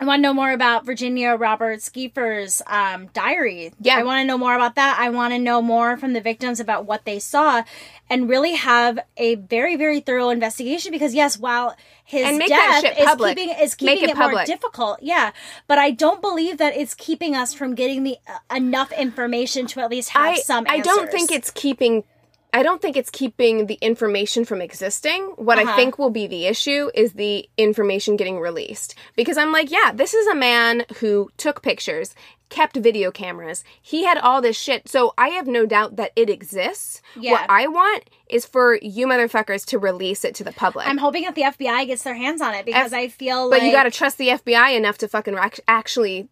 I 0.00 0.04
want 0.04 0.20
to 0.20 0.22
know 0.22 0.34
more 0.34 0.52
about 0.52 0.86
Virginia 0.86 1.34
Roberts 1.34 1.90
Giuffre's 1.90 2.62
um, 2.68 3.08
diary. 3.08 3.72
Yeah. 3.80 3.98
I 3.98 4.04
want 4.04 4.20
to 4.20 4.24
know 4.24 4.38
more 4.38 4.54
about 4.54 4.76
that. 4.76 4.96
I 5.00 5.10
want 5.10 5.32
to 5.34 5.40
know 5.40 5.60
more 5.60 5.96
from 5.96 6.12
the 6.12 6.20
victims 6.20 6.60
about 6.60 6.86
what 6.86 7.04
they 7.04 7.18
saw 7.18 7.64
and 8.08 8.28
really 8.28 8.54
have 8.54 9.00
a 9.16 9.34
very, 9.34 9.74
very 9.74 9.98
thorough 9.98 10.28
investigation 10.28 10.92
because, 10.92 11.14
yes, 11.14 11.36
while 11.36 11.74
his 12.04 12.28
And 12.28 12.38
make 12.38 12.48
that 12.48 12.80
death 12.82 12.96
shit 12.96 13.08
is 13.08 13.16
keeping, 13.16 13.48
is 13.60 13.74
keeping 13.74 14.04
it 14.04 14.10
it, 14.10 14.16
more 14.16 14.44
difficult, 14.44 15.02
yeah, 15.02 15.32
but 15.66 15.78
I 15.78 15.90
don't 15.90 16.22
believe 16.22 16.58
that 16.58 16.76
it's 16.76 16.94
keeping 16.94 17.34
us 17.34 17.52
from 17.52 17.74
getting 17.74 18.04
the 18.04 18.18
uh, 18.28 18.56
enough 18.56 18.92
information 18.92 19.66
to 19.68 19.80
at 19.80 19.90
least 19.90 20.10
have 20.10 20.34
I, 20.34 20.36
some 20.36 20.64
I 20.68 20.78
don't 20.78 21.10
think 21.10 21.32
it's 21.32 21.50
keeping 21.50 22.04
I 22.52 22.62
don't 22.62 22.80
think 22.80 22.96
it's 22.96 23.10
keeping 23.10 23.66
the 23.66 23.74
information 23.82 24.44
from 24.46 24.62
existing. 24.62 25.22
What 25.36 25.58
I 25.58 25.64
Uh-huh. 25.64 25.76
think 25.76 25.98
will 25.98 26.10
be 26.10 26.26
the 26.26 26.46
issue 26.46 26.90
is 26.94 27.12
the 27.12 27.48
information 27.58 28.16
getting 28.16 28.40
released. 28.40 28.94
Because 29.16 29.36
I'm 29.36 29.52
like, 29.52 29.70
yeah, 29.70 29.92
this 29.94 30.14
is 30.14 30.26
a 30.28 30.34
man 30.34 30.86
who 31.00 31.28
took 31.36 31.60
pictures, 31.62 32.14
kept 32.48 32.74
video 32.78 33.10
cameras. 33.10 33.64
He 33.82 34.04
had 34.04 34.16
all 34.16 34.40
this 34.40 34.56
shit. 34.58 34.88
So 34.88 35.12
I 35.18 35.28
have 35.28 35.46
no 35.46 35.66
doubt 35.66 35.96
that 35.96 36.12
it 36.16 36.30
exists. 36.30 37.02
Yeah. 37.20 37.32
What 37.32 37.46
I 37.50 37.66
want 37.66 38.04
is 38.30 38.46
for 38.46 38.76
you 38.80 39.06
motherfuckers 39.06 39.66
to 39.66 39.78
release 39.78 40.24
it 40.24 40.34
to 40.36 40.44
the 40.44 40.52
public. 40.52 40.86
I'm 40.88 40.96
hoping 40.98 41.24
that 41.24 41.34
the 41.34 41.42
FBI 41.42 41.86
gets 41.86 42.02
their 42.02 42.14
hands 42.14 42.40
on 42.40 42.54
it 42.54 42.64
because 42.64 42.94
I 42.94 43.08
feel 43.08 43.50
but 43.50 43.58
like 43.58 43.62
you 43.64 43.72
got 43.72 43.82
to 43.84 43.90
trust 43.90 44.16
the 44.16 44.28
FBI 44.30 44.74
enough 44.74 44.96
to 44.98 45.08
fucking 45.08 45.34
rac- 45.34 45.60
actually 45.68 46.28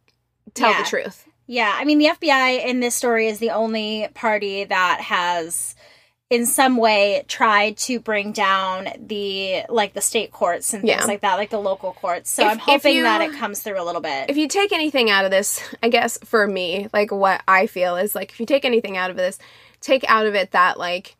tell 0.54 0.70
Yeah. 0.70 0.82
the 0.82 0.88
truth. 0.88 1.26
Yeah, 1.48 1.72
I 1.76 1.84
mean 1.84 1.98
the 1.98 2.06
FBI 2.08 2.64
in 2.66 2.80
this 2.80 2.96
story 2.96 3.28
is 3.28 3.38
the 3.38 3.50
only 3.50 4.08
party 4.14 4.64
that 4.64 5.00
has 5.02 5.75
in 6.28 6.44
some 6.44 6.76
way 6.76 7.24
tried 7.28 7.76
to 7.76 8.00
bring 8.00 8.32
down 8.32 8.88
the 8.98 9.62
like 9.68 9.94
the 9.94 10.00
state 10.00 10.32
courts 10.32 10.72
and 10.74 10.82
things 10.82 10.90
Yeah. 11.00 11.04
like 11.04 11.20
that, 11.20 11.36
like 11.36 11.50
the 11.50 11.58
local 11.60 11.92
courts. 11.92 12.30
So 12.30 12.44
If- 12.44 12.50
I'm 12.52 12.58
hoping 12.58 12.96
you- 12.96 13.02
that 13.04 13.20
it 13.20 13.32
comes 13.34 13.60
through 13.62 13.80
a 13.80 13.84
little 13.84 14.00
bit. 14.00 14.28
if 14.28 14.36
you 14.36 14.48
take 14.48 14.72
anything 14.72 15.08
out 15.08 15.24
of 15.24 15.30
this, 15.30 15.60
I 15.82 15.88
guess 15.88 16.18
for 16.24 16.46
me, 16.48 16.88
like 16.92 17.12
what 17.12 17.42
I 17.46 17.66
feel 17.68 17.96
is 17.96 18.14
like 18.16 18.30
if 18.32 18.40
you 18.40 18.46
take 18.46 18.64
anything 18.64 18.96
out 18.96 19.10
of 19.10 19.16
this, 19.16 19.38
take 19.80 20.04
out 20.08 20.26
of 20.26 20.34
it 20.34 20.50
that 20.50 20.78
like 20.80 21.14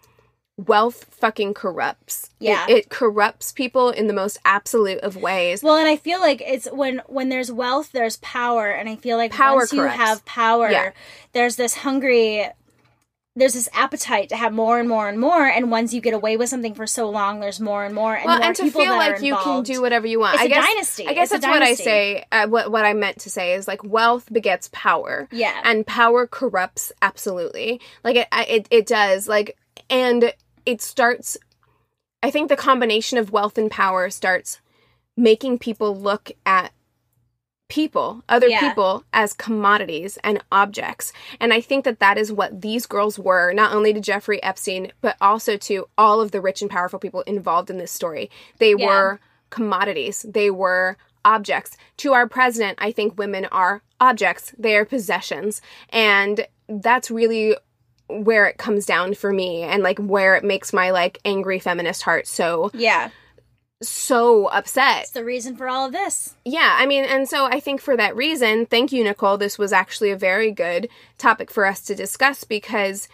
wealth 0.59 1.05
fucking 1.11 1.53
corrupts. 1.55 2.31
Yeah. 2.41 2.67
It, 2.69 2.89
corrupts 2.89 3.53
people 3.53 3.91
in 3.91 4.07
the 4.09 4.15
most 4.15 4.39
absolute 4.45 5.01
of 5.01 5.15
ways. 5.15 5.63
well, 5.63 5.77
and 5.77 5.87
I 5.87 5.97
feel 5.97 6.19
like 6.19 6.41
it's 6.45 6.67
when 6.73 7.01
when 7.07 7.29
there's 7.29 7.53
wealth, 7.53 7.93
there's 7.93 8.17
power, 8.17 8.71
and 8.71 8.89
I 8.89 8.97
feel 8.97 9.19
like 9.19 9.31
Power 9.33 9.59
once 9.59 9.73
you 9.73 9.83
have 9.83 10.25
power, 10.25 10.69
Yeah. 10.71 10.91
there's 11.33 11.55
this 11.57 11.77
hungry 11.77 12.49
there's 13.37 13.53
this 13.53 13.69
appetite 13.75 14.31
to 14.31 14.37
have 14.37 14.53
more 14.53 14.81
and 14.81 14.89
more 14.89 15.09
and 15.09 15.21
more 15.21 15.47
and 15.47 15.71
once 15.71 15.93
you 15.93 16.01
get 16.01 16.15
away 16.15 16.37
with 16.37 16.49
something 16.49 16.75
for 16.75 16.87
so 16.87 17.09
long 17.11 17.39
there's 17.39 17.61
more 17.61 17.85
and 17.85 17.95
more 17.95 18.17
and 18.17 18.25
well, 18.25 18.39
more 18.39 18.47
and 18.47 18.57
to 18.57 18.71
feel 18.71 18.97
like 18.97 19.21
you 19.21 19.37
can 19.37 19.63
do 19.63 19.81
whatever 19.83 20.07
you 20.07 20.19
want. 20.19 20.35
It's 20.35 20.43
I 20.43 20.47
a 20.47 20.49
guess, 20.49 20.67
dynasty. 20.67 21.07
I 21.07 21.13
guess 21.13 21.31
It's 21.31 21.43
that's 21.43 21.47
what 21.47 21.63
I 21.63 21.75
say. 21.75 22.25
Uh, 22.33 22.49
what 22.49 22.73
what 22.73 22.85
I 22.85 22.95
meant 22.95 23.21
to 23.21 23.31
say 23.31 23.55
is 23.55 23.69
like 23.69 23.85
wealth 23.85 24.33
begets 24.33 24.71
power. 24.73 25.29
Yeah. 25.31 25.61
and 25.65 25.87
power 25.87 26.27
corrupts 26.27 26.93
absolutely. 27.03 27.81
Like 28.03 28.17
it, 28.17 28.29
it, 28.33 28.67
it 28.71 28.87
does. 28.87 29.29
Like, 29.29 29.57
and 29.91 30.33
it 30.65 30.81
starts. 30.83 31.37
I 32.23 32.31
think 32.31 32.49
the 32.49 32.57
combination 32.57 33.19
of 33.19 33.31
wealth 33.31 33.59
and 33.59 33.71
power 33.71 34.11
starts 34.11 34.61
making 35.17 35.59
people 35.59 35.97
look 35.97 36.33
at 36.45 36.73
people, 37.69 38.23
other 38.29 38.49
Yeah. 38.49 38.61
people, 38.61 39.05
as 39.13 39.33
commodities 39.33 40.19
and 40.23 40.43
objects. 40.53 41.13
And 41.41 41.53
I 41.53 41.61
think 41.61 41.85
that 41.85 41.99
that 42.01 42.17
is 42.19 42.33
what 42.33 42.61
these 42.61 42.87
girls 42.87 43.19
were, 43.19 43.53
not 43.53 43.75
only 43.75 43.93
to 43.93 44.01
Jeffrey 44.01 44.43
Epstein, 44.43 44.93
but 45.01 45.17
also 45.21 45.57
to 45.57 45.89
all 45.99 46.21
of 46.21 46.31
the 46.31 46.41
rich 46.41 46.63
and 46.63 46.71
powerful 46.71 46.99
people 46.99 47.23
involved 47.23 47.71
in 47.71 47.79
this 47.79 47.91
story. 47.93 48.31
They 48.59 48.75
Yeah. 48.77 48.87
were 48.87 49.21
commodities, 49.51 50.25
they 50.29 50.51
were 50.51 50.97
objects. 51.25 51.77
To 51.99 52.13
our 52.13 52.29
president, 52.29 52.79
I 52.81 52.93
think 52.93 53.19
women 53.19 53.47
are 53.47 53.83
objects, 54.01 54.53
they 54.57 54.77
are 54.77 54.85
possessions. 54.85 55.61
And 55.91 56.47
that's 56.69 57.11
really 57.11 57.57
where 58.09 58.47
it 58.47 58.59
comes 58.59 58.87
down 58.87 59.15
for 59.15 59.33
me 59.33 59.63
and 59.63 59.83
like 59.83 59.99
where 59.99 60.37
it 60.37 60.45
makes 60.45 60.73
my 60.73 60.91
like 60.91 61.19
angry 61.25 61.59
feminist 61.59 62.03
heart 62.03 62.29
so 62.29 62.71
Yeah. 62.73 63.11
So 63.83 64.47
upset. 64.47 65.03
It's 65.03 65.11
the 65.11 65.25
reason 65.25 65.57
for 65.57 65.69
all 65.69 65.87
of 65.87 65.93
this. 65.93 66.35
Yeah, 66.45 66.77
I 66.79 66.87
mean, 66.87 67.05
and 67.05 67.29
so 67.29 67.45
I 67.47 67.61
think 67.61 67.81
for 67.81 67.97
that 67.97 68.17
reason, 68.17 68.67
thank 68.67 68.93
you, 68.93 69.05
Nicole. 69.05 69.37
This 69.37 69.59
was 69.59 69.73
actually 69.73 70.11
a 70.11 70.17
very 70.17 70.51
good 70.51 70.89
topic 71.19 71.51
for 71.51 71.67
us 71.67 71.81
to 71.83 71.95
discuss 71.95 72.45
because, 72.45 73.09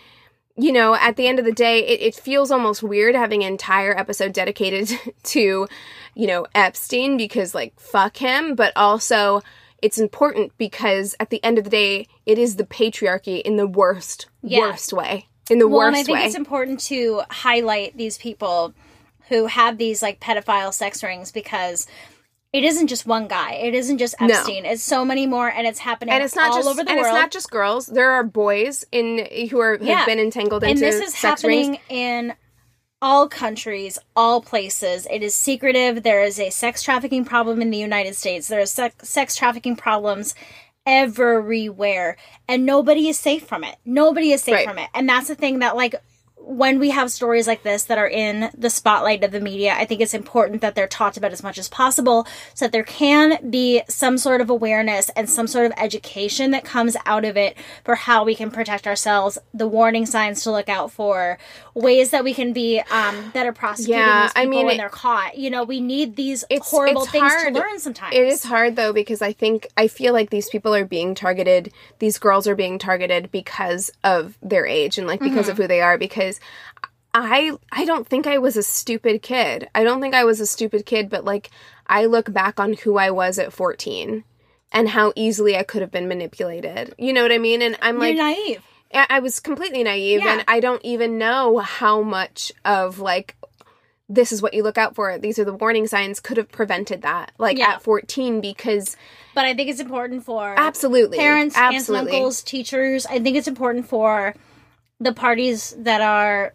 you 0.56 0.72
know, 0.72 0.94
at 0.94 1.16
the 1.16 1.26
end 1.26 1.38
of 1.38 1.44
the 1.44 1.52
day, 1.52 1.80
it, 1.86 2.00
it 2.00 2.14
feels 2.14 2.50
almost 2.50 2.82
weird 2.82 3.14
having 3.14 3.42
an 3.42 3.52
entire 3.52 3.96
episode 3.98 4.32
dedicated 4.32 4.96
to, 5.24 5.66
you 6.14 6.26
know, 6.26 6.46
Epstein 6.54 7.16
because, 7.16 7.54
like, 7.54 7.78
fuck 7.78 8.16
him, 8.18 8.54
but 8.54 8.72
also 8.76 9.42
it's 9.82 9.98
important 9.98 10.56
because 10.58 11.16
at 11.18 11.30
the 11.30 11.42
end 11.42 11.58
of 11.58 11.64
the 11.64 11.70
day, 11.70 12.06
it 12.24 12.38
is 12.38 12.54
the 12.54 12.64
patriarchy 12.64 13.42
in 13.42 13.56
the 13.56 13.66
worst, 13.66 14.28
Yeah. 14.42 14.60
worst 14.60 14.92
way. 14.92 15.26
In 15.50 15.58
the 15.58 15.66
Well, 15.66 15.78
worst 15.78 15.88
and 15.88 15.96
I 15.96 16.02
think 16.04 16.18
way. 16.18 16.24
it's 16.26 16.36
important 16.36 16.78
to 16.82 17.22
highlight 17.28 17.96
these 17.96 18.16
people 18.16 18.74
who 19.32 19.46
have 19.46 19.78
these 19.78 20.02
like 20.02 20.20
pedophile 20.20 20.72
sex 20.74 21.02
rings 21.02 21.32
because 21.32 21.86
it 22.52 22.64
isn't 22.64 22.88
just 22.88 23.06
one 23.06 23.28
guy. 23.28 23.52
It 23.54 23.74
isn't 23.74 23.96
just 23.96 24.14
No. 24.20 24.26
Epstein. 24.26 24.66
It's 24.66 24.82
so 24.82 25.04
many 25.06 25.26
more, 25.26 25.48
and 25.48 25.66
it's 25.66 25.78
happening 25.78 26.12
and 26.14 26.22
it's 26.22 26.36
not 26.36 26.50
all 26.50 26.56
just 26.58 26.68
over 26.68 26.84
the 26.84 26.90
and 26.90 27.00
world. 27.00 27.14
it's 27.14 27.20
not 27.22 27.30
just 27.30 27.50
girls. 27.50 27.86
There 27.86 28.10
are 28.10 28.22
boys 28.22 28.84
in 28.92 29.26
who 29.50 29.58
are 29.60 29.78
have 29.78 29.82
Yeah. 29.86 30.04
been 30.04 30.18
entangled 30.18 30.62
and 30.62 30.72
into 30.72 30.82
this 30.84 30.96
is 30.96 31.14
sex 31.16 31.40
happening 31.42 31.70
rings. 31.70 31.78
in 31.88 32.34
all 33.00 33.26
countries, 33.26 33.98
all 34.14 34.42
places. 34.42 35.06
It 35.10 35.22
is 35.22 35.34
secretive. 35.34 36.02
There 36.02 36.22
is 36.22 36.38
a 36.38 36.50
sex 36.50 36.82
trafficking 36.82 37.24
problem 37.24 37.62
in 37.62 37.70
the 37.70 37.78
United 37.78 38.14
States. 38.16 38.48
There 38.48 38.60
are 38.60 38.66
sex, 38.66 39.08
sex 39.08 39.34
trafficking 39.34 39.74
problems 39.74 40.34
everywhere, 40.84 42.16
and 42.48 42.64
nobody 42.66 43.08
is 43.08 43.18
safe 43.18 43.46
from 43.46 43.64
it. 43.64 43.76
Nobody 43.84 44.30
is 44.32 44.42
safe 44.42 44.54
Right. 44.56 44.68
from 44.68 44.78
it, 44.78 44.88
and 44.94 45.08
that's 45.08 45.28
the 45.28 45.34
thing 45.34 45.60
that 45.60 45.74
like. 45.74 45.94
When 46.44 46.78
we 46.80 46.90
have 46.90 47.10
stories 47.10 47.46
like 47.46 47.62
this 47.62 47.84
that 47.84 47.98
are 47.98 48.08
in 48.08 48.50
the 48.56 48.68
spotlight 48.68 49.22
of 49.22 49.30
the 49.30 49.40
media, 49.40 49.74
I 49.76 49.84
think 49.84 50.00
it's 50.00 50.12
important 50.14 50.60
that 50.60 50.74
they're 50.74 50.88
talked 50.88 51.16
about 51.16 51.32
as 51.32 51.42
much 51.42 51.56
as 51.56 51.68
possible 51.68 52.26
so 52.54 52.64
that 52.64 52.72
there 52.72 52.82
can 52.82 53.48
be 53.50 53.82
some 53.88 54.18
sort 54.18 54.40
of 54.40 54.50
awareness 54.50 55.08
and 55.10 55.30
some 55.30 55.46
sort 55.46 55.66
of 55.66 55.72
education 55.76 56.50
that 56.50 56.64
comes 56.64 56.96
out 57.06 57.24
of 57.24 57.36
it 57.36 57.56
for 57.84 57.94
how 57.94 58.24
we 58.24 58.34
can 58.34 58.50
protect 58.50 58.86
ourselves, 58.86 59.38
the 59.54 59.68
warning 59.68 60.04
signs 60.04 60.42
to 60.42 60.50
look 60.50 60.68
out 60.68 60.90
for, 60.90 61.38
ways 61.74 62.10
that 62.10 62.24
we 62.24 62.34
can 62.34 62.52
be 62.52 62.80
um, 62.90 63.30
better 63.30 63.52
prosecuting 63.52 63.98
Yeah, 64.00 64.22
these 64.24 64.32
I 64.34 64.40
people 64.40 64.50
mean, 64.50 64.66
when 64.66 64.74
it- 64.74 64.78
they're 64.78 64.88
caught. 64.88 65.38
You 65.38 65.48
know, 65.50 65.62
we 65.64 65.80
need 65.80 66.16
these 66.16 66.44
It's- 66.50 66.68
horrible 66.70 67.02
it's 67.04 67.12
things 67.12 67.32
hard. 67.32 67.54
to 67.54 67.60
learn 67.60 67.78
sometimes. 67.78 68.14
It 68.16 68.26
is 68.26 68.42
hard 68.44 68.76
though 68.76 68.92
because 68.92 69.22
I 69.22 69.32
think 69.32 69.68
I 69.76 69.86
feel 69.86 70.12
like 70.12 70.30
these 70.30 70.48
people 70.48 70.74
are 70.74 70.84
being 70.84 71.14
targeted. 71.14 71.72
These 72.00 72.18
girls 72.18 72.46
are 72.48 72.54
being 72.56 72.78
targeted 72.78 73.30
because 73.30 73.90
of 74.02 74.36
their 74.42 74.66
age 74.66 74.98
and 74.98 75.06
like 75.06 75.20
because 75.20 75.42
Mm-hmm. 75.46 75.50
of 75.52 75.56
who 75.58 75.66
they 75.68 75.80
are. 75.80 75.96
Because 75.96 76.31
I 77.14 77.52
I 77.70 77.84
don't 77.84 78.06
think 78.06 78.26
I 78.26 78.38
was 78.38 78.56
a 78.56 78.62
stupid 78.62 79.22
kid. 79.22 79.68
I 79.74 79.84
don't 79.84 80.00
think 80.00 80.14
I 80.14 80.24
was 80.24 80.40
a 80.40 80.46
stupid 80.46 80.86
kid. 80.86 81.10
But 81.10 81.24
like 81.24 81.50
I 81.86 82.06
look 82.06 82.32
back 82.32 82.58
on 82.58 82.72
who 82.74 82.96
I 82.96 83.10
was 83.10 83.38
at 83.38 83.52
fourteen 83.52 84.24
and 84.72 84.88
how 84.88 85.12
easily 85.14 85.56
I 85.56 85.62
could 85.62 85.82
have 85.82 85.90
been 85.90 86.08
manipulated. 86.08 86.94
You 86.98 87.12
know 87.12 87.22
what 87.22 87.32
I 87.32 87.38
mean? 87.38 87.60
And 87.62 87.76
I'm 87.82 87.96
You're 87.96 88.14
like 88.14 88.16
naive. 88.16 88.62
I 88.94 89.06
I 89.10 89.18
was 89.20 89.40
completely 89.40 89.82
naive 89.82 90.20
Yeah. 90.24 90.32
and 90.32 90.44
I 90.48 90.60
don't 90.60 90.84
even 90.84 91.18
know 91.18 91.58
how 91.58 92.02
much 92.02 92.52
of 92.64 92.98
like 92.98 93.36
this 94.08 94.32
is 94.32 94.42
what 94.42 94.52
you 94.52 94.62
look 94.62 94.76
out 94.76 94.94
for. 94.94 95.16
These 95.18 95.38
are 95.38 95.44
the 95.44 95.54
warning 95.54 95.86
signs 95.86 96.20
could 96.20 96.36
have 96.36 96.50
prevented 96.50 97.02
that 97.02 97.32
like 97.38 97.56
Yeah. 97.58 97.72
at 97.72 97.82
14 97.82 98.40
because 98.40 98.96
But 99.34 99.44
I 99.46 99.54
think 99.54 99.70
it's 99.70 99.80
important 99.80 100.24
for 100.24 100.54
absolutely 100.58 101.18
parents, 101.18 101.56
aunts, 101.56 101.88
and 101.88 101.96
uncles, 101.98 102.42
teachers. 102.42 103.06
I 103.06 103.18
think 103.20 103.36
it's 103.36 103.48
important 103.48 103.86
for 103.88 104.34
the 105.02 105.12
parties 105.12 105.74
that 105.78 106.00
are 106.00 106.52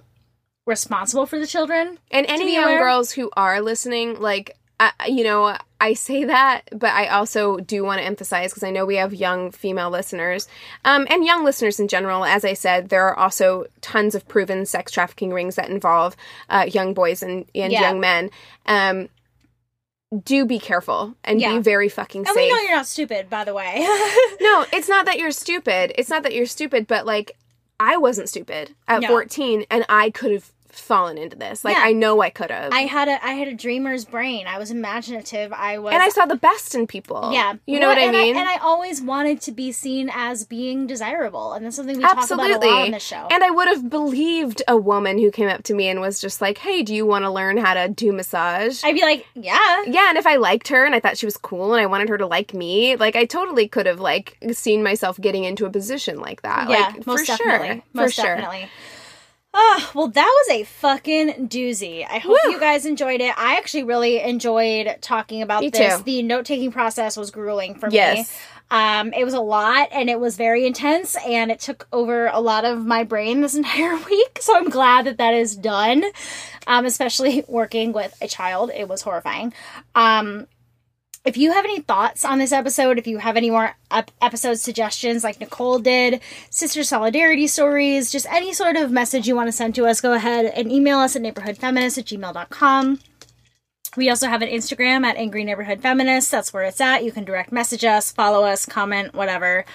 responsible 0.65 1.25
for 1.25 1.39
the 1.39 1.47
children. 1.47 1.97
and 2.11 2.25
any 2.27 2.53
young 2.53 2.63
aware. 2.65 2.79
girls 2.79 3.11
who 3.11 3.29
are 3.37 3.61
listening 3.61 4.19
like 4.19 4.55
I, 4.79 4.91
you 5.07 5.23
know 5.23 5.57
I 5.81 5.93
say 5.93 6.25
that 6.25 6.61
but 6.71 6.91
I 6.91 7.07
also 7.07 7.57
do 7.57 7.83
want 7.83 7.99
to 7.99 8.05
emphasize 8.05 8.51
because 8.51 8.63
I 8.63 8.69
know 8.71 8.85
we 8.85 8.97
have 8.97 9.13
young 9.13 9.51
female 9.51 9.89
listeners 9.89 10.47
um, 10.85 11.07
and 11.09 11.25
young 11.25 11.43
listeners 11.45 11.79
in 11.79 11.87
general 11.87 12.23
as 12.25 12.43
I 12.45 12.53
said 12.53 12.89
there 12.89 13.05
are 13.07 13.17
also 13.17 13.65
tons 13.81 14.13
of 14.13 14.27
proven 14.27 14.65
sex 14.65 14.91
trafficking 14.91 15.31
rings 15.33 15.55
that 15.55 15.69
involve 15.69 16.15
uh, 16.49 16.65
young 16.71 16.93
boys 16.93 17.23
and, 17.23 17.45
and 17.55 17.71
Yeah. 17.71 17.81
young 17.81 17.99
men 17.99 18.29
um, 18.67 19.09
do 20.23 20.45
be 20.45 20.59
careful 20.59 21.15
and 21.23 21.39
Yeah. 21.41 21.55
be 21.55 21.59
very 21.61 21.89
fucking 21.89 22.21
And 22.27 22.35
safe. 22.35 22.35
we 22.35 22.49
know 22.53 22.59
you're 22.61 22.75
not 22.75 22.87
stupid, 22.87 23.29
by 23.29 23.43
the 23.45 23.53
way. 23.53 23.79
no, 24.41 24.65
it's 24.71 24.87
not 24.87 25.05
that 25.05 25.17
you're 25.17 25.31
stupid. 25.31 25.91
It's 25.97 26.09
not 26.09 26.23
that 26.23 26.33
you're 26.33 26.45
stupid, 26.45 26.87
but 26.87 27.05
like 27.05 27.31
I 27.79 27.97
wasn't 27.97 28.29
stupid 28.29 28.75
at 28.87 29.01
No. 29.01 29.07
14 29.09 29.65
and 29.69 29.85
I 29.89 30.09
could 30.09 30.31
have 30.31 30.51
fallen 30.79 31.17
into 31.17 31.35
this. 31.35 31.63
Like 31.65 31.75
Yeah. 31.75 31.83
I 31.85 31.93
know 31.93 32.21
I 32.21 32.29
could 32.29 32.51
have. 32.51 32.71
I 32.73 32.81
had 32.81 33.07
a 33.07 33.23
I 33.25 33.31
had 33.31 33.47
a 33.47 33.53
dreamer's 33.53 34.05
brain. 34.05 34.47
I 34.47 34.57
was 34.59 34.71
imaginative. 34.71 35.51
I 35.53 35.77
was 35.79 35.93
and 35.93 36.01
I 36.03 36.09
saw 36.09 36.25
the 36.25 36.35
best 36.35 36.75
in 36.75 36.87
people. 36.87 37.31
yeah. 37.33 37.53
You 37.65 37.79
know 37.79 37.87
Well, 37.87 37.95
what 37.97 38.07
I 38.07 38.11
mean? 38.11 38.35
and 38.37 38.47
I 38.47 38.57
always 38.57 39.01
wanted 39.01 39.41
to 39.41 39.51
be 39.51 39.71
seen 39.71 40.09
as 40.13 40.45
being 40.45 40.87
desirable, 40.87 41.53
and 41.53 41.65
that's 41.65 41.75
something 41.75 41.97
we 41.97 42.03
talk 42.03 42.13
about 42.13 42.19
a 42.29 42.33
Absolutely. 42.33 42.67
lot 42.69 42.81
on 42.85 42.91
this 42.91 43.03
show. 43.03 43.27
And 43.31 43.43
I 43.43 43.49
would 43.49 43.67
have 43.67 43.89
believed 43.89 44.61
a 44.67 44.77
woman 44.77 45.17
who 45.17 45.31
came 45.31 45.49
up 45.49 45.63
to 45.63 45.73
me 45.73 45.87
and 45.87 46.01
was 46.01 46.19
just 46.21 46.41
like, 46.41 46.57
"Hey, 46.59 46.83
do 46.83 46.93
you 46.95 47.05
want 47.05 47.23
to 47.25 47.29
learn 47.29 47.57
how 47.57 47.73
to 47.73 47.87
do 47.87 48.11
massage?" 48.11 48.83
I'd 48.83 48.93
be 48.95 49.01
like, 49.01 49.25
yeah, 49.35 49.83
yeah, 49.85 50.09
and 50.09 50.17
if 50.17 50.25
I 50.27 50.35
liked 50.37 50.67
her 50.69 50.85
and 50.85 50.93
I 50.95 50.99
thought 50.99 51.17
she 51.17 51.25
was 51.25 51.37
cool 51.37 51.73
and 51.73 51.81
I 51.81 51.85
wanted 51.85 52.09
her 52.09 52.17
to 52.17 52.27
like 52.27 52.53
me, 52.53 52.95
like 52.95 53.15
I 53.15 53.25
totally 53.25 53.67
could 53.67 53.85
have 53.85 53.99
like 53.99 54.37
seen 54.53 54.83
myself 54.83 55.19
getting 55.19 55.43
into 55.43 55.65
a 55.65 55.69
position 55.69 56.19
like 56.19 56.41
that. 56.43 56.69
yeah, 56.69 56.91
like 56.95 57.05
most 57.07 57.21
for 57.21 57.25
definitely, 57.37 57.67
sure. 57.67 57.83
most 57.93 58.15
for 58.15 58.21
sure. 58.21 58.35
Oh, 59.59 59.91
well, 59.95 60.07
that 60.09 60.43
was 60.47 60.59
a 60.59 60.63
fucking 60.65 61.47
doozy. 61.47 62.05
I 62.07 62.19
hope 62.19 62.37
Woo. 62.43 62.51
you 62.51 62.59
guys 62.59 62.85
enjoyed 62.85 63.21
it. 63.21 63.33
I 63.35 63.55
actually 63.55 63.85
really 63.85 64.21
enjoyed 64.21 64.97
talking 65.01 65.41
about 65.41 65.61
Me 65.61 65.69
this. 65.71 65.97
too. 65.97 66.03
The 66.03 66.21
note 66.21 66.45
taking 66.45 66.71
process 66.71 67.17
was 67.17 67.31
grueling 67.31 67.73
for 67.73 67.89
me. 67.89 67.95
Yes. 67.95 68.39
Um, 68.69 69.13
it 69.13 69.23
was 69.23 69.33
a 69.33 69.39
lot 69.39 69.87
and 69.91 70.11
it 70.11 70.19
was 70.19 70.37
very 70.37 70.67
intense 70.67 71.15
and 71.25 71.49
it 71.49 71.59
took 71.59 71.87
over 71.91 72.27
a 72.27 72.39
lot 72.39 72.65
of 72.65 72.85
my 72.85 73.03
brain 73.03 73.41
this 73.41 73.55
entire 73.61 73.95
week. 73.95 74.37
So 74.41 74.55
I'm 74.55 74.69
glad 74.69 75.05
that 75.05 75.17
that 75.17 75.33
is 75.33 75.55
done. 75.55 76.03
Um, 76.67 76.85
especially 76.85 77.43
working 77.47 77.93
with 77.93 78.15
a 78.21 78.27
child, 78.27 78.69
it 78.75 78.87
was 78.87 79.01
horrifying. 79.01 79.53
Um, 79.95 80.45
if 81.27 81.35
you 81.35 81.51
have 81.51 81.65
any 81.65 81.81
thoughts 81.81 82.23
on 82.23 82.39
this 82.39 82.53
episode, 82.53 82.97
if 82.97 83.05
you 83.05 83.17
have 83.17 83.35
any 83.35 83.49
more 83.49 83.75
ep- 83.91 84.11
episode 84.21 84.59
suggestions 84.59 85.25
like 85.25 85.41
Nicole 85.41 85.77
did, 85.77 86.21
sister 86.49 86.85
solidarity 86.85 87.47
stories, 87.47 88.09
just 88.09 88.25
any 88.31 88.53
sort 88.53 88.77
of 88.77 88.91
message 88.91 89.27
you 89.27 89.35
want 89.35 89.49
to 89.49 89.51
send 89.51 89.75
to 89.75 89.85
us, 89.85 89.99
go 89.99 90.13
ahead 90.13 90.45
and 90.45 90.71
email 90.71 90.99
us 90.99 91.17
at 91.17 91.21
neighborhoodfeminist 91.21 91.97
at 91.97 92.05
gmail.com. 92.05 92.99
We 93.97 94.09
also 94.09 94.29
have 94.29 94.41
an 94.41 94.47
Instagram 94.47 95.03
at 95.03 95.17
Angry 95.17 95.43
Neighborhood 95.43 95.81
Feminist. 95.81 96.31
That's 96.31 96.53
where 96.53 96.63
it's 96.63 96.79
at. 96.79 97.03
You 97.03 97.11
can 97.11 97.25
direct 97.25 97.51
message 97.51 97.83
us, 97.83 98.09
follow 98.09 98.45
us, 98.45 98.65
comment, 98.65 99.13
whatever. 99.13 99.65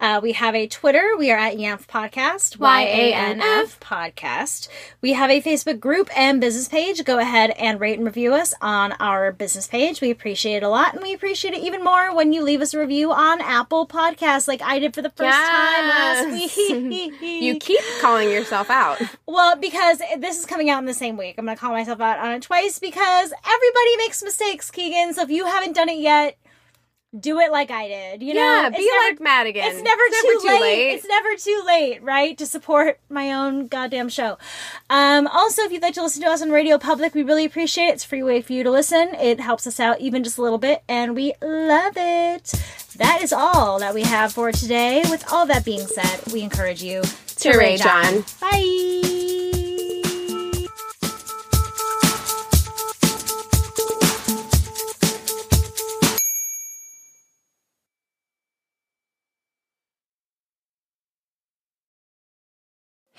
Uh, 0.00 0.20
we 0.22 0.32
have 0.32 0.54
a 0.54 0.66
Twitter. 0.66 1.16
We 1.16 1.30
are 1.30 1.38
at 1.38 1.56
YANF 1.56 1.86
Podcast, 1.86 2.58
Y 2.58 2.82
A 2.82 3.14
N 3.14 3.40
F 3.40 3.78
Podcast. 3.80 4.68
We 5.00 5.12
have 5.12 5.30
a 5.30 5.40
Facebook 5.40 5.78
group 5.80 6.10
and 6.16 6.40
business 6.40 6.68
page. 6.68 7.02
Go 7.04 7.18
ahead 7.18 7.50
and 7.52 7.80
rate 7.80 7.96
and 7.96 8.04
review 8.04 8.34
us 8.34 8.52
on 8.60 8.92
our 8.92 9.30
business 9.32 9.68
page. 9.68 10.00
We 10.00 10.10
appreciate 10.10 10.56
it 10.56 10.62
a 10.62 10.68
lot, 10.68 10.94
and 10.94 11.02
we 11.02 11.14
appreciate 11.14 11.54
it 11.54 11.62
even 11.62 11.82
more 11.82 12.14
when 12.14 12.32
you 12.32 12.42
leave 12.42 12.60
us 12.60 12.74
a 12.74 12.78
review 12.80 13.12
on 13.12 13.40
Apple 13.40 13.86
Podcasts, 13.86 14.48
like 14.48 14.60
I 14.62 14.78
did 14.80 14.94
for 14.94 15.00
the 15.00 15.10
first 15.10 15.38
time 15.38 15.88
last 15.88 16.56
week. 16.56 17.12
You 17.22 17.58
keep 17.58 17.80
calling 18.00 18.28
yourself 18.30 18.70
out. 18.70 19.00
Well, 19.26 19.56
because 19.56 20.02
this 20.18 20.38
is 20.38 20.44
coming 20.44 20.70
out 20.70 20.80
in 20.80 20.86
the 20.86 20.92
same 20.94 21.16
week. 21.16 21.36
I'm 21.38 21.44
going 21.44 21.56
to 21.56 21.60
call 21.60 21.72
myself 21.72 22.00
out 22.00 22.18
on 22.18 22.32
it 22.32 22.42
twice 22.42 22.78
because 22.78 23.32
everybody 23.32 23.96
makes 23.98 24.22
mistakes, 24.22 24.70
Keegan. 24.70 25.14
So 25.14 25.22
if 25.22 25.30
you 25.30 25.46
haven't 25.46 25.74
done 25.74 25.88
it 25.88 25.98
yet, 25.98 26.36
do 27.18 27.38
it 27.38 27.52
like 27.52 27.70
I 27.70 27.88
did. 27.88 28.22
You 28.22 28.34
know, 28.34 28.40
yeah, 28.40 28.68
It's 28.68 28.76
be 28.78 28.84
never- 28.90 29.04
like 29.10 29.20
Madigan. 29.20 29.64
It's 29.66 29.82
never, 29.82 30.02
too, 30.40 30.60
late. 30.60 30.94
It's 30.94 31.06
never 31.06 31.34
too 31.36 31.62
late, 31.66 32.02
right? 32.02 32.36
To 32.38 32.46
support 32.46 32.98
my 33.08 33.32
own 33.32 33.66
goddamn 33.68 34.08
show. 34.08 34.36
Um, 34.90 35.26
also, 35.28 35.62
if 35.62 35.72
you'd 35.72 35.82
like 35.82 35.94
to 35.94 36.02
listen 36.02 36.22
to 36.22 36.28
us 36.28 36.42
on 36.42 36.50
Radio 36.50 36.78
Public, 36.78 37.14
we 37.14 37.22
really 37.22 37.44
appreciate 37.44 37.86
it. 37.86 37.94
It's 37.94 38.04
a 38.04 38.08
free 38.08 38.22
way 38.22 38.42
for 38.42 38.52
you 38.52 38.62
to 38.64 38.70
listen. 38.70 39.14
It 39.14 39.40
helps 39.40 39.66
us 39.66 39.78
out 39.78 40.00
even 40.00 40.24
just 40.24 40.38
a 40.38 40.42
little 40.42 40.58
bit, 40.58 40.82
and 40.88 41.14
we 41.14 41.34
love 41.42 41.94
it. 41.96 42.52
That 42.96 43.20
is 43.22 43.32
all 43.32 43.78
that 43.80 43.94
we 43.94 44.02
have 44.02 44.32
for 44.32 44.52
today. 44.52 45.02
With 45.10 45.24
all 45.32 45.46
that 45.46 45.64
being 45.64 45.86
said, 45.86 46.32
we 46.32 46.42
encourage 46.42 46.82
you 46.82 47.02
to, 47.02 47.52
To 47.52 47.58
rage 47.58 47.84
on. 47.84 48.24
Bye. 48.40 49.53